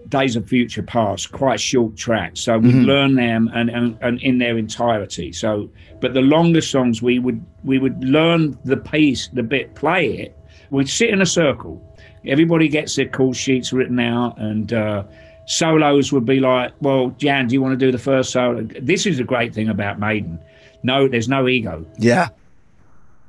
Days 0.08 0.36
of 0.36 0.47
Future 0.47 0.84
Past, 0.84 1.32
quite 1.32 1.60
short 1.60 1.95
tracks. 1.95 2.41
So 2.41 2.58
we 2.58 2.72
learn 2.72 3.16
them 3.16 3.50
and, 3.54 3.70
and, 3.70 3.97
and 4.02 4.22
in 4.22 4.38
their 4.38 4.58
entirety. 4.58 5.32
So, 5.32 5.70
but 6.00 6.14
the 6.14 6.22
longer 6.22 6.62
songs, 6.62 7.02
we 7.02 7.20
would 7.20 7.43
we 7.64 7.78
would 7.78 8.04
learn 8.04 8.58
the 8.66 8.78
piece, 8.78 9.28
the 9.30 9.43
bit, 9.43 9.76
play 9.76 10.08
it. 10.18 10.38
We'd 10.70 10.89
sit 10.89 11.10
in 11.10 11.22
a 11.22 11.26
circle. 11.26 11.84
Everybody 12.26 12.68
gets 12.68 12.95
their 12.95 13.08
call 13.08 13.34
sheets 13.34 13.72
written 13.74 14.00
out, 14.00 14.39
and 14.39 14.74
uh, 14.74 15.04
solos 15.45 16.12
would 16.12 16.26
be 16.26 16.39
like, 16.39 16.74
"Well, 16.82 17.10
Jan, 17.18 17.47
do 17.47 17.54
you 17.54 17.62
want 17.62 17.80
to 17.80 17.86
do 17.86 17.91
the 17.91 18.00
first 18.00 18.32
solo?" 18.32 18.68
This 18.82 19.06
is 19.06 19.18
the 19.18 19.24
great 19.24 19.54
thing 19.54 19.70
about 19.70 20.00
Maiden. 20.00 20.39
No, 20.84 21.08
there's 21.08 21.28
no 21.30 21.48
ego. 21.48 21.86
Yeah. 21.98 22.30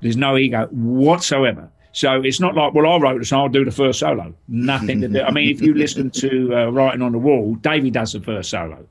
There's 0.00 0.16
no 0.16 0.36
ego 0.36 0.66
whatsoever. 0.70 1.70
So 1.92 2.22
it's 2.22 2.40
not 2.40 2.54
like, 2.54 2.72
well, 2.72 2.86
I 2.86 2.98
wrote 2.98 3.18
this, 3.18 3.32
I'll 3.32 3.48
do 3.48 3.64
the 3.64 3.72
first 3.72 3.98
solo. 3.98 4.34
Nothing 4.48 5.00
to 5.00 5.08
do. 5.08 5.22
I 5.22 5.30
mean, 5.32 5.50
if 5.50 5.60
you 5.60 5.74
listen 5.74 6.10
to 6.10 6.54
uh, 6.54 6.70
Writing 6.70 7.02
on 7.02 7.12
the 7.12 7.18
Wall, 7.18 7.56
Davey 7.56 7.90
does 7.90 8.12
the 8.12 8.20
first 8.20 8.50
solo, 8.50 8.86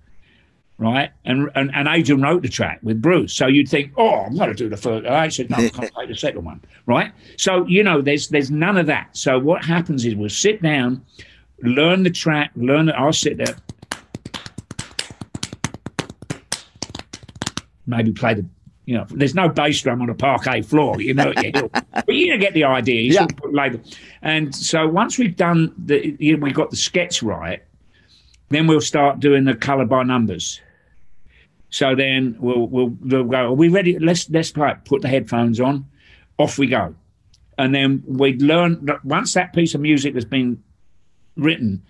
right? 0.78 1.10
And, 1.24 1.50
and 1.56 1.72
and 1.74 1.88
Adrian 1.88 2.22
wrote 2.22 2.42
the 2.42 2.50
track 2.50 2.80
with 2.84 3.02
Bruce. 3.02 3.34
So 3.34 3.48
you'd 3.48 3.70
think, 3.70 3.94
oh, 3.96 4.26
I'm 4.26 4.36
going 4.36 4.50
to 4.50 4.56
do 4.56 4.68
the 4.68 4.76
first. 4.76 5.08
I 5.08 5.30
said, 5.30 5.50
no, 5.50 5.58
I 5.58 5.70
can't 5.70 5.92
take 5.98 6.10
the 6.10 6.16
second 6.16 6.44
one, 6.44 6.62
right? 6.88 7.14
So 7.38 7.66
you 7.68 7.84
know, 7.84 8.02
there's 8.02 8.28
there's 8.28 8.52
none 8.52 8.78
of 8.78 8.86
that. 8.88 9.16
So 9.16 9.40
what 9.40 9.64
happens 9.64 10.06
is 10.06 10.16
we'll 10.16 10.30
sit 10.30 10.62
down, 10.62 11.06
learn 11.62 12.04
the 12.04 12.12
track, 12.12 12.52
learn 12.58 12.90
it. 12.90 12.96
I'll 12.96 13.14
sit 13.14 13.38
there, 13.38 13.56
maybe 17.90 18.12
play 18.14 18.36
the 18.36 18.46
you 18.86 18.96
know, 18.96 19.06
there's 19.12 19.36
no 19.36 19.48
bass 19.48 19.80
drum 19.84 20.02
on 20.02 20.10
a 20.10 20.16
parquet 20.16 20.64
floor, 20.64 21.00
you 21.00 21.14
know, 21.14 21.32
but 21.94 22.08
you 22.08 22.36
get 22.40 22.56
the 22.56 22.64
idea. 22.64 23.02
You 23.02 23.14
Yeah. 23.14 23.28
sort 23.40 23.76
of. 23.76 23.82
And 24.24 24.56
so 24.56 24.88
once 24.88 25.20
we've 25.20 25.36
done 25.36 25.72
the, 25.78 26.16
you 26.18 26.36
know, 26.36 26.42
we've 26.44 26.56
got 26.56 26.72
the 26.72 26.76
sketch 26.76 27.22
right, 27.22 27.62
then 28.50 28.66
we'll 28.66 28.82
start 28.82 29.20
doing 29.20 29.44
the 29.44 29.54
color 29.54 29.86
by 29.86 30.02
numbers. 30.02 30.60
So 31.70 31.94
then 31.94 32.36
we'll 32.40 32.66
we'll, 32.68 32.88
we'll 33.02 33.26
go. 33.26 33.38
Are 33.38 33.54
we 33.54 33.68
ready? 33.70 34.00
Let's 34.00 34.28
let's 34.32 34.52
play. 34.52 34.72
it. 34.72 34.86
Put 34.86 35.04
the 35.04 35.08
headphones 35.08 35.60
on. 35.60 35.86
Off 36.40 36.58
we 36.58 36.66
go. 36.66 36.96
And 37.60 37.76
then 37.76 38.02
we'd 38.08 38.42
learn 38.42 38.84
that 38.86 39.06
once 39.06 39.34
that 39.34 39.54
piece 39.54 39.76
of 39.76 39.82
music 39.82 40.16
has 40.16 40.26
been 40.26 40.64
written, 41.36 41.84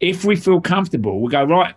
if 0.00 0.24
we 0.24 0.36
feel 0.36 0.62
comfortable, 0.62 1.20
we 1.20 1.30
go 1.30 1.44
right. 1.44 1.74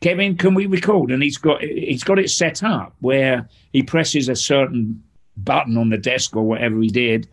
Kevin, 0.00 0.36
can 0.36 0.54
we 0.54 0.66
record? 0.66 1.10
And 1.10 1.22
he's 1.22 1.38
got 1.38 1.60
he's 1.62 2.04
got 2.04 2.18
it 2.18 2.30
set 2.30 2.62
up 2.62 2.94
where 3.00 3.48
he 3.72 3.82
presses 3.82 4.28
a 4.28 4.36
certain 4.36 5.02
button 5.36 5.76
on 5.76 5.90
the 5.90 5.98
desk 5.98 6.36
or 6.36 6.42
whatever 6.42 6.80
he 6.80 6.88
did, 6.88 7.28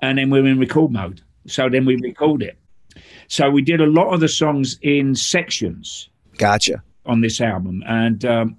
and 0.00 0.18
then 0.18 0.30
we're 0.30 0.46
in 0.46 0.58
record 0.58 0.92
mode. 0.92 1.20
So 1.46 1.68
then 1.68 1.84
we 1.84 1.96
record 1.96 2.42
it. 2.42 2.58
So 3.28 3.50
we 3.50 3.62
did 3.62 3.80
a 3.80 3.86
lot 3.86 4.12
of 4.12 4.20
the 4.20 4.28
songs 4.28 4.78
in 4.82 5.14
sections 5.14 6.08
Gotcha. 6.38 6.82
on 7.06 7.20
this 7.20 7.40
album, 7.40 7.82
and 7.86 8.24
um, 8.24 8.56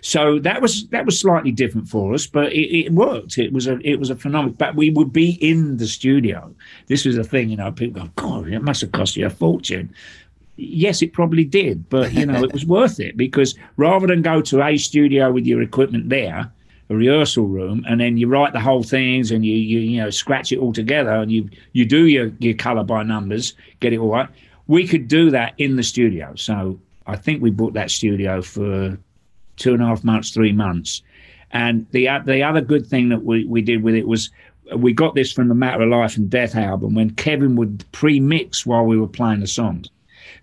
so 0.00 0.38
that 0.40 0.60
was 0.60 0.86
that 0.88 1.06
was 1.06 1.18
slightly 1.18 1.52
different 1.52 1.88
for 1.88 2.14
us, 2.14 2.26
but 2.26 2.52
it, 2.52 2.86
it 2.86 2.92
worked. 2.92 3.38
It 3.38 3.52
was 3.52 3.66
a 3.66 3.78
it 3.86 3.98
was 3.98 4.10
a 4.10 4.16
phenomenon. 4.16 4.56
But 4.58 4.76
we 4.76 4.90
would 4.90 5.12
be 5.12 5.32
in 5.40 5.76
the 5.76 5.86
studio. 5.86 6.54
This 6.86 7.04
was 7.04 7.16
a 7.16 7.24
thing, 7.24 7.50
you 7.50 7.56
know. 7.56 7.72
People 7.72 8.02
go, 8.02 8.10
God, 8.16 8.48
it 8.48 8.60
must 8.60 8.80
have 8.80 8.92
cost 8.92 9.16
you 9.16 9.26
a 9.26 9.30
fortune. 9.30 9.94
Yes, 10.56 11.02
it 11.02 11.12
probably 11.12 11.44
did, 11.44 11.88
but 11.88 12.12
you 12.12 12.26
know, 12.26 12.44
it 12.44 12.52
was 12.52 12.64
worth 12.64 13.00
it 13.00 13.16
because 13.16 13.56
rather 13.76 14.06
than 14.06 14.22
go 14.22 14.40
to 14.42 14.62
a 14.62 14.76
studio 14.76 15.32
with 15.32 15.46
your 15.46 15.60
equipment 15.62 16.08
there, 16.08 16.50
a 16.90 16.94
rehearsal 16.94 17.46
room, 17.46 17.84
and 17.88 18.00
then 18.00 18.16
you 18.16 18.28
write 18.28 18.52
the 18.52 18.60
whole 18.60 18.82
things 18.82 19.30
and 19.30 19.44
you 19.44 19.56
you 19.56 19.78
you 19.80 20.00
know 20.00 20.10
scratch 20.10 20.52
it 20.52 20.58
all 20.58 20.72
together 20.72 21.10
and 21.10 21.32
you 21.32 21.48
you 21.72 21.84
do 21.84 22.06
your 22.06 22.30
your 22.38 22.54
color 22.54 22.84
by 22.84 23.02
numbers, 23.02 23.54
get 23.80 23.92
it 23.92 23.98
all 23.98 24.12
right. 24.12 24.28
We 24.66 24.86
could 24.86 25.08
do 25.08 25.30
that 25.30 25.54
in 25.58 25.76
the 25.76 25.82
studio. 25.82 26.34
So 26.36 26.78
I 27.06 27.16
think 27.16 27.42
we 27.42 27.50
booked 27.50 27.74
that 27.74 27.90
studio 27.90 28.40
for 28.40 28.96
two 29.56 29.74
and 29.74 29.82
a 29.82 29.86
half 29.86 30.04
months, 30.04 30.30
three 30.30 30.52
months. 30.52 31.02
And 31.50 31.86
the 31.90 32.08
the 32.24 32.42
other 32.42 32.60
good 32.60 32.86
thing 32.86 33.08
that 33.10 33.24
we, 33.24 33.44
we 33.44 33.62
did 33.62 33.82
with 33.82 33.94
it 33.94 34.06
was 34.06 34.30
we 34.76 34.92
got 34.92 35.14
this 35.14 35.32
from 35.32 35.48
the 35.48 35.54
Matter 35.54 35.82
of 35.82 35.90
Life 35.90 36.16
and 36.16 36.30
Death 36.30 36.56
album 36.56 36.94
when 36.94 37.10
Kevin 37.10 37.54
would 37.56 37.84
pre-mix 37.92 38.64
while 38.64 38.84
we 38.84 38.98
were 38.98 39.08
playing 39.08 39.40
the 39.40 39.46
songs. 39.46 39.88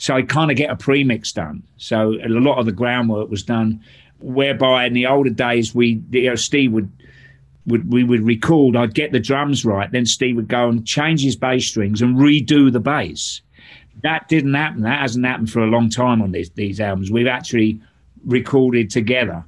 So 0.01 0.15
I 0.15 0.23
kind 0.23 0.49
of 0.49 0.57
get 0.57 0.71
a 0.71 0.75
pre-mix 0.75 1.31
done. 1.31 1.61
So 1.77 2.15
a 2.25 2.27
lot 2.27 2.57
of 2.57 2.65
the 2.65 2.71
groundwork 2.71 3.29
was 3.29 3.43
done, 3.43 3.79
whereby 4.19 4.87
in 4.87 4.93
the 4.93 5.05
older 5.05 5.29
days 5.29 5.75
we, 5.75 6.01
you 6.09 6.27
know, 6.27 6.33
Steve 6.33 6.71
would 6.71 6.91
would 7.67 7.93
we 7.93 8.03
would 8.03 8.25
record. 8.25 8.75
I'd 8.75 8.95
get 8.95 9.11
the 9.11 9.19
drums 9.19 9.63
right, 9.63 9.91
then 9.91 10.07
Steve 10.07 10.37
would 10.37 10.47
go 10.47 10.69
and 10.69 10.87
change 10.87 11.21
his 11.21 11.35
bass 11.35 11.67
strings 11.67 12.01
and 12.01 12.17
redo 12.17 12.73
the 12.73 12.79
bass. 12.79 13.41
That 14.01 14.27
didn't 14.27 14.55
happen. 14.55 14.81
That 14.81 15.01
hasn't 15.01 15.23
happened 15.23 15.51
for 15.51 15.59
a 15.59 15.67
long 15.67 15.87
time 15.91 16.23
on 16.23 16.31
these 16.31 16.49
these 16.49 16.79
albums. 16.79 17.11
We've 17.11 17.27
actually 17.27 17.79
recorded 18.25 18.89
together, 18.89 19.43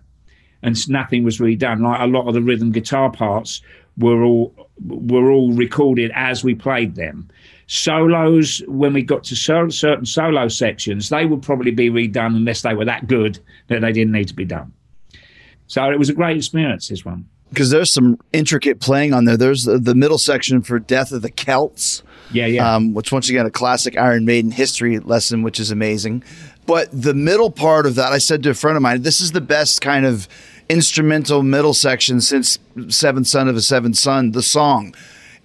and 0.61 0.77
nothing 0.87 1.23
was 1.23 1.39
redone. 1.39 1.81
Like 1.81 1.99
a 1.99 2.05
lot 2.05 2.27
of 2.27 2.35
the 2.35 2.43
rhythm 2.43 2.71
guitar 2.71 3.09
parts 3.09 3.63
were 3.97 4.23
all 4.23 4.53
were 4.85 5.31
all 5.31 5.51
recorded 5.53 6.11
as 6.13 6.43
we 6.43 6.53
played 6.53 6.93
them. 6.93 7.31
Solos, 7.74 8.61
when 8.67 8.93
we 8.93 9.01
got 9.01 9.24
to 9.24 9.36
certain 9.36 10.05
solo 10.05 10.47
sections, 10.47 11.09
they 11.09 11.26
would 11.26 11.41
probably 11.41 11.71
be 11.71 11.89
redone 11.89 12.36
unless 12.36 12.61
they 12.61 12.76
were 12.76 12.86
that 12.86 13.07
good 13.07 13.39
that 13.67 13.82
they 13.82 13.91
didn't 13.91 14.11
need 14.11 14.28
to 14.28 14.36
be 14.36 14.45
done. 14.45 14.71
So 15.65 15.89
it 15.89 15.97
was 15.97 16.07
a 16.07 16.13
great 16.13 16.38
experience. 16.38 16.88
This 16.89 17.03
one. 17.03 17.26
because 17.49 17.71
there's 17.71 17.91
some 17.91 18.17
intricate 18.32 18.80
playing 18.80 19.11
on 19.13 19.26
there. 19.26 19.38
There's 19.38 19.63
the, 19.63 19.80
the 19.80 19.95
middle 19.95 20.19
section 20.19 20.61
for 20.61 20.78
Death 20.78 21.11
of 21.11 21.24
the 21.24 21.32
Celts. 21.32 22.03
Yeah, 22.32 22.45
yeah. 22.45 22.76
Um, 22.76 22.93
which 22.93 23.11
once 23.11 23.28
again 23.28 23.45
a 23.47 23.51
classic 23.51 23.97
Iron 23.97 24.24
Maiden 24.24 24.51
history 24.51 24.99
lesson, 24.99 25.41
which 25.41 25.59
is 25.59 25.71
amazing. 25.71 26.24
But 26.67 26.89
the 26.91 27.15
middle 27.15 27.49
part 27.49 27.88
of 27.88 27.95
that, 27.95 28.13
I 28.13 28.19
said 28.19 28.43
to 28.43 28.51
a 28.51 28.53
friend 28.53 28.78
of 28.78 28.84
mine, 28.84 29.01
this 29.01 29.19
is 29.19 29.32
the 29.32 29.41
best 29.41 29.82
kind 29.82 30.05
of 30.05 30.28
instrumental 30.69 31.41
middle 31.41 31.74
section 31.74 32.21
since 32.21 32.59
Seventh 32.88 33.28
Son 33.28 33.47
of 33.47 33.55
a 33.55 33.61
Seventh 33.61 33.97
Son, 33.97 34.32
the 34.32 34.43
song. 34.43 34.93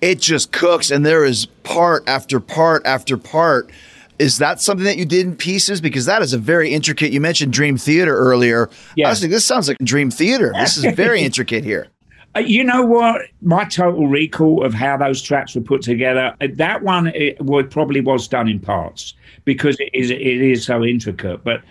It 0.00 0.20
just 0.20 0.52
cooks, 0.52 0.90
and 0.90 1.04
there 1.04 1.24
is 1.24 1.46
part 1.64 2.04
after 2.06 2.40
part 2.40 2.86
after 2.86 3.16
part. 3.16 3.70
Is 4.18 4.38
that 4.38 4.60
something 4.60 4.84
that 4.84 4.96
you 4.96 5.04
did 5.04 5.26
in 5.26 5.36
pieces? 5.36 5.80
Because 5.80 6.06
that 6.06 6.22
is 6.22 6.32
a 6.32 6.38
very 6.38 6.70
intricate. 6.70 7.12
You 7.12 7.20
mentioned 7.20 7.52
Dream 7.52 7.76
Theater 7.76 8.16
earlier. 8.16 8.68
Yeah. 8.96 9.06
I 9.06 9.10
was 9.10 9.22
like, 9.22 9.30
this 9.30 9.44
sounds 9.44 9.68
like 9.68 9.78
Dream 9.78 10.10
Theater. 10.10 10.52
This 10.56 10.76
is 10.76 10.84
very 10.94 11.20
intricate 11.28 11.64
here. 11.64 11.88
Uh, 12.36 12.40
You 12.40 12.64
know 12.64 12.82
what? 12.82 13.22
My 13.42 13.64
total 13.64 14.08
recall 14.08 14.64
of 14.64 14.74
how 14.74 14.96
those 14.96 15.22
tracks 15.22 15.54
were 15.54 15.60
put 15.60 15.82
together, 15.82 16.34
uh, 16.40 16.48
that 16.54 16.82
one 16.82 17.08
it 17.08 17.40
would 17.40 17.70
probably 17.70 18.00
was 18.00 18.26
done 18.28 18.48
in 18.48 18.58
parts 18.60 19.14
because 19.44 19.76
it 19.78 19.90
is 19.94 20.10
it 20.10 20.20
is 20.20 20.64
so 20.64 20.84
intricate. 20.84 21.42
But 21.44 21.62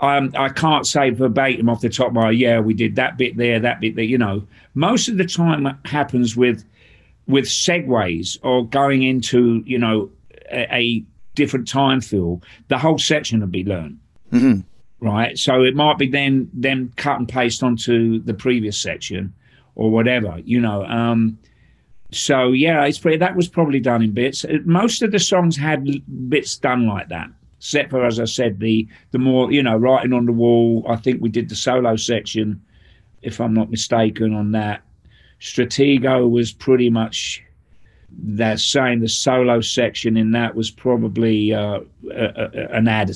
um, 0.00 0.32
I 0.36 0.48
can't 0.48 0.86
say 0.86 1.10
verbatim 1.10 1.68
off 1.68 1.80
the 1.80 1.88
top 1.88 2.08
of 2.08 2.14
my 2.14 2.26
head, 2.26 2.36
yeah, 2.36 2.58
we 2.60 2.74
did 2.74 2.96
that 2.96 3.16
bit 3.16 3.36
there, 3.36 3.60
that 3.60 3.80
bit 3.80 3.94
there. 3.94 4.04
You 4.04 4.18
know, 4.18 4.44
most 4.74 5.08
of 5.08 5.16
the 5.18 5.24
time 5.24 5.78
happens 5.84 6.36
with 6.36 6.64
with 7.26 7.44
segues 7.44 8.38
or 8.42 8.66
going 8.66 9.02
into 9.02 9.62
you 9.66 9.78
know 9.78 10.10
a, 10.50 10.74
a 10.74 11.04
different 11.34 11.68
time 11.68 12.00
feel. 12.00 12.42
The 12.68 12.78
whole 12.78 12.98
section 12.98 13.40
would 13.40 13.52
be 13.52 13.64
learned. 13.64 13.98
Right, 15.00 15.36
so 15.36 15.62
it 15.64 15.74
might 15.74 15.98
be 15.98 16.08
then 16.08 16.48
then 16.52 16.92
cut 16.96 17.18
and 17.18 17.28
paste 17.28 17.62
onto 17.64 18.22
the 18.22 18.34
previous 18.34 18.78
section, 18.78 19.34
or 19.74 19.90
whatever, 19.90 20.38
you 20.44 20.60
know. 20.60 20.84
Um, 20.84 21.38
so 22.12 22.52
yeah, 22.52 22.84
it's 22.84 22.98
pretty, 22.98 23.16
that 23.16 23.34
was 23.34 23.48
probably 23.48 23.80
done 23.80 24.02
in 24.02 24.12
bits. 24.12 24.44
Uh, 24.44 24.58
Most 24.64 25.02
of 25.02 25.10
the 25.10 25.18
songs 25.18 25.56
had 25.56 25.84
bits 26.28 26.56
done 26.56 26.86
like 26.86 27.08
that, 27.08 27.28
except 27.58 27.90
for 27.90 28.06
as 28.06 28.20
I 28.20 28.26
said, 28.26 28.60
the 28.60 28.86
the 29.10 29.18
more 29.18 29.50
you 29.50 29.62
know, 29.62 29.76
writing 29.76 30.12
on 30.12 30.26
the 30.26 30.32
wall. 30.32 30.84
I 30.88 30.94
think 30.96 31.20
we 31.20 31.30
did 31.30 31.48
the 31.48 31.56
solo 31.56 31.96
section, 31.96 32.62
if 33.22 33.40
I'm 33.40 33.54
not 33.54 33.70
mistaken, 33.70 34.32
on 34.34 34.52
that. 34.52 34.82
Stratego 35.42 36.30
was 36.30 36.52
pretty 36.52 36.88
much 36.88 37.42
that 38.16 38.60
saying 38.60 39.00
the 39.00 39.08
solo 39.08 39.60
section 39.60 40.16
in 40.16 40.30
that 40.30 40.54
was 40.54 40.70
probably 40.70 41.52
uh, 41.52 41.80
a, 42.12 42.24
a, 42.24 42.68
an 42.76 42.86
ad. 42.86 43.10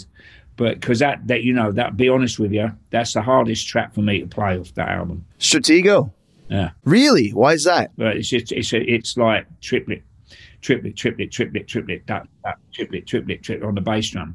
But 0.56 0.80
because 0.80 0.98
that, 0.98 1.24
that 1.28 1.44
you 1.44 1.52
know, 1.52 1.70
that 1.70 1.96
be 1.96 2.08
honest 2.08 2.40
with 2.40 2.52
you, 2.52 2.72
that's 2.90 3.12
the 3.12 3.22
hardest 3.22 3.68
track 3.68 3.94
for 3.94 4.00
me 4.00 4.20
to 4.20 4.26
play 4.26 4.58
off 4.58 4.74
that 4.74 4.88
album. 4.88 5.24
Stratego. 5.38 6.10
Yeah. 6.48 6.70
Really? 6.84 7.30
Why 7.30 7.52
is 7.52 7.62
that? 7.64 7.92
But 7.96 8.16
it's 8.16 8.28
just 8.28 8.50
it's 8.50 8.72
a, 8.72 8.80
it's 8.80 9.16
like 9.16 9.46
triplet, 9.60 10.02
triplet, 10.62 10.96
triplet, 10.96 11.30
triplet, 11.30 11.68
triplet, 11.68 12.06
that, 12.08 12.26
that 12.42 12.58
triplet, 12.72 13.06
triplet, 13.06 13.42
triplet 13.44 13.68
on 13.68 13.76
the 13.76 13.80
bass 13.80 14.10
drum, 14.10 14.34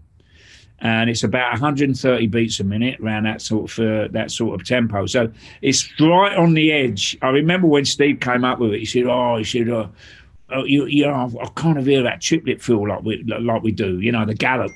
and 0.82 1.10
it's 1.10 1.24
about 1.24 1.52
130 1.52 2.28
beats 2.28 2.60
a 2.60 2.64
minute 2.64 3.00
around 3.00 3.24
that 3.24 3.42
sort 3.42 3.72
of 3.72 3.80
uh, 3.80 4.08
that 4.12 4.32
sort 4.32 4.60
of 4.60 4.68
tempo. 4.68 5.06
So 5.06 5.32
it's 5.62 5.88
right 6.00 6.36
on 6.36 6.54
the 6.54 6.72
edge. 6.72 7.18
I 7.22 7.30
remember 7.30 7.68
when 7.68 7.86
Steve 7.86 8.20
came 8.20 8.44
up 8.44 8.60
with 8.60 8.74
it. 8.74 8.80
He 8.80 8.86
said, 8.86 9.06
"Oh, 9.06 9.38
he 9.38 9.44
said, 9.44 9.70
oh, 9.70 9.90
oh 10.50 10.64
you 10.66 10.86
you 10.86 11.06
know, 11.06 11.32
I 11.42 11.48
kind 11.56 11.78
of 11.78 11.86
hear 11.86 12.04
that 12.04 12.22
triplet 12.22 12.62
feel 12.62 12.88
like 12.88 13.04
we 13.04 13.24
like 13.24 13.62
we 13.62 13.72
do, 13.72 14.00
you 14.00 14.12
know, 14.12 14.26
the 14.26 14.34
gallop." 14.34 14.72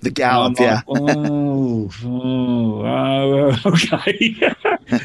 The 0.00 0.10
gallop, 0.10 0.60
I'm 0.60 0.64
yeah. 0.64 0.82
oh, 0.86 1.90
oh, 2.04 2.82
oh, 2.84 3.56
okay. 3.66 4.36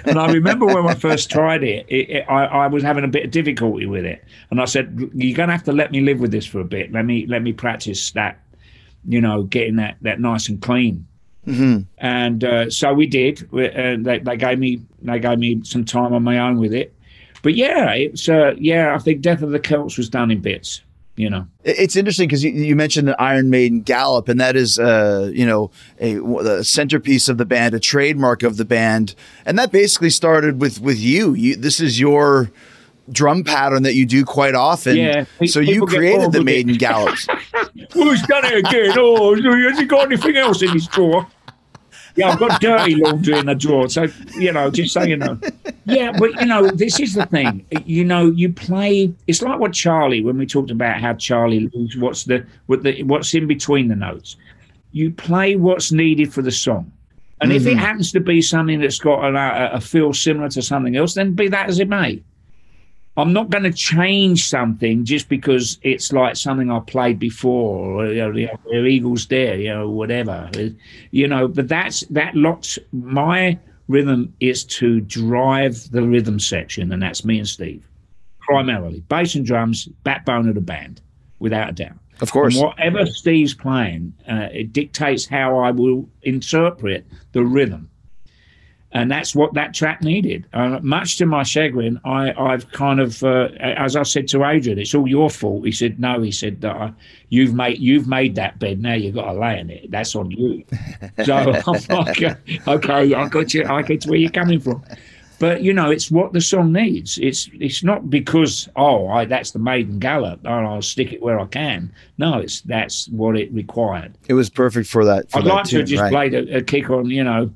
and 0.04 0.20
I 0.20 0.30
remember 0.30 0.66
when 0.66 0.86
I 0.86 0.94
first 0.94 1.32
tried 1.32 1.64
it, 1.64 1.86
it, 1.88 2.10
it 2.10 2.26
I, 2.28 2.44
I 2.44 2.68
was 2.68 2.84
having 2.84 3.06
a 3.06 3.08
bit 3.08 3.24
of 3.24 3.32
difficulty 3.32 3.86
with 3.86 4.04
it, 4.04 4.22
and 4.52 4.60
I 4.60 4.66
said, 4.66 5.10
"You're 5.14 5.38
going 5.38 5.48
to 5.48 5.54
have 5.54 5.64
to 5.64 5.72
let 5.72 5.94
me 5.94 6.02
live 6.02 6.20
with 6.20 6.32
this 6.32 6.46
for 6.46 6.60
a 6.60 6.66
bit. 6.66 6.92
Let 6.92 7.06
me 7.06 7.26
let 7.28 7.42
me 7.42 7.54
practice 7.54 8.12
that, 8.12 8.42
you 9.08 9.22
know, 9.22 9.44
getting 9.44 9.76
that 9.78 9.98
that 10.02 10.20
nice 10.20 10.50
and 10.50 10.62
clean." 10.62 11.06
And 11.98 12.44
uh, 12.44 12.70
so 12.70 12.94
we 12.94 13.08
did. 13.08 13.52
We- 13.52 13.70
Uh, 13.70 13.98
they, 14.00 14.20
they 14.20 14.38
gave 14.38 14.60
me 14.60 14.82
they 15.02 15.20
gave 15.20 15.40
me 15.40 15.62
some 15.64 15.84
time 15.86 16.14
on 16.14 16.24
my 16.24 16.38
own 16.38 16.58
with 16.60 16.74
it, 16.74 16.94
but 17.42 17.56
yeah, 17.56 17.92
it's 17.94 18.30
uh, 18.30 18.54
yeah. 18.58 18.94
I 18.96 19.00
think 19.00 19.22
Death 19.22 19.42
of 19.42 19.52
the 19.52 19.60
Celts 19.60 19.98
was 19.98 20.10
done 20.10 20.32
in 20.32 20.42
bits. 20.42 20.82
You 21.16 21.30
know. 21.30 21.48
It's 21.66 21.98
interesting 21.98 22.30
because 22.30 22.46
you, 22.46 22.52
you 22.52 22.78
mentioned 22.78 23.10
the 23.10 23.22
Iron 23.22 23.50
Maiden 23.50 23.82
gallop, 23.82 24.30
and 24.30 24.40
that 24.40 24.56
is, 24.56 24.80
uh, 24.80 25.30
you 25.34 25.46
know, 25.46 25.70
a, 26.00 26.16
a 26.16 26.64
centerpiece 26.64 27.28
of 27.28 27.38
the 27.38 27.44
band, 27.46 27.74
a 27.74 27.80
trademark 27.80 28.42
of 28.42 28.56
the 28.56 28.64
band, 28.64 29.16
and 29.46 29.60
that 29.60 29.70
basically 29.70 30.12
started 30.12 30.62
with 30.62 30.80
with 30.80 30.98
you. 30.98 31.34
You 31.34 31.56
this 31.58 31.82
is 31.82 32.00
your 32.00 32.52
drum 33.12 33.44
pattern 33.44 33.84
that 33.84 33.96
you 33.96 34.06
do 34.06 34.24
quite 34.24 34.56
often. 34.56 34.96
Yeah, 34.96 35.26
So 35.46 35.60
you 35.60 35.86
created 35.88 36.32
the. 36.32 36.44
Maiden 36.44 36.76
gallops. 36.78 37.28
Oh, 37.96 38.12
he's 38.12 38.22
done 38.28 38.46
it 38.46 38.66
again. 38.66 38.94
Oh, 38.98 39.36
has 39.36 39.80
he 39.80 39.86
got 39.86 40.06
anything 40.06 40.38
else 40.38 40.62
in 40.62 40.70
his 40.70 40.88
drawer? 40.88 41.28
Yeah, 42.16 42.30
I've 42.30 42.40
got 42.40 42.60
dirty 42.60 42.96
laundry 42.96 43.38
in 43.38 43.46
the 43.46 43.56
drawer. 43.56 43.88
So, 43.88 44.08
you 44.38 44.52
know, 44.52 44.70
just 44.70 44.94
so 44.94 45.04
you 45.04 45.16
know. 45.16 45.40
Yeah, 45.86 46.12
but, 46.18 46.40
you 46.40 46.48
know, 46.48 46.68
this 46.68 47.00
is 47.00 47.14
the 47.14 47.26
thing. 47.26 47.66
You 47.86 48.04
know, 48.04 48.28
you 48.28 48.52
play, 48.52 49.14
it's 49.28 49.42
like 49.42 49.60
what 49.60 49.74
Charlie, 49.74 50.22
when 50.22 50.38
we 50.38 50.46
talked 50.46 50.72
about 50.72 51.00
how 51.00 51.14
Charlie, 51.14 51.70
loses 51.74 51.98
what's 52.00 52.24
the, 52.24 52.46
what 52.66 52.84
the, 52.84 53.04
what's 53.04 53.34
in 53.34 53.48
between 53.48 53.88
the 53.88 53.96
notes. 53.96 54.36
You 54.92 55.12
play 55.12 55.56
what's 55.56 55.92
needed 55.92 56.34
for 56.34 56.42
the 56.42 56.52
song. 56.52 56.92
And 57.42 57.54
if 57.54 57.66
it 57.66 57.70
mm-hmm. 57.70 57.80
happens 57.80 58.12
to 58.12 58.20
be 58.20 58.42
something 58.42 58.82
that's 58.82 59.00
got 59.00 59.24
a, 59.24 59.38
a, 59.38 59.78
a 59.78 59.82
feel 59.82 60.12
similar 60.12 60.50
to 60.50 60.62
something 60.62 60.98
else, 60.98 61.14
then 61.14 61.34
be 61.34 61.48
that 61.48 61.70
as 61.70 61.80
it 61.80 61.88
may. 61.88 62.22
I'm 63.20 63.34
not 63.34 63.50
going 63.50 63.64
to 63.64 63.74
change 63.74 64.48
something 64.48 65.06
just 65.06 65.30
because 65.30 65.78
it's 65.84 66.12
like 66.12 66.36
something 66.36 66.72
I 66.72 66.80
played 66.80 67.20
before, 67.20 68.04
or 68.04 68.08
you 68.08 68.22
know, 68.22 68.34
the 68.34 68.50
the 68.72 68.86
Eagles 68.86 69.28
there, 69.28 69.56
you 69.58 69.70
know, 69.70 69.90
whatever, 69.90 70.50
you 71.12 71.28
know. 71.28 71.48
But 71.48 71.68
that's 71.68 72.02
that 72.08 72.36
locks 72.36 72.80
my 72.92 73.60
rhythm 73.88 74.34
is 74.40 74.64
to 74.66 75.02
drive 75.02 75.92
the 75.92 76.04
rhythm 76.04 76.40
section, 76.40 76.92
and 76.92 77.02
that's 77.02 77.24
me 77.26 77.40
and 77.40 77.48
Steve 77.48 77.84
primarily. 78.50 79.02
Bass 79.10 79.36
and 79.36 79.46
drums, 79.46 79.88
backbone 80.04 80.50
of 80.50 80.56
the 80.56 80.62
band, 80.62 81.02
without 81.38 81.70
a 81.70 81.72
doubt. 81.72 81.98
Of 82.20 82.32
course. 82.32 82.56
And 82.56 82.66
whatever 82.66 83.06
Steve's 83.06 83.54
playing, 83.54 84.12
uh, 84.28 84.50
it 84.52 84.74
dictates 84.74 85.28
how 85.28 85.60
I 85.60 85.70
will 85.72 86.10
interpret 86.24 87.06
the 87.32 87.46
rhythm. 87.46 87.90
And 88.92 89.12
that's 89.12 89.36
what 89.36 89.54
that 89.54 89.74
track 89.76 90.02
needed. 90.02 90.48
Uh, 90.52 90.80
much 90.82 91.18
to 91.18 91.28
my 91.28 91.44
chagrin, 91.44 92.02
I, 92.06 92.34
I've 92.34 92.72
kind 92.72 93.00
of, 93.00 93.24
uh, 93.24 93.50
as 93.60 93.96
I 93.96 94.02
said 94.02 94.28
to 94.30 94.44
Adrian, 94.46 94.80
it's 94.80 94.96
all 94.96 95.08
your 95.08 95.30
fault. 95.30 95.64
He 95.64 95.72
said, 95.72 96.00
"No," 96.00 96.22
he 96.22 96.32
said, 96.32 96.62
that 96.62 96.76
uh, 96.76 96.92
"You've 97.30 97.54
made 97.54 97.78
you've 97.78 98.08
made 98.08 98.34
that 98.36 98.58
bed. 98.58 98.82
Now 98.82 98.96
you've 98.96 99.14
got 99.14 99.32
to 99.32 99.40
lay 99.40 99.60
in 99.60 99.70
it. 99.70 99.92
That's 99.92 100.16
on 100.16 100.32
you." 100.32 100.64
so 101.24 101.36
I'm 101.68 101.82
like, 101.90 102.24
"Okay, 102.68 103.14
I 103.14 103.28
got 103.28 103.54
you. 103.54 103.66
I 103.66 103.84
get 103.84 104.06
where 104.06 104.18
you're 104.18 104.32
coming 104.32 104.60
from." 104.60 104.84
But 105.40 105.64
you 105.64 105.72
know, 105.72 105.90
it's 105.90 106.12
what 106.12 106.34
the 106.34 106.42
song 106.42 106.74
needs. 106.74 107.18
It's 107.18 107.50
it's 107.54 107.82
not 107.82 108.10
because 108.10 108.68
oh, 108.76 109.08
I, 109.08 109.24
that's 109.24 109.52
the 109.52 109.60
maiden 109.60 109.98
gallop, 109.98 110.42
and 110.44 110.68
I'll 110.68 110.82
stick 110.82 111.14
it 111.14 111.22
where 111.22 111.40
I 111.40 111.46
can. 111.46 111.92
No, 112.18 112.40
it's 112.40 112.62
that's 112.62 113.08
what 113.08 113.38
it 113.38 113.52
required. 113.54 114.16
it 114.28 114.34
was 114.34 114.50
perfect 114.50 114.90
for 114.90 115.06
that. 115.06 115.32
For 115.32 115.40
I'd 115.40 115.46
that 115.46 115.54
like 115.54 115.64
to 115.66 115.70
tune, 115.72 115.80
have 115.80 115.90
just 115.90 116.02
right? 116.02 116.12
played 116.12 116.34
a, 116.34 116.58
a 116.58 116.62
kick 116.62 116.90
on, 116.90 117.10
you 117.10 117.24
know, 117.24 117.50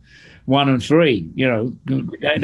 one 0.46 0.68
and 0.68 0.84
three, 0.84 1.30
you 1.36 1.48
know. 1.48 1.74
That 1.86 2.40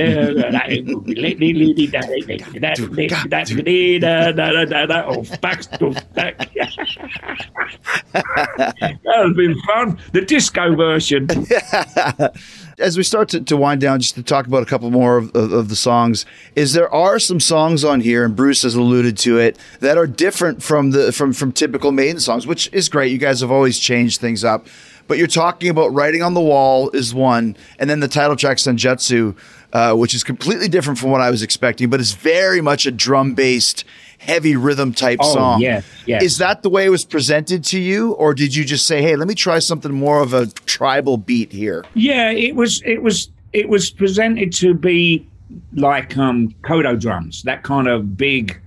has 9.05 9.35
been 9.35 9.61
fun. 9.61 9.97
The 10.13 10.21
disco 10.21 10.75
version. 10.75 11.27
as 12.79 12.97
we 12.97 13.03
start 13.03 13.29
to, 13.29 13.41
to 13.41 13.57
wind 13.57 13.81
down, 13.81 13.99
just 13.99 14.15
to 14.15 14.23
talk 14.23 14.47
about 14.47 14.63
a 14.63 14.65
couple 14.65 14.89
more 14.91 15.17
of, 15.17 15.35
of, 15.35 15.51
of 15.51 15.69
the 15.69 15.75
songs, 15.75 16.25
is 16.55 16.73
there 16.73 16.93
are 16.93 17.19
some 17.19 17.39
songs 17.39 17.83
on 17.83 18.01
here, 18.01 18.23
and 18.23 18.35
Bruce 18.35 18.61
has 18.63 18.75
alluded 18.75 19.17
to 19.19 19.37
it, 19.37 19.57
that 19.81 19.97
are 19.97 20.07
different 20.07 20.63
from 20.63 20.91
the 20.91 21.11
from 21.11 21.33
from 21.33 21.51
typical 21.51 21.91
Maiden 21.91 22.19
songs, 22.19 22.47
which 22.47 22.71
is 22.73 22.87
great. 22.89 23.11
You 23.11 23.17
guys 23.17 23.41
have 23.41 23.51
always 23.51 23.77
changed 23.77 24.21
things 24.21 24.43
up, 24.43 24.67
but 25.09 25.17
you're 25.17 25.27
talking 25.27 25.69
about 25.69 25.87
"Writing 25.93 26.23
on 26.23 26.33
the 26.33 26.39
Wall" 26.41 26.89
is 26.91 27.13
one, 27.13 27.57
and 27.79 27.89
then 27.89 27.99
the 27.99 28.07
title 28.07 28.37
track 28.37 28.55
"Senjutsu," 28.57 29.35
uh, 29.73 29.93
which 29.95 30.13
is 30.13 30.23
completely 30.23 30.69
different 30.69 30.97
from 30.97 31.09
what 31.11 31.19
I 31.19 31.29
was 31.29 31.43
expecting, 31.43 31.89
but 31.89 31.99
it's 31.99 32.13
very 32.13 32.61
much 32.61 32.85
a 32.85 32.91
drum 32.91 33.33
based. 33.33 33.83
Heavy 34.19 34.57
rhythm 34.57 34.93
type 34.93 35.19
Oh, 35.21 35.33
song. 35.33 35.61
yeah, 35.61 35.81
yeah. 36.05 36.21
Is 36.21 36.39
that 36.39 36.61
the 36.61 36.69
way 36.69 36.85
it 36.85 36.89
was 36.89 37.05
presented 37.05 37.63
to 37.65 37.79
you, 37.79 38.11
or 38.13 38.33
did 38.33 38.53
you 38.53 38.65
just 38.65 38.85
say, 38.85 39.01
"Hey, 39.01 39.15
let 39.15 39.27
me 39.29 39.33
try 39.33 39.59
something 39.59 39.93
more 39.93 40.21
of 40.21 40.33
a 40.33 40.47
tribal 40.65 41.15
beat 41.17 41.53
here"? 41.53 41.85
Yeah, 41.93 42.29
it 42.31 42.53
was 42.55 42.81
it 42.85 43.01
was 43.01 43.29
it 43.53 43.69
was 43.69 43.89
presented 43.89 44.51
to 44.55 44.73
be 44.73 45.25
like 45.73 46.17
um 46.17 46.53
Kodo 46.63 46.99
drums, 46.99 47.43
that 47.43 47.63
kind 47.63 47.87
of 47.87 48.17
big 48.17 48.59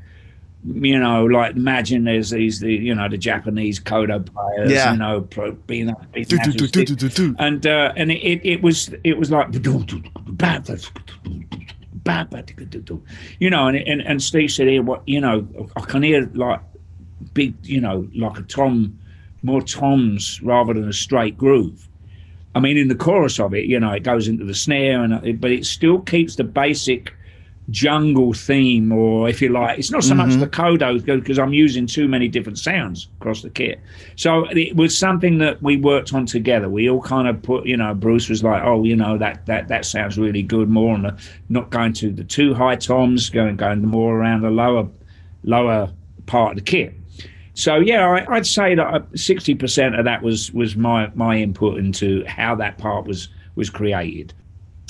you 0.64 0.98
know, 0.98 1.24
like 1.24 1.56
imagine 1.56 2.04
there's 2.04 2.30
these 2.30 2.60
the 2.60 2.72
you 2.72 2.94
know 2.94 3.08
the 3.08 3.18
Japanese 3.18 3.80
Kodo 3.80 4.24
players, 4.24 4.70
Yeah. 4.70 4.92
you 4.92 4.98
know, 4.98 5.22
pro, 5.22 5.52
being 5.52 5.86
that 5.86 6.12
big 6.12 6.28
Do, 6.28 6.38
do, 6.38 6.84
do, 6.84 7.08
do, 7.08 7.36
and 7.38 7.66
uh, 7.66 7.92
and 7.96 8.12
it, 8.12 8.40
it, 8.44 8.62
was 8.62 8.90
it 9.02 9.18
was 9.18 9.30
like 9.30 9.48
you 13.38 13.50
know, 13.50 13.66
and, 13.66 13.76
and 13.76 14.02
and 14.02 14.22
Steve 14.22 14.50
said, 14.52 14.68
"Here, 14.68 14.82
what 14.82 15.02
you 15.06 15.20
know, 15.20 15.46
I 15.76 15.80
can 15.80 16.02
hear 16.02 16.30
like 16.34 16.60
big, 17.34 17.54
you 17.62 17.80
know, 17.80 18.08
like 18.14 18.38
a 18.38 18.42
tom, 18.42 18.98
more 19.42 19.62
toms 19.62 20.40
rather 20.42 20.74
than 20.74 20.88
a 20.88 20.92
straight 20.92 21.36
groove." 21.36 21.88
I 22.54 22.60
mean, 22.60 22.76
in 22.76 22.88
the 22.88 22.94
chorus 22.94 23.40
of 23.40 23.54
it, 23.54 23.64
you 23.64 23.80
know, 23.80 23.92
it 23.92 24.02
goes 24.02 24.28
into 24.28 24.44
the 24.44 24.54
snare, 24.54 25.02
and 25.02 25.14
it, 25.26 25.40
but 25.40 25.50
it 25.50 25.64
still 25.64 26.00
keeps 26.00 26.36
the 26.36 26.44
basic 26.44 27.12
jungle 27.70 28.32
theme, 28.32 28.90
or 28.92 29.28
if 29.28 29.40
you 29.40 29.48
like, 29.48 29.78
it's 29.78 29.90
not 29.90 30.02
so 30.02 30.14
much 30.14 30.30
mm-hmm. 30.30 30.40
the 30.40 30.48
Kodo 30.48 31.04
because 31.04 31.38
I'm 31.38 31.52
using 31.52 31.86
too 31.86 32.08
many 32.08 32.28
different 32.28 32.58
sounds 32.58 33.08
across 33.20 33.42
the 33.42 33.50
kit. 33.50 33.80
So 34.16 34.46
it 34.50 34.76
was 34.76 34.96
something 34.96 35.38
that 35.38 35.62
we 35.62 35.76
worked 35.76 36.12
on 36.12 36.26
together. 36.26 36.68
We 36.68 36.90
all 36.90 37.00
kind 37.00 37.28
of 37.28 37.40
put, 37.42 37.66
you 37.66 37.76
know, 37.76 37.94
Bruce 37.94 38.28
was 38.28 38.42
like, 38.42 38.62
oh, 38.64 38.84
you 38.84 38.96
know, 38.96 39.16
that 39.18 39.46
that 39.46 39.68
that 39.68 39.84
sounds 39.84 40.18
really 40.18 40.42
good. 40.42 40.68
More 40.68 40.94
on 40.94 41.02
the 41.02 41.18
not 41.48 41.70
going 41.70 41.92
to 41.94 42.10
the 42.10 42.24
too 42.24 42.52
high 42.54 42.76
toms, 42.76 43.30
going 43.30 43.56
going 43.56 43.82
more 43.82 44.16
around 44.16 44.42
the 44.42 44.50
lower 44.50 44.88
lower 45.44 45.92
part 46.26 46.52
of 46.52 46.56
the 46.56 46.64
kit. 46.64 46.94
So 47.54 47.76
yeah, 47.76 48.08
I, 48.08 48.36
I'd 48.36 48.46
say 48.46 48.74
that 48.74 48.86
uh, 48.86 49.00
sixty 49.14 49.54
percent 49.54 49.94
of 49.94 50.04
that 50.04 50.22
was 50.22 50.52
was 50.52 50.76
my 50.76 51.10
my 51.14 51.36
input 51.36 51.78
into 51.78 52.24
how 52.26 52.56
that 52.56 52.78
part 52.78 53.06
was 53.06 53.28
was 53.54 53.70
created 53.70 54.34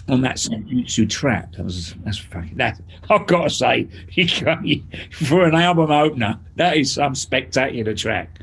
on 0.09 0.21
that 0.23 0.37
Senjutsu 0.37 1.09
track. 1.09 1.53
That 1.53 1.65
was 1.65 1.95
that's 2.05 2.19
fucking 2.19 2.57
that. 2.57 2.81
I've 3.11 3.27
got 3.27 3.45
to 3.45 3.51
say, 3.51 3.89
you 4.11 4.27
can't- 4.27 4.67
you- 4.67 4.83
for 5.13 5.45
an 5.47 5.55
album 5.55 5.91
opener, 5.91 6.39
that 6.57 6.77
is 6.77 6.93
some 6.93 7.15
spectacular 7.15 7.95
track. 7.95 8.41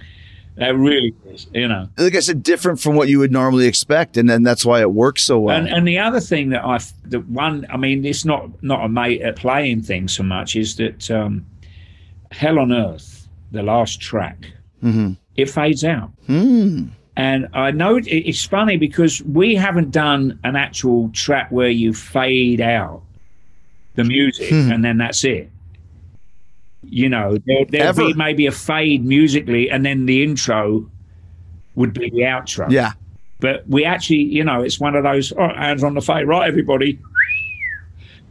That 0.56 0.76
really 0.76 1.16
is, 1.28 1.48
you 1.54 1.70
know. 1.70 1.88
Like 1.98 2.16
I 2.16 2.20
said, 2.20 2.44
different 2.44 2.82
from 2.82 2.96
what 2.96 3.08
you 3.08 3.20
would 3.20 3.32
normally 3.32 3.66
expect, 3.66 4.18
and 4.18 4.30
then 4.30 4.44
that's 4.44 4.66
why 4.66 4.82
it 4.82 4.92
works 4.92 5.24
so 5.24 5.40
well. 5.40 5.56
And, 5.58 5.70
and 5.70 5.88
the 5.88 6.00
other 6.00 6.20
thing 6.20 6.50
that 6.50 6.66
I, 6.66 6.80
the 7.06 7.20
one, 7.22 7.66
I 7.70 7.78
mean, 7.78 8.04
it's 8.04 8.26
not 8.26 8.62
not 8.62 8.84
a 8.84 8.90
mate 8.90 9.22
a 9.22 9.32
playing 9.32 9.84
thing 9.84 10.10
so 10.10 10.22
much 10.24 10.58
is 10.58 10.76
that 10.76 11.10
um, 11.12 11.46
Hell 12.32 12.60
on 12.60 12.74
Earth, 12.74 13.30
the 13.52 13.64
last 13.64 14.02
track, 14.02 14.48
it 15.38 15.50
fades 15.50 15.86
out. 15.86 16.12
And 17.20 17.50
I 17.52 17.72
know 17.72 18.00
it's 18.02 18.46
funny 18.46 18.78
because 18.78 19.22
we 19.24 19.54
haven't 19.54 19.92
done 19.92 20.40
an 20.46 20.56
actual 20.56 21.10
track 21.10 21.52
where 21.52 21.68
you 21.68 21.94
fade 21.94 22.62
out 22.62 23.02
the 23.96 24.06
music 24.06 24.50
hmm. 24.50 24.72
and 24.72 24.86
then 24.86 25.00
that's 25.00 25.26
it. 25.26 25.52
You 26.82 27.10
know, 27.10 27.38
there, 27.46 27.66
there'll 27.68 27.94
be 27.94 28.14
maybe 28.14 28.46
a 28.48 28.54
fade 28.54 29.04
musically, 29.04 29.70
and 29.70 29.86
then 29.86 30.06
the 30.06 30.24
intro 30.24 30.90
would 31.76 31.94
be 31.94 32.10
the 32.10 32.22
outro. 32.22 32.72
yeah, 32.72 32.94
But 33.42 33.68
we 33.68 33.84
actually, 33.84 34.24
you 34.24 34.46
know, 34.46 34.62
it's 34.62 34.80
one 34.80 34.96
of 34.96 35.04
those 35.04 35.34
oh, 35.34 35.50
hands 35.50 35.84
on 35.84 35.96
the 35.96 36.02
fade, 36.02 36.26
right, 36.26 36.48
everybody. 36.48 37.00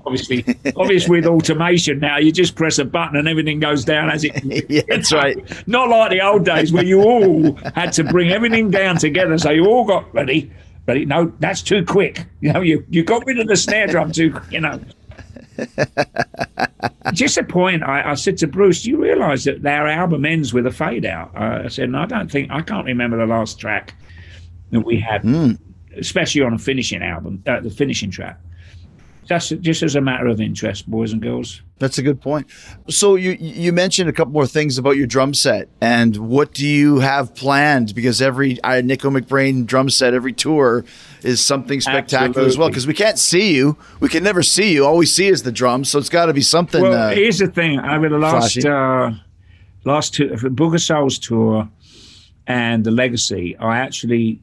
Obviously, 0.08 0.42
obviously, 0.74 1.10
with 1.20 1.26
automation 1.26 1.98
now, 1.98 2.16
you 2.16 2.32
just 2.32 2.54
press 2.54 2.78
a 2.78 2.84
button 2.86 3.16
and 3.16 3.28
everything 3.28 3.60
goes 3.60 3.84
down 3.84 4.10
as 4.10 4.24
it. 4.24 4.32
Yeah, 4.70 4.82
that's 4.88 5.12
right. 5.12 5.36
Not 5.68 5.90
like 5.90 6.10
the 6.10 6.22
old 6.22 6.44
days 6.44 6.72
where 6.72 6.84
you 6.84 7.02
all 7.02 7.54
had 7.74 7.92
to 7.92 8.04
bring 8.04 8.30
everything 8.30 8.70
down 8.70 8.96
together, 8.96 9.36
so 9.36 9.50
you 9.50 9.66
all 9.66 9.84
got 9.84 10.12
ready. 10.14 10.50
But 10.86 10.96
no, 11.06 11.30
that's 11.40 11.60
too 11.60 11.84
quick. 11.84 12.24
You 12.40 12.54
know, 12.54 12.62
you 12.62 12.84
you 12.88 13.04
got 13.04 13.26
rid 13.26 13.38
of 13.38 13.46
the 13.46 13.56
snare 13.56 13.86
drum 13.86 14.12
too. 14.12 14.34
You 14.50 14.60
know. 14.60 14.80
Just 17.12 17.36
a 17.36 17.44
point. 17.44 17.82
I, 17.82 18.12
I 18.12 18.14
said 18.14 18.38
to 18.38 18.46
Bruce, 18.46 18.82
"Do 18.82 18.90
you 18.90 18.96
realise 18.96 19.44
that 19.44 19.64
our 19.66 19.86
album 19.86 20.24
ends 20.24 20.54
with 20.54 20.66
a 20.66 20.70
fade 20.70 21.04
out?" 21.04 21.34
Uh, 21.36 21.64
I 21.64 21.68
said, 21.68 21.90
"No, 21.90 22.00
I 22.00 22.06
don't 22.06 22.30
think. 22.30 22.50
I 22.50 22.62
can't 22.62 22.86
remember 22.86 23.18
the 23.18 23.26
last 23.26 23.58
track 23.60 23.94
that 24.70 24.80
we 24.80 24.98
had, 24.98 25.24
especially 25.96 26.42
on 26.42 26.54
a 26.54 26.58
finishing 26.58 27.02
album, 27.02 27.42
uh, 27.46 27.60
the 27.60 27.70
finishing 27.70 28.10
track. 28.10 28.40
That's 29.28 29.50
just 29.50 29.82
as 29.82 29.94
a 29.94 30.00
matter 30.00 30.26
of 30.26 30.40
interest, 30.40 30.90
boys 30.90 31.12
and 31.12 31.20
girls. 31.20 31.60
that's 31.78 31.98
a 31.98 32.02
good 32.02 32.20
point. 32.20 32.46
So 32.88 33.14
you 33.14 33.32
you 33.38 33.72
mentioned 33.72 34.08
a 34.08 34.12
couple 34.12 34.32
more 34.32 34.46
things 34.46 34.78
about 34.78 34.96
your 34.96 35.06
drum 35.06 35.34
set, 35.34 35.68
and 35.82 36.16
what 36.16 36.54
do 36.54 36.66
you 36.66 37.00
have 37.00 37.34
planned? 37.34 37.94
Because 37.94 38.22
every 38.22 38.60
uh, 38.62 38.80
Nicko 38.80 39.10
McBrain 39.10 39.66
drum 39.66 39.90
set, 39.90 40.14
every 40.14 40.32
tour 40.32 40.84
is 41.22 41.44
something 41.44 41.80
spectacular 41.80 42.46
as 42.46 42.56
well. 42.56 42.68
Because 42.68 42.86
we 42.86 42.94
can't 42.94 43.18
see 43.18 43.54
you, 43.54 43.76
we 44.00 44.08
can 44.08 44.22
never 44.22 44.42
see 44.42 44.72
you. 44.72 44.86
All 44.86 44.96
we 44.96 45.06
see 45.06 45.28
is 45.28 45.42
the 45.42 45.52
drums, 45.52 45.90
so 45.90 45.98
it's 45.98 46.08
got 46.08 46.26
to 46.26 46.32
be 46.32 46.42
something. 46.42 46.80
Well, 46.80 46.94
uh, 46.94 47.14
here's 47.14 47.38
the 47.38 47.48
thing: 47.48 47.78
over 47.80 48.08
the 48.08 48.18
last 48.18 48.64
uh, 48.64 49.10
last 49.84 50.14
two, 50.14 50.36
for 50.38 50.48
Book 50.48 50.78
Souls 50.78 51.18
tour 51.18 51.68
and 52.46 52.82
the 52.82 52.90
Legacy, 52.90 53.56
I 53.58 53.78
actually 53.78 54.40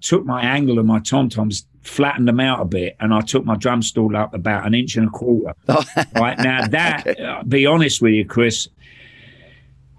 took 0.00 0.24
my 0.26 0.42
angle 0.42 0.78
of 0.78 0.84
my 0.86 1.00
tom 1.00 1.28
toms, 1.28 1.66
flattened 1.88 2.28
them 2.28 2.40
out 2.40 2.60
a 2.60 2.64
bit, 2.64 2.96
and 3.00 3.12
I 3.12 3.20
took 3.20 3.44
my 3.44 3.56
drum 3.56 3.82
stool 3.82 4.16
up 4.16 4.34
about 4.34 4.66
an 4.66 4.74
inch 4.74 4.96
and 4.96 5.08
a 5.08 5.10
quarter. 5.10 5.54
right 6.14 6.38
now, 6.38 6.66
that 6.68 7.18
uh, 7.20 7.42
be 7.44 7.66
honest 7.66 8.00
with 8.02 8.12
you, 8.12 8.24
Chris. 8.24 8.68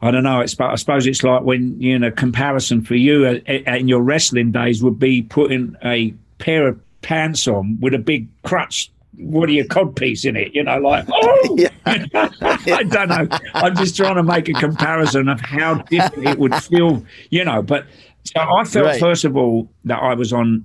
I 0.01 0.11
don't 0.11 0.23
know. 0.23 0.39
It's 0.39 0.55
but 0.55 0.69
I 0.71 0.75
suppose 0.75 1.05
it's 1.05 1.23
like 1.23 1.43
when 1.43 1.79
you 1.81 1.99
know 1.99 2.09
comparison 2.11 2.81
for 2.81 2.95
you 2.95 3.25
uh, 3.25 3.51
uh, 3.51 3.75
in 3.75 3.89
your 3.89 4.01
wrestling 4.01 4.51
days 4.51 4.81
would 4.81 4.97
be 4.97 5.23
putting 5.23 5.75
a 5.83 6.13
pair 6.37 6.67
of 6.67 6.79
pants 7.01 7.47
on 7.47 7.77
with 7.81 7.93
a 7.93 7.99
big 7.99 8.27
crutch. 8.43 8.91
What 9.17 9.49
are 9.49 9.51
your 9.51 9.65
codpiece 9.65 10.23
in 10.23 10.37
it? 10.37 10.55
You 10.55 10.63
know, 10.63 10.77
like 10.77 11.05
oh, 11.11 11.57
I 11.85 12.83
don't 12.83 13.09
know. 13.09 13.27
I'm 13.53 13.75
just 13.75 13.97
trying 13.97 14.15
to 14.15 14.23
make 14.23 14.47
a 14.47 14.53
comparison 14.53 15.27
of 15.27 15.41
how 15.41 15.75
different 15.75 16.25
it 16.25 16.39
would 16.39 16.55
feel, 16.55 17.03
you 17.29 17.43
know. 17.43 17.61
But 17.61 17.85
so 18.23 18.39
I 18.39 18.63
felt 18.63 18.85
Right. 18.85 18.99
first 19.01 19.25
of 19.25 19.35
all 19.35 19.69
that 19.83 19.97
I 19.97 20.13
was 20.13 20.31
on 20.31 20.63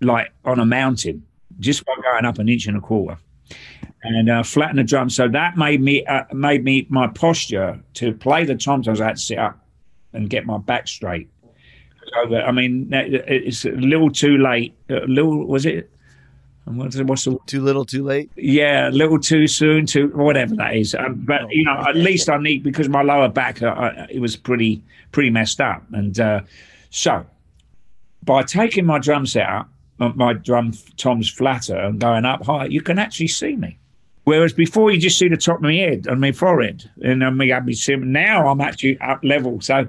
like 0.00 0.32
on 0.44 0.60
a 0.60 0.66
mountain 0.66 1.24
just 1.58 1.84
by 1.84 1.94
going 2.02 2.24
up 2.24 2.38
an 2.38 2.48
inch 2.48 2.66
and 2.66 2.76
a 2.76 2.80
quarter 2.80 3.18
and 4.02 4.30
uh, 4.30 4.42
flatten 4.42 4.76
the 4.76 4.84
drum. 4.84 5.10
So 5.10 5.28
that 5.28 5.56
made 5.56 5.80
me 5.80 6.04
uh, 6.06 6.24
made 6.32 6.64
me 6.64 6.86
my 6.88 7.08
posture 7.08 7.80
to 7.94 8.12
play 8.12 8.44
the 8.44 8.54
tom 8.54 8.82
toms. 8.82 9.00
I 9.00 9.06
had 9.06 9.16
to 9.16 9.22
sit 9.22 9.38
up 9.38 9.58
and 10.12 10.30
get 10.30 10.46
my 10.46 10.58
back 10.58 10.88
straight. 10.88 11.28
So 12.12 12.36
I 12.36 12.52
mean, 12.52 12.88
it's 12.92 13.64
a 13.64 13.70
little 13.70 14.10
too 14.10 14.38
late. 14.38 14.74
A 14.88 15.00
little 15.06 15.46
was 15.46 15.66
it? 15.66 15.90
What's 16.64 16.96
the, 16.96 17.04
what's 17.04 17.24
the 17.24 17.38
too 17.46 17.62
little, 17.62 17.86
too 17.86 18.04
late. 18.04 18.30
yeah, 18.36 18.90
a 18.90 18.92
little 18.92 19.18
too 19.18 19.46
soon, 19.46 19.86
too 19.86 20.08
whatever 20.08 20.54
that 20.56 20.76
is. 20.76 20.94
Um, 20.94 21.24
but 21.26 21.50
you 21.50 21.64
know, 21.64 21.82
at 21.88 21.96
least 21.96 22.28
I 22.28 22.36
need 22.36 22.62
because 22.62 22.90
my 22.90 23.00
lower 23.02 23.28
back 23.28 23.62
uh, 23.62 23.68
uh, 23.68 24.06
it 24.10 24.20
was 24.20 24.36
pretty 24.36 24.82
pretty 25.12 25.30
messed 25.30 25.62
up, 25.62 25.82
and 25.92 26.18
uh, 26.20 26.40
so 26.90 27.24
by 28.22 28.42
taking 28.42 28.84
my 28.84 28.98
drum 28.98 29.24
set 29.24 29.48
up, 29.48 29.70
my 29.98 30.32
drum 30.32 30.72
toms 30.96 31.28
flatter 31.28 31.76
and 31.76 32.00
going 32.00 32.24
up 32.24 32.44
high, 32.44 32.66
you 32.66 32.80
can 32.80 32.98
actually 32.98 33.28
see 33.28 33.56
me. 33.56 33.78
Whereas 34.24 34.52
before 34.52 34.90
you 34.90 35.00
just 35.00 35.18
see 35.18 35.28
the 35.28 35.36
top 35.36 35.56
of 35.56 35.62
my 35.62 35.74
head 35.74 36.06
and 36.06 36.20
my 36.20 36.32
forehead, 36.32 36.88
and 37.02 37.22
then 37.22 37.36
me 37.36 37.52
me 37.60 37.72
sim. 37.72 38.12
Now 38.12 38.48
I'm 38.48 38.60
actually 38.60 39.00
up 39.00 39.20
level, 39.22 39.60
so. 39.60 39.88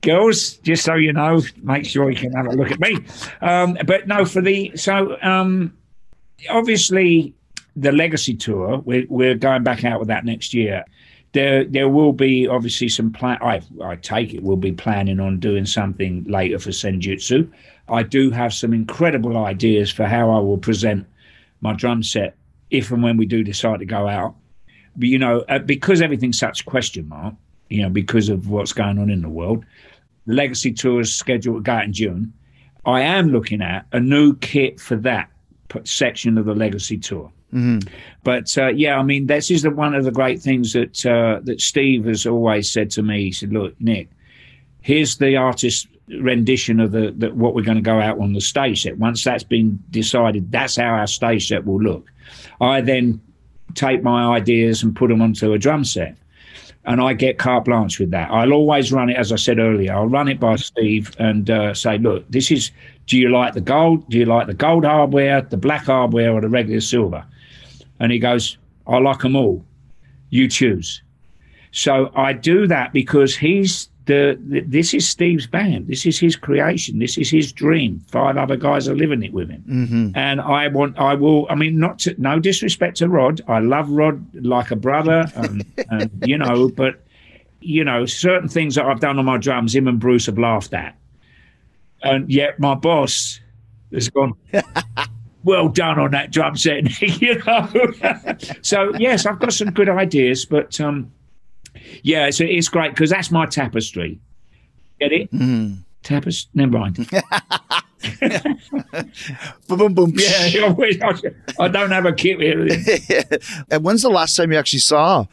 Girls, 0.00 0.58
just 0.58 0.84
so 0.84 0.94
you 0.94 1.12
know, 1.12 1.42
make 1.60 1.84
sure 1.84 2.08
you 2.08 2.16
can 2.16 2.30
have 2.30 2.46
a 2.46 2.52
look 2.52 2.70
at 2.70 2.78
me. 2.78 2.98
Um, 3.40 3.76
but 3.84 4.06
no, 4.06 4.24
for 4.24 4.40
the 4.40 4.70
so 4.76 5.20
um, 5.22 5.76
obviously 6.48 7.34
the 7.76 7.92
legacy 7.92 8.34
tour 8.34 8.78
we're, 8.78 9.06
we're 9.08 9.34
going 9.34 9.62
back 9.62 9.84
out 9.84 10.00
with 10.00 10.08
that 10.08 10.24
next 10.24 10.52
year 10.52 10.84
there 11.32 11.64
there 11.64 11.88
will 11.88 12.12
be 12.12 12.46
obviously 12.46 12.88
some 12.88 13.12
plan 13.12 13.38
I, 13.40 13.60
I 13.82 13.96
take 13.96 14.32
it 14.34 14.42
we'll 14.42 14.56
be 14.56 14.72
planning 14.72 15.20
on 15.20 15.38
doing 15.38 15.66
something 15.66 16.24
later 16.24 16.58
for 16.58 16.70
senjutsu. 16.70 17.50
I 17.88 18.02
do 18.02 18.30
have 18.30 18.52
some 18.52 18.72
incredible 18.72 19.36
ideas 19.36 19.90
for 19.90 20.06
how 20.06 20.30
i 20.30 20.38
will 20.38 20.58
present 20.58 21.06
my 21.60 21.74
drum 21.74 22.02
set 22.02 22.36
if 22.70 22.90
and 22.90 23.02
when 23.02 23.16
we 23.16 23.26
do 23.26 23.42
decide 23.42 23.80
to 23.80 23.86
go 23.86 24.06
out. 24.06 24.34
But 24.96 25.08
you 25.08 25.18
know 25.18 25.44
uh, 25.48 25.58
because 25.58 26.00
everything's 26.00 26.38
such 26.38 26.64
question 26.64 27.08
mark 27.08 27.34
you 27.68 27.82
know 27.82 27.90
because 27.90 28.28
of 28.28 28.48
what's 28.48 28.72
going 28.72 28.98
on 28.98 29.10
in 29.10 29.22
the 29.22 29.28
world 29.28 29.64
the 30.26 30.34
legacy 30.34 30.72
tour 30.72 31.00
is 31.00 31.14
scheduled 31.14 31.58
to 31.58 31.62
go 31.62 31.72
out 31.72 31.84
in 31.84 31.92
june. 31.92 32.32
I 32.84 33.02
am 33.02 33.28
looking 33.28 33.60
at 33.60 33.86
a 33.92 34.00
new 34.00 34.34
kit 34.36 34.80
for 34.80 34.96
that 34.96 35.30
section 35.84 36.38
of 36.38 36.46
the 36.46 36.54
legacy 36.54 36.96
tour 36.96 37.30
but 38.24 38.58
uh, 38.58 38.68
yeah, 38.68 38.98
I 38.98 39.02
mean, 39.02 39.26
this 39.26 39.50
is 39.50 39.62
the, 39.62 39.70
one 39.70 39.94
of 39.94 40.04
the 40.04 40.10
great 40.10 40.40
things 40.40 40.74
that 40.74 41.06
uh, 41.06 41.40
that 41.44 41.60
Steve 41.60 42.04
has 42.04 42.26
always 42.26 42.70
said 42.70 42.90
to 42.90 43.02
me. 43.02 43.24
He 43.24 43.32
said, 43.32 43.52
"Look, 43.52 43.80
Nick, 43.80 44.10
here's 44.82 45.16
the 45.16 45.36
artist 45.36 45.88
rendition 46.08 46.80
of 46.80 46.92
the, 46.92 47.14
the 47.16 47.30
what 47.34 47.54
we're 47.54 47.62
going 47.64 47.78
to 47.78 47.82
go 47.82 48.00
out 48.00 48.18
on 48.18 48.32
the 48.32 48.40
stage 48.40 48.82
set. 48.82 48.98
Once 48.98 49.24
that's 49.24 49.44
been 49.44 49.82
decided, 49.90 50.50
that's 50.52 50.76
how 50.76 50.88
our 50.88 51.06
stage 51.06 51.48
set 51.48 51.64
will 51.64 51.80
look. 51.80 52.10
I 52.60 52.80
then 52.80 53.20
take 53.74 54.02
my 54.02 54.34
ideas 54.36 54.82
and 54.82 54.94
put 54.94 55.08
them 55.08 55.22
onto 55.22 55.52
a 55.52 55.58
drum 55.58 55.84
set." 55.84 56.16
And 56.84 57.02
I 57.02 57.12
get 57.12 57.36
carte 57.38 57.66
blanche 57.66 57.98
with 57.98 58.12
that. 58.12 58.30
I'll 58.30 58.52
always 58.52 58.92
run 58.92 59.10
it, 59.10 59.16
as 59.18 59.30
I 59.30 59.36
said 59.36 59.58
earlier. 59.58 59.92
I'll 59.92 60.06
run 60.06 60.26
it 60.26 60.40
by 60.40 60.56
Steve 60.56 61.14
and 61.18 61.50
uh, 61.50 61.74
say, 61.74 61.98
"Look, 61.98 62.30
this 62.30 62.50
is. 62.50 62.70
Do 63.06 63.18
you 63.18 63.30
like 63.30 63.54
the 63.54 63.62
gold? 63.62 64.06
Do 64.10 64.18
you 64.18 64.26
like 64.26 64.46
the 64.46 64.54
gold 64.54 64.84
hardware, 64.84 65.40
the 65.40 65.56
black 65.56 65.84
hardware, 65.86 66.32
or 66.32 66.42
the 66.42 66.48
regular 66.50 66.80
silver?" 66.80 67.24
And 68.00 68.12
he 68.12 68.18
goes, 68.18 68.56
I 68.86 68.98
like 68.98 69.20
them 69.20 69.36
all. 69.36 69.64
You 70.30 70.48
choose. 70.48 71.02
So 71.72 72.10
I 72.14 72.32
do 72.32 72.66
that 72.66 72.92
because 72.92 73.36
he's 73.36 73.88
the, 74.06 74.38
the 74.48 74.60
this 74.60 74.94
is 74.94 75.06
Steve's 75.06 75.46
band. 75.46 75.86
This 75.86 76.06
is 76.06 76.18
his 76.18 76.34
creation. 76.34 76.98
This 76.98 77.18
is 77.18 77.28
his 77.30 77.52
dream. 77.52 78.02
Five 78.08 78.38
other 78.38 78.56
guys 78.56 78.88
are 78.88 78.94
living 78.94 79.22
it 79.22 79.32
with 79.34 79.50
him, 79.50 79.62
Mm-hmm. 79.68 80.10
and 80.16 80.40
I 80.40 80.68
want. 80.68 80.98
I 80.98 81.12
will. 81.14 81.46
I 81.50 81.54
mean, 81.54 81.78
not 81.78 81.98
to, 82.00 82.14
no 82.16 82.38
disrespect 82.38 82.96
to 82.98 83.08
Rod. 83.08 83.42
I 83.48 83.58
love 83.58 83.90
Rod 83.90 84.24
like 84.34 84.70
a 84.70 84.76
brother, 84.76 85.30
and, 85.34 85.62
and 85.90 86.10
you 86.26 86.38
know, 86.38 86.70
but 86.70 87.04
you 87.60 87.84
know, 87.84 88.06
certain 88.06 88.48
things 88.48 88.76
that 88.76 88.86
I've 88.86 89.00
done 89.00 89.18
on 89.18 89.26
my 89.26 89.36
drums, 89.36 89.74
him 89.74 89.86
and 89.88 90.00
Bruce 90.00 90.24
have 90.24 90.38
laughed 90.38 90.72
at, 90.72 90.96
and 92.02 92.30
yet 92.32 92.58
my 92.58 92.74
boss 92.74 93.40
has 93.92 94.08
gone. 94.08 94.32
well 95.44 95.68
done 95.68 95.98
on 95.98 96.10
that 96.12 96.32
drum 96.32 96.56
set, 96.56 97.00
you 97.20 97.42
know. 97.44 97.68
so 98.62 98.92
yes, 98.98 99.26
I've 99.26 99.38
got 99.38 99.52
some 99.52 99.70
good 99.70 99.88
ideas, 99.88 100.44
but 100.44 100.80
um, 100.80 101.12
yeah, 102.02 102.30
so 102.30 102.44
it's 102.44 102.68
great 102.68 102.90
because 102.90 103.10
that's 103.10 103.30
my 103.30 103.46
tapestry. 103.46 104.18
Get 105.00 105.12
it? 105.12 105.32
Mm. 105.32 105.78
Tapestry. 106.02 106.50
Never 106.54 106.78
mind. 106.78 106.96
Boom, 109.68 109.78
boom, 109.78 109.94
boom. 109.94 110.12
yeah, 110.16 110.74
I 111.58 111.68
don't 111.68 111.90
have 111.90 112.06
a 112.06 112.12
kit 112.12 112.40
here. 112.40 112.66
and 113.70 113.84
when's 113.84 114.02
the 114.02 114.08
last 114.08 114.36
time 114.36 114.52
you 114.52 114.58
actually 114.58 114.78
saw 114.80 115.26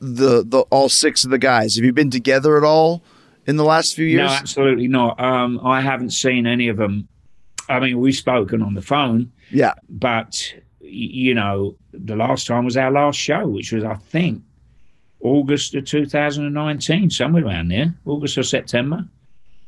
the 0.00 0.42
the 0.44 0.60
all 0.70 0.88
six 0.88 1.24
of 1.24 1.30
the 1.30 1.38
guys? 1.38 1.76
Have 1.76 1.84
you 1.84 1.92
been 1.92 2.10
together 2.10 2.56
at 2.56 2.64
all 2.64 3.02
in 3.46 3.56
the 3.56 3.64
last 3.64 3.94
few 3.94 4.06
years? 4.06 4.28
No, 4.28 4.34
absolutely 4.34 4.88
not. 4.88 5.20
Um, 5.20 5.60
I 5.64 5.80
haven't 5.80 6.10
seen 6.10 6.46
any 6.46 6.68
of 6.68 6.76
them. 6.76 7.08
I 7.68 7.80
mean, 7.80 7.98
we've 8.00 8.14
spoken 8.14 8.62
on 8.62 8.74
the 8.74 8.82
phone, 8.82 9.32
yeah. 9.50 9.74
but 9.88 10.54
you 10.80 11.34
know, 11.34 11.76
the 11.92 12.16
last 12.16 12.46
time 12.46 12.64
was 12.64 12.76
our 12.76 12.90
last 12.90 13.16
show, 13.16 13.46
which 13.46 13.72
was, 13.72 13.84
I 13.84 13.94
think, 13.94 14.42
August 15.20 15.74
of 15.74 15.84
2019, 15.84 17.10
somewhere 17.10 17.44
around 17.44 17.68
there, 17.68 17.94
August 18.06 18.38
or 18.38 18.42
September, 18.42 19.04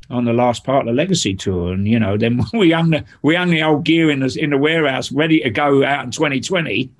on 0.09 0.25
the 0.25 0.33
last 0.33 0.63
part 0.63 0.81
of 0.81 0.87
the 0.87 0.93
Legacy 0.93 1.35
tour. 1.35 1.71
And 1.73 1.87
you 1.87 1.99
know, 1.99 2.17
then 2.17 2.41
we 2.53 2.71
hung 2.71 2.89
the 2.89 3.05
we 3.21 3.35
hung 3.35 3.51
the 3.51 3.63
old 3.63 3.85
gear 3.85 4.09
in 4.09 4.19
the 4.19 4.35
in 4.39 4.49
the 4.49 4.57
warehouse, 4.57 5.11
ready 5.11 5.39
to 5.41 5.49
go 5.49 5.83
out 5.83 6.03
in 6.03 6.11
2020. 6.11 6.91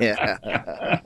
yeah. 0.00 1.00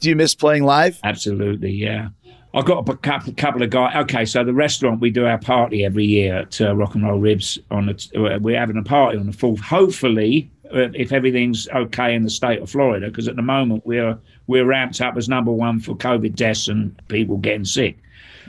Do 0.00 0.08
you 0.08 0.16
miss 0.16 0.34
playing 0.34 0.64
live? 0.64 0.98
Absolutely, 1.04 1.70
yeah. 1.72 2.08
I've 2.54 2.64
got 2.64 2.88
a 2.88 2.96
couple, 2.96 3.32
couple 3.34 3.62
of 3.62 3.70
guys. 3.70 3.96
Okay, 3.96 4.24
so 4.24 4.44
the 4.44 4.52
restaurant 4.52 5.00
we 5.00 5.10
do 5.10 5.26
our 5.26 5.38
party 5.38 5.84
every 5.84 6.04
year 6.04 6.38
at 6.38 6.60
uh, 6.60 6.74
Rock 6.76 6.94
and 6.94 7.04
Roll 7.04 7.18
Ribs. 7.18 7.58
On 7.72 7.86
the, 7.86 8.10
uh, 8.14 8.38
we're 8.38 8.58
having 8.58 8.76
a 8.76 8.82
party 8.82 9.18
on 9.18 9.26
the 9.26 9.32
fourth. 9.32 9.58
Hopefully, 9.58 10.48
uh, 10.72 10.90
if 10.94 11.12
everything's 11.12 11.68
okay 11.70 12.14
in 12.14 12.22
the 12.22 12.30
state 12.30 12.62
of 12.62 12.70
Florida, 12.70 13.08
because 13.08 13.26
at 13.26 13.34
the 13.34 13.42
moment 13.42 13.84
we're 13.84 14.16
we're 14.46 14.64
ramped 14.64 15.00
up 15.00 15.16
as 15.16 15.28
number 15.28 15.50
one 15.50 15.80
for 15.80 15.96
COVID 15.96 16.36
deaths 16.36 16.68
and 16.68 16.96
people 17.08 17.38
getting 17.38 17.64
sick. 17.64 17.98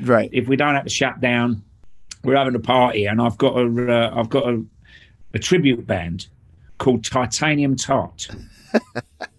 Right. 0.02 0.30
If 0.32 0.48
we 0.48 0.56
don't 0.56 0.76
have 0.76 0.84
to 0.84 0.90
shut 0.90 1.20
down, 1.20 1.64
we're 2.24 2.36
having 2.36 2.56
a 2.56 2.60
party, 2.60 3.06
and 3.06 3.20
I've 3.20 3.40
got 3.40 3.58
a 3.58 3.92
uh, 3.92 4.20
I've 4.20 4.30
got 4.30 4.48
a, 4.48 4.64
a 5.34 5.40
tribute 5.40 5.88
band 5.88 6.28
called 6.78 7.04
Titanium 7.04 7.76
Tart. 7.76 8.28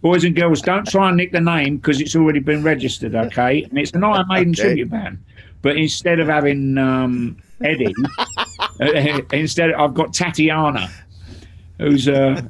Boys 0.00 0.24
and 0.24 0.36
girls, 0.36 0.62
don't 0.62 0.86
try 0.86 1.08
and 1.08 1.16
nick 1.16 1.32
the 1.32 1.40
name 1.40 1.76
because 1.76 2.00
it's 2.00 2.14
already 2.14 2.38
been 2.38 2.62
registered, 2.62 3.14
okay? 3.14 3.64
And 3.64 3.78
it's 3.78 3.90
an 3.92 4.04
Iron 4.04 4.26
Maiden 4.28 4.52
Okay. 4.52 4.62
tribute 4.62 4.90
band. 4.90 5.18
But 5.60 5.76
instead 5.76 6.20
of 6.20 6.28
having 6.28 6.78
um, 6.78 7.36
Eddie, 7.62 7.92
uh, 8.80 9.20
instead 9.32 9.72
I've 9.72 9.94
got 9.94 10.14
Tatiana, 10.14 10.88
who's, 11.78 12.08
uh, 12.08 12.40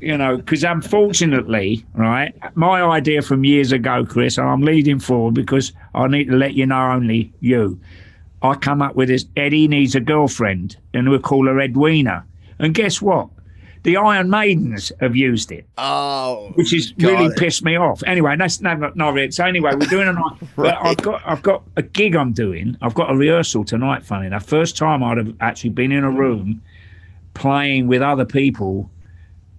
you 0.00 0.18
know, 0.18 0.36
because 0.36 0.64
unfortunately, 0.64 1.84
right, 1.94 2.34
my 2.56 2.82
idea 2.82 3.22
from 3.22 3.44
years 3.44 3.70
ago, 3.70 4.04
Chris, 4.04 4.36
and 4.38 4.48
I'm 4.48 4.62
leading 4.62 4.98
forward 4.98 5.34
because 5.34 5.72
I 5.94 6.08
need 6.08 6.24
to 6.24 6.36
let 6.36 6.54
you 6.54 6.66
know 6.66 6.90
only 6.90 7.32
you. 7.40 7.80
I 8.42 8.54
come 8.54 8.82
up 8.82 8.96
with 8.96 9.08
this 9.08 9.26
Eddie 9.36 9.68
needs 9.68 9.94
a 9.94 10.00
girlfriend, 10.00 10.76
and 10.92 11.08
we'll 11.08 11.20
call 11.20 11.46
her 11.46 11.60
Edwina. 11.60 12.24
And 12.58 12.74
guess 12.74 13.00
what? 13.00 13.28
The 13.86 13.96
Iron 13.98 14.28
Maidens 14.28 14.90
have 15.00 15.14
used 15.14 15.52
it 15.52 15.64
Oh, 15.78 16.50
which 16.56 16.74
is 16.74 16.92
really 16.98 17.26
it. 17.26 17.36
pissed 17.36 17.62
me 17.62 17.76
off. 17.76 18.02
Anyway, 18.04 18.34
that's 18.36 18.60
not, 18.60 18.96
not, 18.96 19.16
it. 19.16 19.32
So 19.32 19.44
anyway, 19.44 19.74
we're 19.78 19.86
doing 19.86 20.08
a 20.08 20.12
night. 20.12 20.32
But 20.56 20.76
I've 20.82 20.96
got 20.96 21.22
I've 21.24 21.42
got 21.42 21.62
a 21.76 21.82
gig 21.82 22.16
I'm 22.16 22.32
doing. 22.32 22.76
I've 22.82 22.94
got 22.94 23.12
a 23.12 23.16
rehearsal 23.16 23.62
tonight. 23.64 24.04
Funny 24.04 24.26
enough, 24.26 24.44
first 24.44 24.76
time 24.76 25.04
I'd 25.04 25.18
have 25.18 25.32
actually 25.40 25.70
been 25.70 25.92
in 25.92 26.02
a 26.02 26.10
room 26.10 26.60
playing 27.34 27.86
with 27.86 28.02
other 28.02 28.24
people 28.24 28.90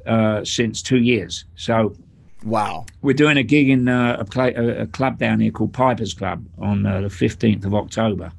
uh, 0.05 0.43
since 0.43 0.81
two 0.81 0.97
years. 0.97 1.45
So 1.55 1.95
Wow. 2.43 2.85
we're 3.01 3.13
doing 3.13 3.37
a 3.37 3.43
gig 3.43 3.69
in 3.69 3.87
uh, 3.87 4.17
a, 4.19 4.25
play, 4.25 4.53
a, 4.55 4.81
a 4.81 4.87
club 4.87 5.19
down 5.19 5.39
here 5.39 5.51
called 5.51 5.71
Piper's 5.71 6.13
Club 6.13 6.45
on 6.59 6.85
uh, 6.85 6.99
the 7.01 7.07
15th 7.07 7.63
of 7.65 7.73
October. 7.73 8.31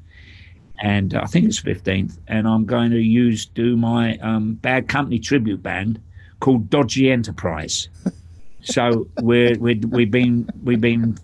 And 0.80 1.14
uh, 1.14 1.20
I 1.22 1.26
think 1.26 1.46
it's 1.46 1.60
15th. 1.60 2.18
And 2.28 2.46
I'm 2.46 2.64
going 2.64 2.90
to 2.90 3.00
use 3.00 3.46
do 3.46 3.76
my 3.76 4.16
um, 4.18 4.54
Bad 4.54 4.88
Company 4.88 5.18
tribute 5.18 5.62
band 5.62 6.00
called 6.40 6.70
Dodgy 6.70 7.10
Enterprise. 7.10 7.88
So 8.62 9.08
we're, 9.20 9.56
we're 9.58 9.80
we've 9.88 10.10
been 10.10 10.48
we've 10.62 10.80
been. 10.80 11.16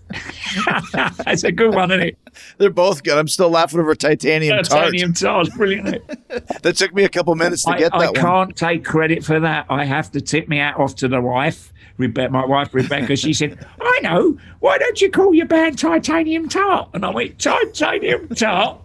That's 0.93 1.43
a 1.43 1.51
good 1.51 1.75
one, 1.75 1.91
isn't 1.91 2.07
it? 2.07 2.17
They're 2.57 2.69
both 2.69 3.03
good. 3.03 3.17
I'm 3.17 3.27
still 3.27 3.49
laughing 3.49 3.79
over 3.79 3.93
titanium, 3.93 4.63
tart. 4.63 4.85
Titanium 4.85 5.13
tart, 5.13 5.49
brilliant. 5.55 5.87
isn't 5.87 6.09
it? 6.09 6.47
tart. 6.47 6.61
That 6.63 6.77
took 6.77 6.93
me 6.93 7.03
a 7.03 7.09
couple 7.09 7.35
minutes 7.35 7.63
to 7.65 7.71
I, 7.71 7.77
get 7.77 7.91
that 7.91 8.17
I 8.17 8.21
can't 8.21 8.55
take 8.55 8.83
credit 8.83 9.23
for 9.23 9.39
that. 9.39 9.67
I 9.69 9.85
have 9.85 10.11
to 10.13 10.21
tip 10.21 10.47
me 10.47 10.59
out 10.59 10.79
off 10.79 10.95
to 10.97 11.07
the 11.07 11.21
wife, 11.21 11.71
Rebecca, 11.97 12.31
my 12.31 12.45
wife 12.45 12.73
Rebecca. 12.73 13.15
She 13.15 13.33
said, 13.33 13.63
"I 13.79 13.99
know. 14.01 14.37
Why 14.59 14.77
don't 14.77 14.99
you 15.01 15.11
call 15.11 15.33
your 15.33 15.45
band 15.45 15.77
Titanium 15.77 16.49
Tart?" 16.49 16.89
And 16.93 17.05
I 17.05 17.11
went, 17.11 17.37
"Titanium 17.37 18.29
Tart." 18.29 18.79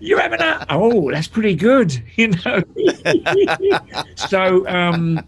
You 0.00 0.18
having 0.18 0.40
a? 0.40 0.66
Oh, 0.70 1.10
that's 1.10 1.28
pretty 1.28 1.54
good, 1.54 2.02
you 2.16 2.28
know. 2.28 2.62
so, 4.16 4.66
um, 4.68 5.24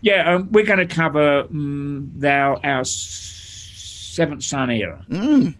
yeah, 0.00 0.34
um, 0.34 0.48
we're 0.52 0.64
going 0.64 0.78
to 0.78 0.86
cover 0.86 1.40
um, 1.42 2.12
our 2.24 2.58
our 2.64 2.84
Seventh 2.84 4.42
Son 4.42 4.70
era. 4.70 5.04
Mm. 5.10 5.54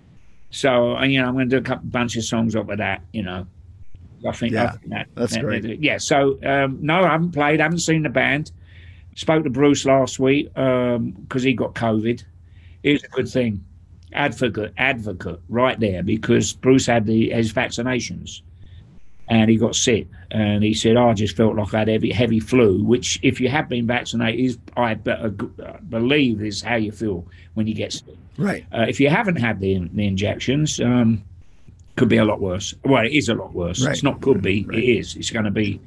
So, 0.51 0.97
uh, 0.97 1.05
you 1.05 1.21
know, 1.21 1.29
I'm 1.29 1.35
going 1.35 1.49
to 1.51 1.57
do 1.57 1.61
a 1.61 1.65
couple 1.65 1.89
bunch 1.89 2.17
of 2.17 2.25
songs 2.25 2.57
off 2.57 2.69
of 2.69 2.79
that. 2.79 3.03
You 3.13 3.23
know, 3.23 3.47
I 4.27 4.33
think, 4.33 4.55
I 4.55 4.69
think 4.69 4.89
that, 4.91 5.09
that's 5.15 5.35
that- 5.35 5.43
great. 5.43 5.63
that- 5.63 5.83
yeah. 5.83 5.99
So, 5.99 6.39
um, 6.43 6.79
no, 6.81 7.01
I 7.01 7.11
haven't 7.13 7.33
played. 7.33 7.61
I 7.61 7.65
haven't 7.65 7.81
seen 7.81 8.03
the 8.03 8.09
band. 8.09 8.53
Spoke 9.15 9.45
to 9.45 9.51
Bruce 9.51 9.85
last 9.87 10.19
week 10.19 10.57
um, 10.59 11.11
because 11.11 11.43
he 11.43 11.55
got 11.55 11.75
COVID. 11.75 12.23
It's 12.83 13.03
a 13.05 13.09
good 13.09 13.29
thing. 13.29 13.65
Advocate, 14.13 14.73
advocate, 14.79 15.41
right 15.49 15.79
there, 15.79 16.03
because 16.03 16.53
Bruce 16.53 16.87
had 16.87 17.07
the 17.07 17.31
his 17.31 17.53
vaccinations, 17.53 18.41
and 19.29 19.51
he 19.51 19.57
got 19.57 19.75
sick, 19.75 20.07
and 20.31 20.63
he 20.63 20.75
said, 20.75 20.97
"I 20.97 21.13
just 21.13 21.37
felt 21.37 21.57
like 21.57 21.75
I 21.75 21.81
had 21.81 21.89
heavy, 21.89 22.13
heavy 22.13 22.41
flu." 22.41 22.83
Which, 22.85 23.19
if 23.23 23.41
you 23.41 23.49
have 23.49 23.69
been 23.69 23.87
vaccinated, 23.87 24.41
is 24.41 24.59
I 24.77 24.95
better 24.95 25.31
believe 25.31 26.43
is 26.43 26.63
how 26.63 26.77
you 26.77 26.93
feel 26.93 27.27
when 27.55 27.67
you 27.67 27.75
get 27.75 27.93
sick. 27.93 28.17
Right. 28.39 28.65
Uh, 28.73 28.87
if 28.89 29.01
you 29.01 29.09
haven't 29.09 29.37
had 29.37 29.61
the, 29.61 29.89
the 29.93 30.07
injections, 30.07 30.81
um, 30.81 31.23
could 31.97 32.09
be 32.09 32.19
a 32.19 32.25
lot 32.25 32.41
worse. 32.41 32.75
Well, 32.85 33.05
it 33.05 33.13
is 33.13 33.29
a 33.29 33.35
lot 33.35 33.53
worse. 33.53 33.85
Right. 33.85 33.93
It's 33.93 34.03
not 34.03 34.21
could 34.21 34.43
be. 34.43 34.67
It 34.73 34.99
is. 34.99 35.17
It's 35.17 35.31
going 35.31 35.47
to 35.47 35.51
be. 35.51 35.81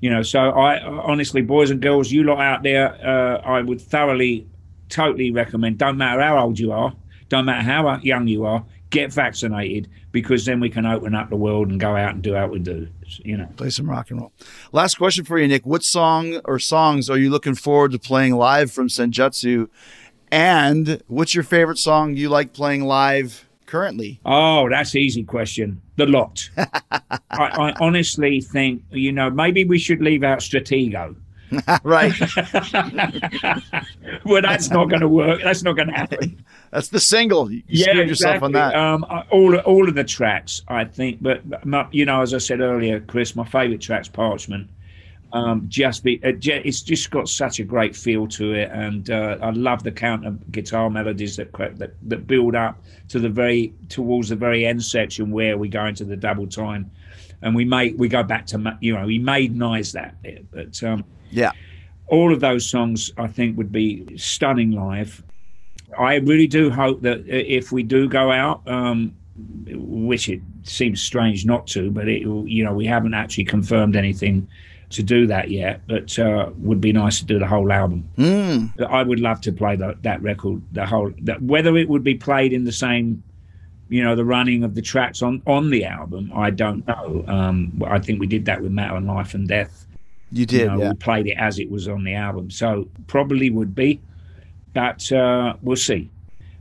You 0.00 0.10
know. 0.10 0.22
So 0.22 0.40
I 0.40 0.82
honestly, 0.82 1.42
boys 1.42 1.70
and 1.70 1.80
girls, 1.80 2.10
you 2.10 2.24
lot 2.24 2.40
out 2.40 2.62
there, 2.62 2.94
uh, 3.06 3.40
I 3.42 3.62
would 3.62 3.80
thoroughly, 3.80 4.46
totally 4.88 5.30
recommend. 5.30 5.78
Don't 5.78 5.98
matter 5.98 6.20
how 6.20 6.42
old 6.44 6.58
you 6.58 6.72
are. 6.72 6.92
Don't 7.30 7.46
matter 7.46 7.62
how 7.62 7.96
young 8.02 8.28
you 8.28 8.44
are. 8.44 8.62
Get 8.90 9.12
vaccinated 9.12 9.88
because 10.10 10.44
then 10.44 10.58
we 10.58 10.68
can 10.68 10.84
open 10.84 11.14
up 11.14 11.30
the 11.30 11.36
world 11.36 11.70
and 11.70 11.78
go 11.78 11.94
out 11.96 12.14
and 12.14 12.22
do 12.22 12.34
what 12.34 12.50
we 12.50 12.58
do. 12.58 12.88
You 13.24 13.38
know. 13.38 13.48
Play 13.56 13.70
some 13.70 13.88
rock 13.88 14.10
and 14.10 14.20
roll. 14.20 14.32
Last 14.72 14.96
question 14.96 15.24
for 15.24 15.38
you, 15.38 15.46
Nick. 15.46 15.64
What 15.64 15.84
song 15.84 16.40
or 16.44 16.58
songs 16.58 17.08
are 17.08 17.16
you 17.16 17.30
looking 17.30 17.54
forward 17.54 17.92
to 17.92 18.00
playing 18.00 18.34
live 18.34 18.72
from 18.72 18.88
Senjutsu? 18.88 19.68
And 20.32 21.02
what's 21.06 21.34
your 21.34 21.44
favorite 21.44 21.78
song 21.78 22.16
you 22.16 22.28
like 22.28 22.52
playing 22.52 22.82
live 22.84 23.48
currently? 23.66 24.20
Oh, 24.24 24.68
that's 24.68 24.96
easy 24.96 25.22
question. 25.22 25.80
The 25.96 26.06
lot. 26.06 26.50
I, 26.56 27.16
I 27.30 27.74
honestly 27.80 28.40
think, 28.40 28.82
you 28.90 29.12
know, 29.12 29.30
maybe 29.30 29.64
we 29.64 29.78
should 29.78 30.02
leave 30.02 30.24
out 30.24 30.40
Stratego. 30.40 31.14
right. 31.82 32.12
well, 34.24 34.42
that's 34.42 34.70
not 34.70 34.88
going 34.88 35.00
to 35.00 35.08
work. 35.08 35.40
That's 35.42 35.62
not 35.62 35.76
going 35.76 35.88
to 35.88 35.94
happen. 35.94 36.44
That's 36.70 36.88
the 36.88 37.00
single. 37.00 37.50
You 37.50 37.84
screwed 37.84 38.08
yourself 38.08 38.44
on 38.44 38.52
that. 38.52 38.76
Um, 38.76 39.04
all 39.30 39.56
all 39.58 39.88
of 39.88 39.96
the 39.96 40.04
tracks, 40.04 40.62
I 40.68 40.84
think, 40.84 41.20
but 41.20 41.66
my, 41.66 41.88
you 41.90 42.04
know, 42.04 42.22
as 42.22 42.32
I 42.32 42.38
said 42.38 42.60
earlier, 42.60 43.00
Chris, 43.00 43.34
my 43.34 43.44
favourite 43.44 43.80
track's 43.80 44.08
Parchment. 44.08 44.70
Um, 45.32 45.66
just 45.68 46.02
be, 46.02 46.14
it, 46.24 46.44
it's 46.44 46.80
just 46.80 47.10
got 47.10 47.28
such 47.28 47.60
a 47.60 47.64
great 47.64 47.94
feel 47.94 48.26
to 48.28 48.52
it, 48.52 48.70
and 48.72 49.10
uh, 49.10 49.38
I 49.40 49.50
love 49.50 49.84
the 49.84 49.92
counter 49.92 50.36
guitar 50.50 50.90
melodies 50.90 51.36
that, 51.36 51.52
that 51.78 51.94
that 52.08 52.26
build 52.26 52.56
up 52.56 52.82
to 53.08 53.18
the 53.18 53.28
very 53.28 53.72
towards 53.88 54.28
the 54.28 54.36
very 54.36 54.66
end 54.66 54.82
section 54.82 55.30
where 55.30 55.56
we 55.56 55.68
go 55.68 55.86
into 55.86 56.04
the 56.04 56.16
double 56.16 56.48
time, 56.48 56.90
and 57.42 57.54
we 57.54 57.64
make 57.64 57.94
we 57.96 58.08
go 58.08 58.22
back 58.22 58.46
to 58.46 58.78
you 58.80 58.94
know 58.94 59.06
we 59.06 59.20
maidenize 59.20 59.92
that 59.92 60.20
bit, 60.22 60.50
but 60.50 60.82
um, 60.82 61.04
yeah. 61.30 61.52
all 62.08 62.32
of 62.32 62.40
those 62.40 62.68
songs 62.68 63.12
I 63.16 63.26
think 63.26 63.56
would 63.56 63.72
be 63.72 64.16
stunning 64.16 64.72
live. 64.72 65.22
I 65.98 66.16
really 66.16 66.46
do 66.46 66.70
hope 66.70 67.02
that 67.02 67.26
if 67.26 67.72
we 67.72 67.82
do 67.82 68.08
go 68.08 68.30
out, 68.30 68.66
um, 68.68 69.14
which 69.66 70.28
it 70.28 70.40
seems 70.62 71.00
strange 71.00 71.46
not 71.46 71.66
to, 71.68 71.90
but 71.90 72.08
it, 72.08 72.22
you 72.22 72.64
know, 72.64 72.72
we 72.72 72.86
haven't 72.86 73.14
actually 73.14 73.44
confirmed 73.44 73.96
anything 73.96 74.46
to 74.90 75.02
do 75.02 75.26
that 75.26 75.50
yet. 75.50 75.80
But 75.86 76.18
uh, 76.18 76.50
would 76.58 76.80
be 76.80 76.92
nice 76.92 77.18
to 77.20 77.24
do 77.24 77.38
the 77.38 77.46
whole 77.46 77.72
album. 77.72 78.08
Mm. 78.18 78.80
I 78.88 79.02
would 79.02 79.20
love 79.20 79.40
to 79.42 79.52
play 79.52 79.76
the, 79.76 79.96
that 80.02 80.22
record, 80.22 80.62
the 80.72 80.86
whole. 80.86 81.12
That, 81.22 81.42
whether 81.42 81.76
it 81.76 81.88
would 81.88 82.04
be 82.04 82.14
played 82.14 82.52
in 82.52 82.64
the 82.64 82.72
same, 82.72 83.22
you 83.88 84.02
know, 84.02 84.14
the 84.14 84.24
running 84.24 84.62
of 84.64 84.74
the 84.74 84.82
tracks 84.82 85.22
on 85.22 85.42
on 85.46 85.70
the 85.70 85.84
album, 85.84 86.30
I 86.34 86.50
don't 86.50 86.86
know. 86.86 87.24
Um, 87.26 87.82
I 87.86 87.98
think 87.98 88.20
we 88.20 88.26
did 88.26 88.44
that 88.44 88.62
with 88.62 88.72
Matter 88.72 88.96
and 88.96 89.06
Life 89.06 89.34
and 89.34 89.48
Death. 89.48 89.86
You 90.32 90.46
did, 90.46 90.60
You 90.60 90.66
know, 90.68 90.78
yeah. 90.78 90.88
We 90.90 90.94
played 90.96 91.26
it 91.26 91.36
as 91.36 91.58
it 91.58 91.70
was 91.70 91.88
on 91.88 92.04
the 92.04 92.14
album, 92.14 92.50
so 92.50 92.88
probably 93.06 93.50
would 93.50 93.74
be, 93.74 94.00
but 94.72 95.10
uh, 95.12 95.54
we'll 95.62 95.76
see. 95.76 96.10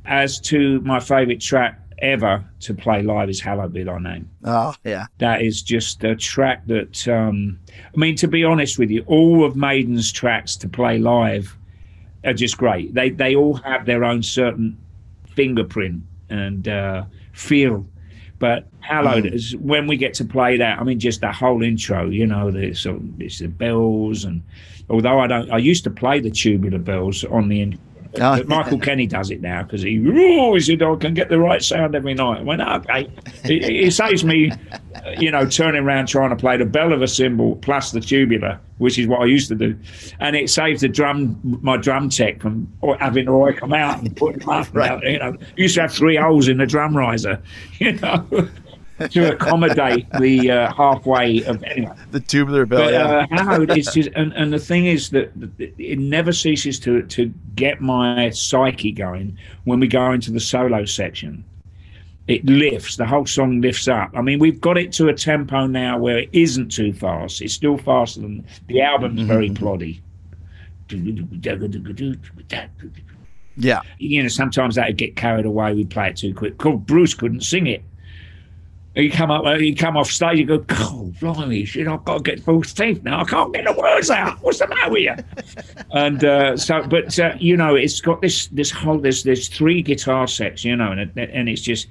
As 0.06 0.40
to 0.42 0.82
my 0.82 1.00
favourite 1.00 1.40
track 1.40 1.80
ever 2.00 2.44
to 2.62 2.74
play 2.74 3.04
live 3.04 3.30
is 3.30 3.40
"Hallowed 3.40 3.74
Be 3.74 3.84
Thy 3.84 4.00
Name." 4.00 4.30
Oh, 4.44 4.74
yeah. 4.84 5.06
That 5.20 5.42
is 5.42 5.62
just 5.62 6.04
a 6.04 6.16
track 6.16 6.66
that, 6.68 7.08
um, 7.08 7.60
I 7.74 7.98
mean, 7.98 8.16
to 8.16 8.28
be 8.28 8.44
honest 8.44 8.80
with 8.80 8.90
you, 8.90 9.04
all 9.06 9.46
of 9.46 9.56
Maiden's 9.56 10.12
tracks 10.12 10.56
to 10.58 10.70
play 10.70 10.98
live 10.98 11.56
are 12.24 12.34
just 12.34 12.58
great. 12.58 12.94
They 12.94 13.10
they 13.12 13.36
all 13.36 13.56
have 13.56 13.86
their 13.86 14.04
own 14.04 14.24
certain 14.24 14.78
fingerprint 15.28 16.02
and 16.30 16.68
uh, 16.68 17.06
feel. 17.34 17.86
But 18.40 18.68
Hallowed 18.80 19.26
mm. 19.26 19.34
is 19.34 19.56
when 19.58 19.86
we 19.86 19.98
get 19.98 20.14
to 20.16 20.26
play 20.26 20.58
that. 20.58 20.80
I 20.80 20.84
mean, 20.84 21.00
just 21.00 21.22
the 21.22 21.32
whole 21.32 21.62
intro. 21.62 22.10
You 22.10 22.26
know, 22.26 22.50
there's 22.50 22.88
it's 23.20 23.40
the 23.40 23.48
bells, 23.48 24.24
and 24.24 24.42
although 24.90 25.20
I 25.20 25.28
don't, 25.28 25.52
I 25.52 25.58
used 25.58 25.84
to 25.84 25.90
play 25.90 26.20
the 26.20 26.32
tubular 26.32 26.80
bells 26.80 27.24
on 27.26 27.50
the. 27.50 27.78
Oh, 28.16 28.38
but 28.38 28.48
Michael 28.48 28.80
Kenney 28.80 29.06
does 29.06 29.30
it 29.30 29.40
now 29.40 29.62
because 29.64 29.84
he, 29.84 30.04
oh, 30.08 30.56
he 30.56 30.60
said, 30.60 30.82
I 30.82 30.96
can 30.96 31.14
get 31.14 31.30
the 31.30 31.38
right 31.38 31.62
sound 31.62 31.94
every 31.96 32.16
night. 32.16 32.40
I 32.40 32.42
went, 32.42 32.62
okay. 32.62 33.10
It, 33.44 33.64
it 33.64 33.94
saves 33.94 34.24
me, 34.24 34.52
uh, 34.52 35.12
you 35.20 35.30
know, 35.30 35.48
turning 35.48 35.84
around 35.84 36.08
trying 36.08 36.32
to 36.32 36.36
play 36.36 36.58
the 36.58 36.66
bell 36.66 36.92
of 36.92 37.04
a 37.04 37.08
cymbal 37.08 37.58
plus 37.58 37.92
the 37.92 38.02
tubular, 38.02 38.60
which 38.80 38.98
is 38.98 39.08
what 39.08 39.22
I 39.22 39.26
used 39.26 39.48
to 39.50 39.56
do. 39.56 39.78
And 40.20 40.36
it 40.36 40.50
saves 40.50 40.82
the 40.82 40.88
drum, 40.88 41.40
my 41.62 41.78
drum 41.78 42.10
tech 42.10 42.42
from 42.42 42.68
having 43.00 43.30
Roy 43.30 43.54
come 43.54 43.74
out 43.74 44.02
and 44.02 44.16
put. 44.18 44.44
Right. 44.46 45.04
You 45.04 45.20
know, 45.20 45.38
used 45.56 45.76
to 45.76 45.82
have 45.82 45.94
three 45.94 46.16
holes 46.16 46.48
in 46.48 46.58
the 46.58 46.66
drum 46.66 46.98
riser, 46.98 47.42
you 47.80 47.94
know, 47.94 48.28
to 49.08 49.34
accommodate 49.34 50.10
the 50.20 50.52
uh, 50.52 50.74
halfway 50.74 51.44
of, 51.44 51.64
anyway. 51.64 51.94
The 52.12 52.20
tubular 52.20 52.66
bell, 52.66 52.80
But 52.86 52.94
yeah. 52.94 53.04
uh, 53.04 53.28
Hallowed, 53.30 53.72
it's 53.72 53.94
just, 53.94 54.10
and, 54.16 54.34
and 54.34 54.52
the 54.52 54.60
thing 54.60 54.86
is 54.86 55.10
that 55.12 55.32
it 55.58 56.00
never 56.00 56.32
ceases 56.32 56.80
to 56.82 57.04
to 57.04 57.34
get 57.56 57.82
my 57.82 58.30
psyche 58.32 58.92
going 58.92 59.38
when 59.66 59.80
we 59.80 59.88
go 59.88 60.12
into 60.12 60.32
the 60.32 60.40
solo 60.40 60.86
section. 60.86 61.44
It 62.28 62.46
lifts, 62.46 62.96
the 62.98 63.08
whole 63.08 63.26
song 63.26 63.60
lifts 63.62 63.88
up. 63.88 64.12
I 64.14 64.22
mean, 64.22 64.38
we've 64.38 64.62
got 64.62 64.78
it 64.78 64.92
to 64.94 65.08
a 65.08 65.14
tempo 65.16 65.66
now 65.66 65.98
where 65.98 66.20
it 66.20 66.30
isn't 66.32 66.70
too 66.72 66.94
fast. 66.94 67.42
It's 67.42 67.56
still 67.56 67.78
faster 67.78 68.22
than 68.22 68.46
the 68.68 68.82
album's 68.82 69.22
very 69.22 69.50
ploddy. 69.50 70.02
yeah. 73.58 73.82
You 73.98 74.22
know, 74.24 74.30
sometimes 74.30 74.76
that'd 74.76 74.98
get 74.98 75.16
carried 75.16 75.46
away. 75.46 75.74
We'd 75.74 75.90
play 75.90 76.10
it 76.10 76.18
too 76.18 76.34
quick. 76.34 76.58
Cool, 76.60 76.78
Bruce 76.78 77.14
couldn't 77.14 77.42
sing 77.42 77.68
it. 77.68 77.84
He'd 79.00 79.14
come 79.14 79.32
up, 79.32 79.46
he'd 79.60 79.78
come 79.78 79.96
off 79.96 80.12
stage, 80.12 80.40
he'd 80.40 80.48
go, 80.48 80.66
oh, 80.72 81.14
blimey, 81.22 81.64
shit, 81.64 81.88
I've 81.88 82.04
got 82.04 82.18
to 82.18 82.24
get 82.24 82.44
false 82.44 82.74
teeth 82.74 83.02
now. 83.02 83.22
I 83.22 83.24
can't 83.24 83.54
get 83.54 83.64
the 83.64 83.72
words 83.72 84.10
out. 84.10 84.42
What's 84.42 84.60
the 84.60 84.68
matter 84.68 84.92
with 84.92 85.04
you? 85.04 85.16
and 85.92 86.24
uh, 86.26 86.58
so, 86.58 86.84
but, 86.84 87.18
uh, 87.18 87.34
you 87.40 87.56
know, 87.56 87.76
it's 87.76 88.02
got 88.02 88.22
this 88.22 88.48
this 88.48 88.70
whole, 88.70 89.00
there's, 89.00 89.24
there's 89.24 89.48
three 89.48 89.82
guitar 89.82 90.28
sets, 90.28 90.66
you 90.66 90.76
know, 90.76 90.92
and, 90.92 91.18
and 91.18 91.48
it's 91.48 91.62
just, 91.62 91.88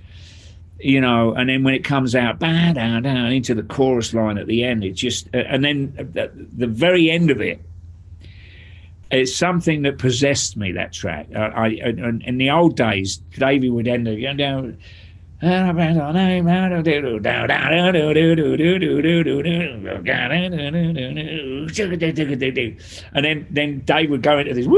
you 0.80 1.00
know, 1.00 1.32
and 1.32 1.48
then 1.48 1.64
when 1.64 1.72
it 1.72 1.82
comes 1.82 2.14
out, 2.14 2.38
ba 2.38 2.72
down, 2.74 3.02
down 3.02 3.32
into 3.32 3.54
the 3.54 3.62
chorus 3.62 4.12
line 4.12 4.36
at 4.36 4.46
the 4.46 4.62
end, 4.62 4.84
it 4.84 4.92
just, 4.92 5.28
uh, 5.34 5.38
and 5.38 5.64
then 5.64 5.94
the, 6.12 6.30
the 6.34 6.66
very 6.66 7.10
end 7.10 7.30
of 7.30 7.40
it, 7.40 7.62
it's 9.10 9.34
something 9.34 9.80
that 9.82 9.96
possessed 9.96 10.58
me. 10.58 10.72
That 10.72 10.92
track. 10.92 11.28
Uh, 11.34 11.38
I, 11.54 11.68
in, 11.68 12.20
in 12.26 12.36
the 12.36 12.50
old 12.50 12.76
days, 12.76 13.16
Davey 13.38 13.70
would 13.70 13.88
end 13.88 14.06
up, 14.06 14.18
you 14.18 14.34
know, 14.34 14.74
and 23.12 23.24
then 23.24 23.46
then 23.50 23.80
Dave 23.80 24.10
would 24.10 24.22
go 24.22 24.38
into 24.38 24.54
this 24.54 24.66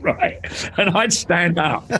right. 0.00 0.38
And 0.78 0.96
I'd 0.96 1.12
stand 1.12 1.58
up. 1.58 1.90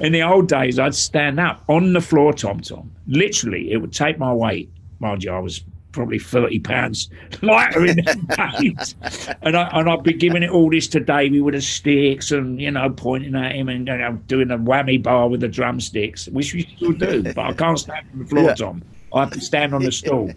In 0.00 0.12
the 0.12 0.22
old 0.22 0.48
days 0.48 0.80
I'd 0.80 0.96
stand 0.96 1.38
up 1.38 1.62
on 1.68 1.92
the 1.92 2.00
floor 2.00 2.32
tom 2.32 2.60
tom. 2.60 2.90
Literally 3.06 3.70
it 3.70 3.76
would 3.76 3.92
take 3.92 4.18
my 4.18 4.32
weight. 4.32 4.68
Mind 4.98 5.22
you 5.22 5.30
I 5.30 5.38
was 5.38 5.62
probably 5.96 6.18
30 6.18 6.60
pounds 6.60 7.10
lighter 7.42 7.84
in 7.86 7.96
the 7.96 8.54
days. 8.60 8.94
And, 9.42 9.56
I, 9.56 9.68
and 9.72 9.90
I'd 9.90 10.02
be 10.04 10.12
giving 10.12 10.42
it 10.42 10.50
all 10.50 10.70
this 10.70 10.86
to 10.88 11.00
Davey 11.00 11.40
with 11.40 11.54
the 11.54 11.60
sticks 11.60 12.30
and, 12.30 12.60
you 12.60 12.70
know, 12.70 12.90
pointing 12.90 13.34
at 13.34 13.56
him 13.56 13.68
and 13.68 13.88
you 13.88 13.96
know, 13.96 14.12
doing 14.26 14.50
a 14.50 14.58
whammy 14.58 15.02
bar 15.02 15.28
with 15.28 15.40
the 15.40 15.48
drumsticks, 15.48 16.28
which 16.28 16.54
we 16.54 16.62
still 16.76 16.92
do, 16.92 17.22
but 17.22 17.38
I 17.38 17.52
can't 17.52 17.78
stand 17.78 18.06
on 18.12 18.18
the 18.20 18.24
floor, 18.26 18.44
Yeah. 18.44 18.54
Tom. 18.54 18.82
I 19.14 19.20
have 19.20 19.30
to 19.32 19.40
stand 19.40 19.72
on 19.74 19.82
the 19.82 19.92
stool 19.92 20.30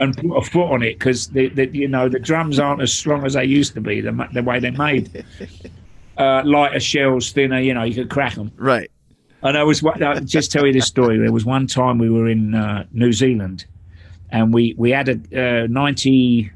and 0.00 0.16
put 0.16 0.34
a 0.36 0.42
foot 0.42 0.72
on 0.72 0.82
it 0.82 0.98
because, 0.98 1.28
the, 1.28 1.48
the, 1.48 1.68
you 1.68 1.86
know, 1.88 2.08
the 2.08 2.18
drums 2.18 2.58
aren't 2.58 2.80
as 2.80 2.92
strong 2.92 3.26
as 3.26 3.34
they 3.34 3.44
used 3.44 3.74
to 3.74 3.80
be, 3.80 4.00
the, 4.00 4.28
the 4.32 4.42
way 4.42 4.58
they're 4.58 4.72
made. 4.72 5.24
Uh, 6.16 6.42
lighter 6.44 6.80
shells, 6.80 7.30
thinner, 7.32 7.60
you 7.60 7.74
know, 7.74 7.82
you 7.82 7.94
could 7.94 8.08
crack 8.08 8.34
them. 8.34 8.50
Right. 8.56 8.90
And 9.42 9.58
I 9.58 9.64
was 9.64 9.84
I'll 9.84 10.20
just 10.20 10.52
tell 10.52 10.64
you 10.66 10.72
this 10.72 10.86
story. 10.86 11.18
There 11.18 11.32
was 11.32 11.44
one 11.44 11.66
time 11.66 11.98
we 11.98 12.08
were 12.08 12.28
in 12.28 12.54
uh, 12.54 12.86
New 12.92 13.12
Zealand, 13.12 13.66
and 14.32 14.52
we 14.52 14.74
we 14.76 14.90
had 14.90 15.08
a 15.08 15.62
uh, 15.64 15.66
90, 15.68 16.50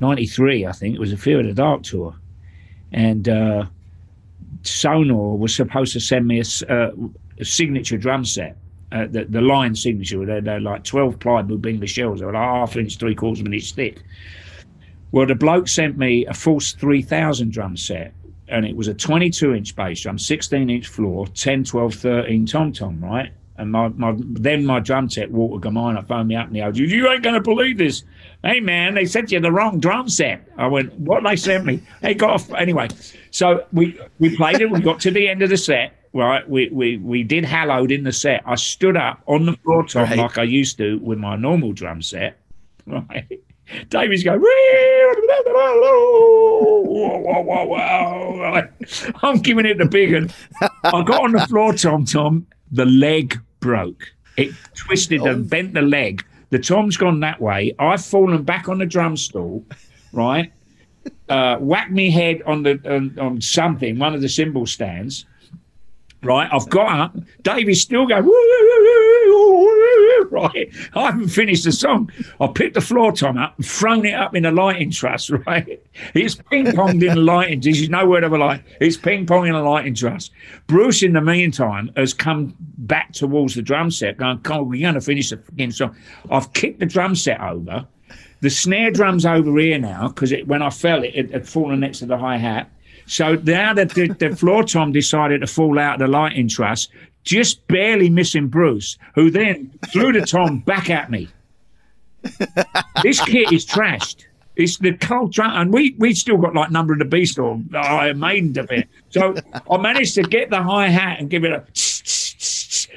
93, 0.00 0.66
I 0.66 0.72
think 0.72 0.94
it 0.94 1.00
was 1.00 1.12
a 1.12 1.16
Fear 1.16 1.40
of 1.40 1.46
the 1.46 1.54
Dark 1.54 1.84
tour, 1.84 2.14
and 2.92 3.28
uh, 3.28 3.66
Sonor 4.62 5.38
was 5.38 5.54
supposed 5.54 5.92
to 5.94 6.00
send 6.00 6.26
me 6.26 6.40
a, 6.40 6.72
uh, 6.72 6.90
a 7.38 7.44
signature 7.44 7.96
drum 7.96 8.24
set. 8.24 8.56
Uh, 8.92 9.06
the, 9.10 9.24
the 9.24 9.74
signature, 9.74 10.24
they're, 10.24 10.40
they're 10.40 10.60
like 10.60 10.84
12 10.84 11.18
plywood 11.18 11.66
English 11.66 11.92
shells. 11.92 12.20
They're 12.20 12.32
like 12.32 12.40
half 12.40 12.76
inch, 12.76 12.98
three 12.98 13.16
quarters 13.16 13.40
of 13.40 13.46
an 13.46 13.54
inch 13.54 13.72
thick. 13.72 14.02
Well, 15.10 15.26
the 15.26 15.34
bloke 15.34 15.66
sent 15.66 15.96
me 15.98 16.26
a 16.26 16.34
Force 16.34 16.72
3000 16.72 17.52
drum 17.52 17.76
set, 17.76 18.12
and 18.48 18.64
it 18.64 18.76
was 18.76 18.88
a 18.88 18.94
22 18.94 19.54
inch 19.54 19.76
bass 19.76 20.00
drum, 20.00 20.18
16 20.18 20.70
inch 20.70 20.88
floor, 20.88 21.26
10, 21.28 21.64
12, 21.64 21.94
13 21.94 22.46
tom 22.46 22.72
tom, 22.72 23.04
right? 23.04 23.32
And 23.58 23.72
my, 23.72 23.88
my 23.88 24.14
then 24.18 24.66
my 24.66 24.80
drum 24.80 25.08
tech, 25.08 25.30
Walter 25.30 25.68
Gamina, 25.68 26.06
phoned 26.06 26.28
me 26.28 26.36
up 26.36 26.48
and 26.48 26.56
he 26.56 26.62
goes, 26.62 26.78
You 26.78 27.10
ain't 27.10 27.22
going 27.22 27.34
to 27.34 27.40
believe 27.40 27.78
this. 27.78 28.04
Hey, 28.42 28.60
man, 28.60 28.94
they 28.94 29.06
sent 29.06 29.32
you 29.32 29.40
the 29.40 29.50
wrong 29.50 29.80
drum 29.80 30.08
set. 30.08 30.46
I 30.56 30.66
went, 30.66 30.92
What 30.94 31.24
they 31.24 31.36
sent 31.36 31.64
me? 31.64 31.82
They 32.02 32.14
got 32.14 32.30
off. 32.30 32.52
Anyway, 32.54 32.88
so 33.30 33.64
we, 33.72 33.98
we 34.18 34.36
played 34.36 34.60
it. 34.60 34.70
We 34.70 34.80
got 34.80 35.00
to 35.00 35.10
the 35.10 35.28
end 35.28 35.42
of 35.42 35.50
the 35.50 35.56
set, 35.56 35.94
right? 36.12 36.48
We, 36.48 36.68
we, 36.70 36.96
we 36.98 37.22
did 37.22 37.44
Hallowed 37.44 37.90
in 37.92 38.04
the 38.04 38.12
set. 38.12 38.42
I 38.46 38.54
stood 38.56 38.96
up 38.96 39.20
on 39.26 39.46
the 39.46 39.54
floor 39.54 39.86
tom 39.86 40.04
Right. 40.04 40.18
like 40.18 40.38
I 40.38 40.42
used 40.44 40.78
to 40.78 40.98
with 40.98 41.18
my 41.18 41.36
normal 41.36 41.72
drum 41.72 42.02
set, 42.02 42.38
right? 42.86 43.26
David's 43.88 44.22
going, 44.22 44.40
I'm 49.22 49.38
giving 49.38 49.66
it 49.66 49.78
the 49.78 49.88
big 49.90 50.12
one. 50.12 50.30
I 50.84 51.02
got 51.02 51.24
on 51.24 51.32
the 51.32 51.44
floor, 51.48 51.72
Tom 51.74 52.04
Tom. 52.04 52.46
The 52.72 52.84
leg 52.86 53.40
broke. 53.60 54.12
It 54.36 54.52
twisted 54.74 55.22
and 55.22 55.48
bent 55.48 55.74
the 55.74 55.82
leg. 55.82 56.24
The 56.50 56.58
Tom's 56.58 56.96
gone 56.96 57.20
that 57.20 57.40
way. 57.40 57.74
I've 57.78 58.04
fallen 58.04 58.42
back 58.42 58.68
on 58.68 58.78
the 58.78 58.86
drum 58.86 59.16
stool, 59.16 59.64
right? 60.12 60.52
Uh, 61.28 61.56
whacked 61.56 61.90
me 61.92 62.10
head 62.10 62.42
on 62.46 62.62
the 62.62 62.80
on, 62.84 63.18
on 63.18 63.40
something, 63.40 63.98
one 63.98 64.14
of 64.14 64.20
the 64.20 64.28
cymbal 64.28 64.66
stands. 64.66 65.24
Right, 66.22 66.48
I've 66.52 66.68
got 66.68 66.98
up. 66.98 67.16
Davy's 67.42 67.82
still 67.82 68.06
going. 68.06 68.24
Right, 70.36 70.68
I 70.94 71.06
haven't 71.06 71.28
finished 71.28 71.64
the 71.64 71.72
song. 71.72 72.10
I 72.40 72.46
picked 72.48 72.74
the 72.74 72.80
floor 72.80 73.12
tom 73.12 73.38
up 73.38 73.56
and 73.56 73.66
thrown 73.66 74.04
it 74.04 74.12
up 74.14 74.34
in 74.34 74.44
a 74.44 74.50
lighting 74.50 74.90
truss. 74.90 75.30
Right, 75.46 75.80
it's 76.14 76.34
ping 76.34 76.66
ponged 76.66 77.06
in 77.06 77.14
the 77.14 77.16
lighting. 77.16 77.60
This 77.60 77.80
is 77.80 77.88
no 77.88 78.06
word 78.06 78.24
of 78.24 78.32
a 78.32 78.38
lie. 78.38 78.62
It's 78.80 78.96
ping 78.96 79.26
ponging 79.26 79.48
in 79.48 79.54
a 79.54 79.62
lighting 79.62 79.94
truss. 79.94 80.30
Bruce, 80.66 81.02
in 81.02 81.12
the 81.12 81.20
meantime, 81.20 81.90
has 81.96 82.12
come 82.12 82.54
back 82.78 83.12
towards 83.12 83.54
the 83.54 83.62
drum 83.62 83.90
set, 83.90 84.16
going, 84.16 84.38
"Come 84.40 84.58
on, 84.58 84.68
we're 84.68 84.82
going 84.82 84.94
to 84.94 85.00
finish 85.00 85.30
the 85.30 85.36
fucking 85.38 85.70
song." 85.70 85.96
I've 86.30 86.52
kicked 86.52 86.80
the 86.80 86.86
drum 86.86 87.14
set 87.14 87.40
over. 87.40 87.86
The 88.40 88.50
snare 88.50 88.90
drum's 88.90 89.24
over 89.24 89.58
here 89.58 89.78
now 89.78 90.08
because 90.08 90.32
when 90.44 90.62
I 90.62 90.70
fell, 90.70 91.02
it, 91.02 91.14
it 91.14 91.30
had 91.30 91.48
fallen 91.48 91.80
next 91.80 92.00
to 92.00 92.06
the 92.06 92.18
hi 92.18 92.36
hat. 92.36 92.70
So 93.06 93.36
now 93.36 93.72
that 93.74 93.90
the, 93.90 94.08
the 94.08 94.34
floor 94.34 94.64
tom 94.64 94.92
decided 94.92 95.40
to 95.40 95.46
fall 95.46 95.78
out 95.78 95.94
of 95.94 96.00
the 96.00 96.08
lighting 96.08 96.48
truss, 96.48 96.88
just 97.26 97.66
barely 97.66 98.08
missing 98.08 98.48
Bruce, 98.48 98.96
who 99.14 99.30
then 99.30 99.70
threw 99.92 100.12
the 100.12 100.22
tom 100.22 100.60
back 100.66 100.88
at 100.88 101.10
me. 101.10 101.28
this 103.02 103.20
kit 103.20 103.52
is 103.52 103.66
trashed. 103.66 104.24
It's 104.54 104.78
the 104.78 104.94
cold 104.96 105.32
drum, 105.34 105.52
and 105.54 105.70
we 105.70 105.94
we 105.98 106.14
still 106.14 106.38
got 106.38 106.54
like 106.54 106.70
Number 106.70 106.94
of 106.94 106.98
the 106.98 107.04
Beast 107.04 107.38
or 107.38 107.60
uh, 107.74 107.78
Iron 107.78 108.18
Maiden 108.18 108.58
of 108.58 108.70
it. 108.70 108.88
So 109.10 109.34
I 109.70 109.76
managed 109.76 110.14
to 110.14 110.22
get 110.22 110.48
the 110.48 110.62
hi 110.62 110.88
hat 110.88 111.20
and 111.20 111.28
give 111.28 111.44
it 111.44 111.52
a 111.52 111.62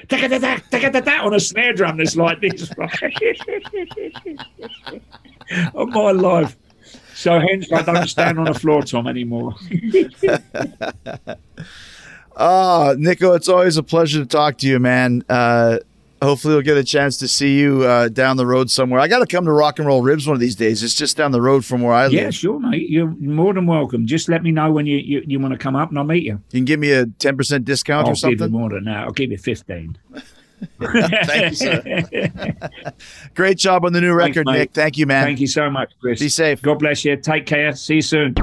on 1.25 1.33
a 1.33 1.39
snare 1.39 1.73
drum 1.73 1.97
that's 1.97 2.15
like 2.15 2.39
this 2.39 2.71
of 5.73 5.89
my 5.89 6.11
life. 6.11 6.55
So 7.13 7.37
hence 7.39 7.69
I 7.73 7.81
don't 7.81 8.07
stand 8.07 8.39
on 8.39 8.47
a 8.47 8.53
floor 8.53 8.81
tom 8.83 9.07
anymore. 9.07 9.53
Oh, 12.41 12.95
Nicko, 12.97 13.33
it's 13.33 13.49
always 13.49 13.75
a 13.75 13.83
pleasure 13.83 14.19
to 14.19 14.25
talk 14.25 14.57
to 14.59 14.67
you, 14.67 14.79
man. 14.79 15.23
Uh, 15.27 15.79
hopefully, 16.21 16.53
we'll 16.53 16.63
get 16.63 16.77
a 16.77 16.85
chance 16.85 17.17
to 17.17 17.27
see 17.27 17.59
you 17.59 17.83
uh, 17.83 18.07
down 18.07 18.37
the 18.37 18.45
road 18.45 18.71
somewhere. 18.71 19.01
I 19.01 19.09
got 19.09 19.19
to 19.19 19.25
come 19.27 19.43
to 19.43 19.51
Rock 19.51 19.77
and 19.77 19.85
Roll 19.85 20.01
Ribs 20.01 20.25
one 20.25 20.35
of 20.35 20.39
these 20.39 20.55
days. 20.55 20.81
It's 20.81 20.93
just 20.93 21.17
down 21.17 21.33
the 21.33 21.41
road 21.41 21.65
from 21.65 21.81
where 21.81 21.93
I 21.93 22.05
live. 22.05 22.13
yeah, 22.13 22.29
sure, 22.29 22.57
mate. 22.57 22.89
You're 22.89 23.07
more 23.07 23.53
than 23.53 23.65
welcome. 23.67 24.07
Just 24.07 24.29
let 24.29 24.41
me 24.41 24.51
know 24.51 24.71
when 24.71 24.85
you, 24.85 24.97
you, 24.97 25.21
you 25.27 25.37
want 25.37 25.51
to 25.53 25.57
come 25.57 25.75
up 25.75 25.89
and 25.89 25.97
I'll 25.97 26.05
meet 26.05 26.23
you. 26.23 26.41
You 26.51 26.59
can 26.59 26.65
give 26.65 26.79
me 26.79 26.91
a 26.93 27.05
10% 27.05 27.65
discount 27.65 28.07
I'll 28.07 28.13
or 28.13 28.15
give 28.15 28.31
you 28.31 28.37
something. 28.37 28.51
more 28.57 28.69
than 28.69 28.85
that. 28.85 29.03
I'll 29.03 29.11
give 29.11 29.31
you 29.31 29.37
15. 29.37 29.97
Thank 30.81 31.49
you, 31.49 31.55
sir. 31.55 32.03
Great 33.35 33.57
job 33.57 33.83
on 33.83 33.91
the 33.93 34.01
new 34.01 34.13
record, 34.13 34.45
mate. 34.45 34.57
Nick. 34.59 34.71
Thank 34.73 34.97
you, 34.97 35.05
man. 35.05 35.25
Thank 35.25 35.39
you 35.41 35.47
so 35.47 35.69
much, 35.69 35.91
Chris. 35.99 36.19
Be 36.19 36.29
safe. 36.29 36.61
God 36.61 36.79
bless 36.79 37.03
you. 37.03 37.17
Take 37.17 37.45
care. 37.45 37.73
See 37.75 37.95
you 37.95 38.01
soon. 38.01 38.35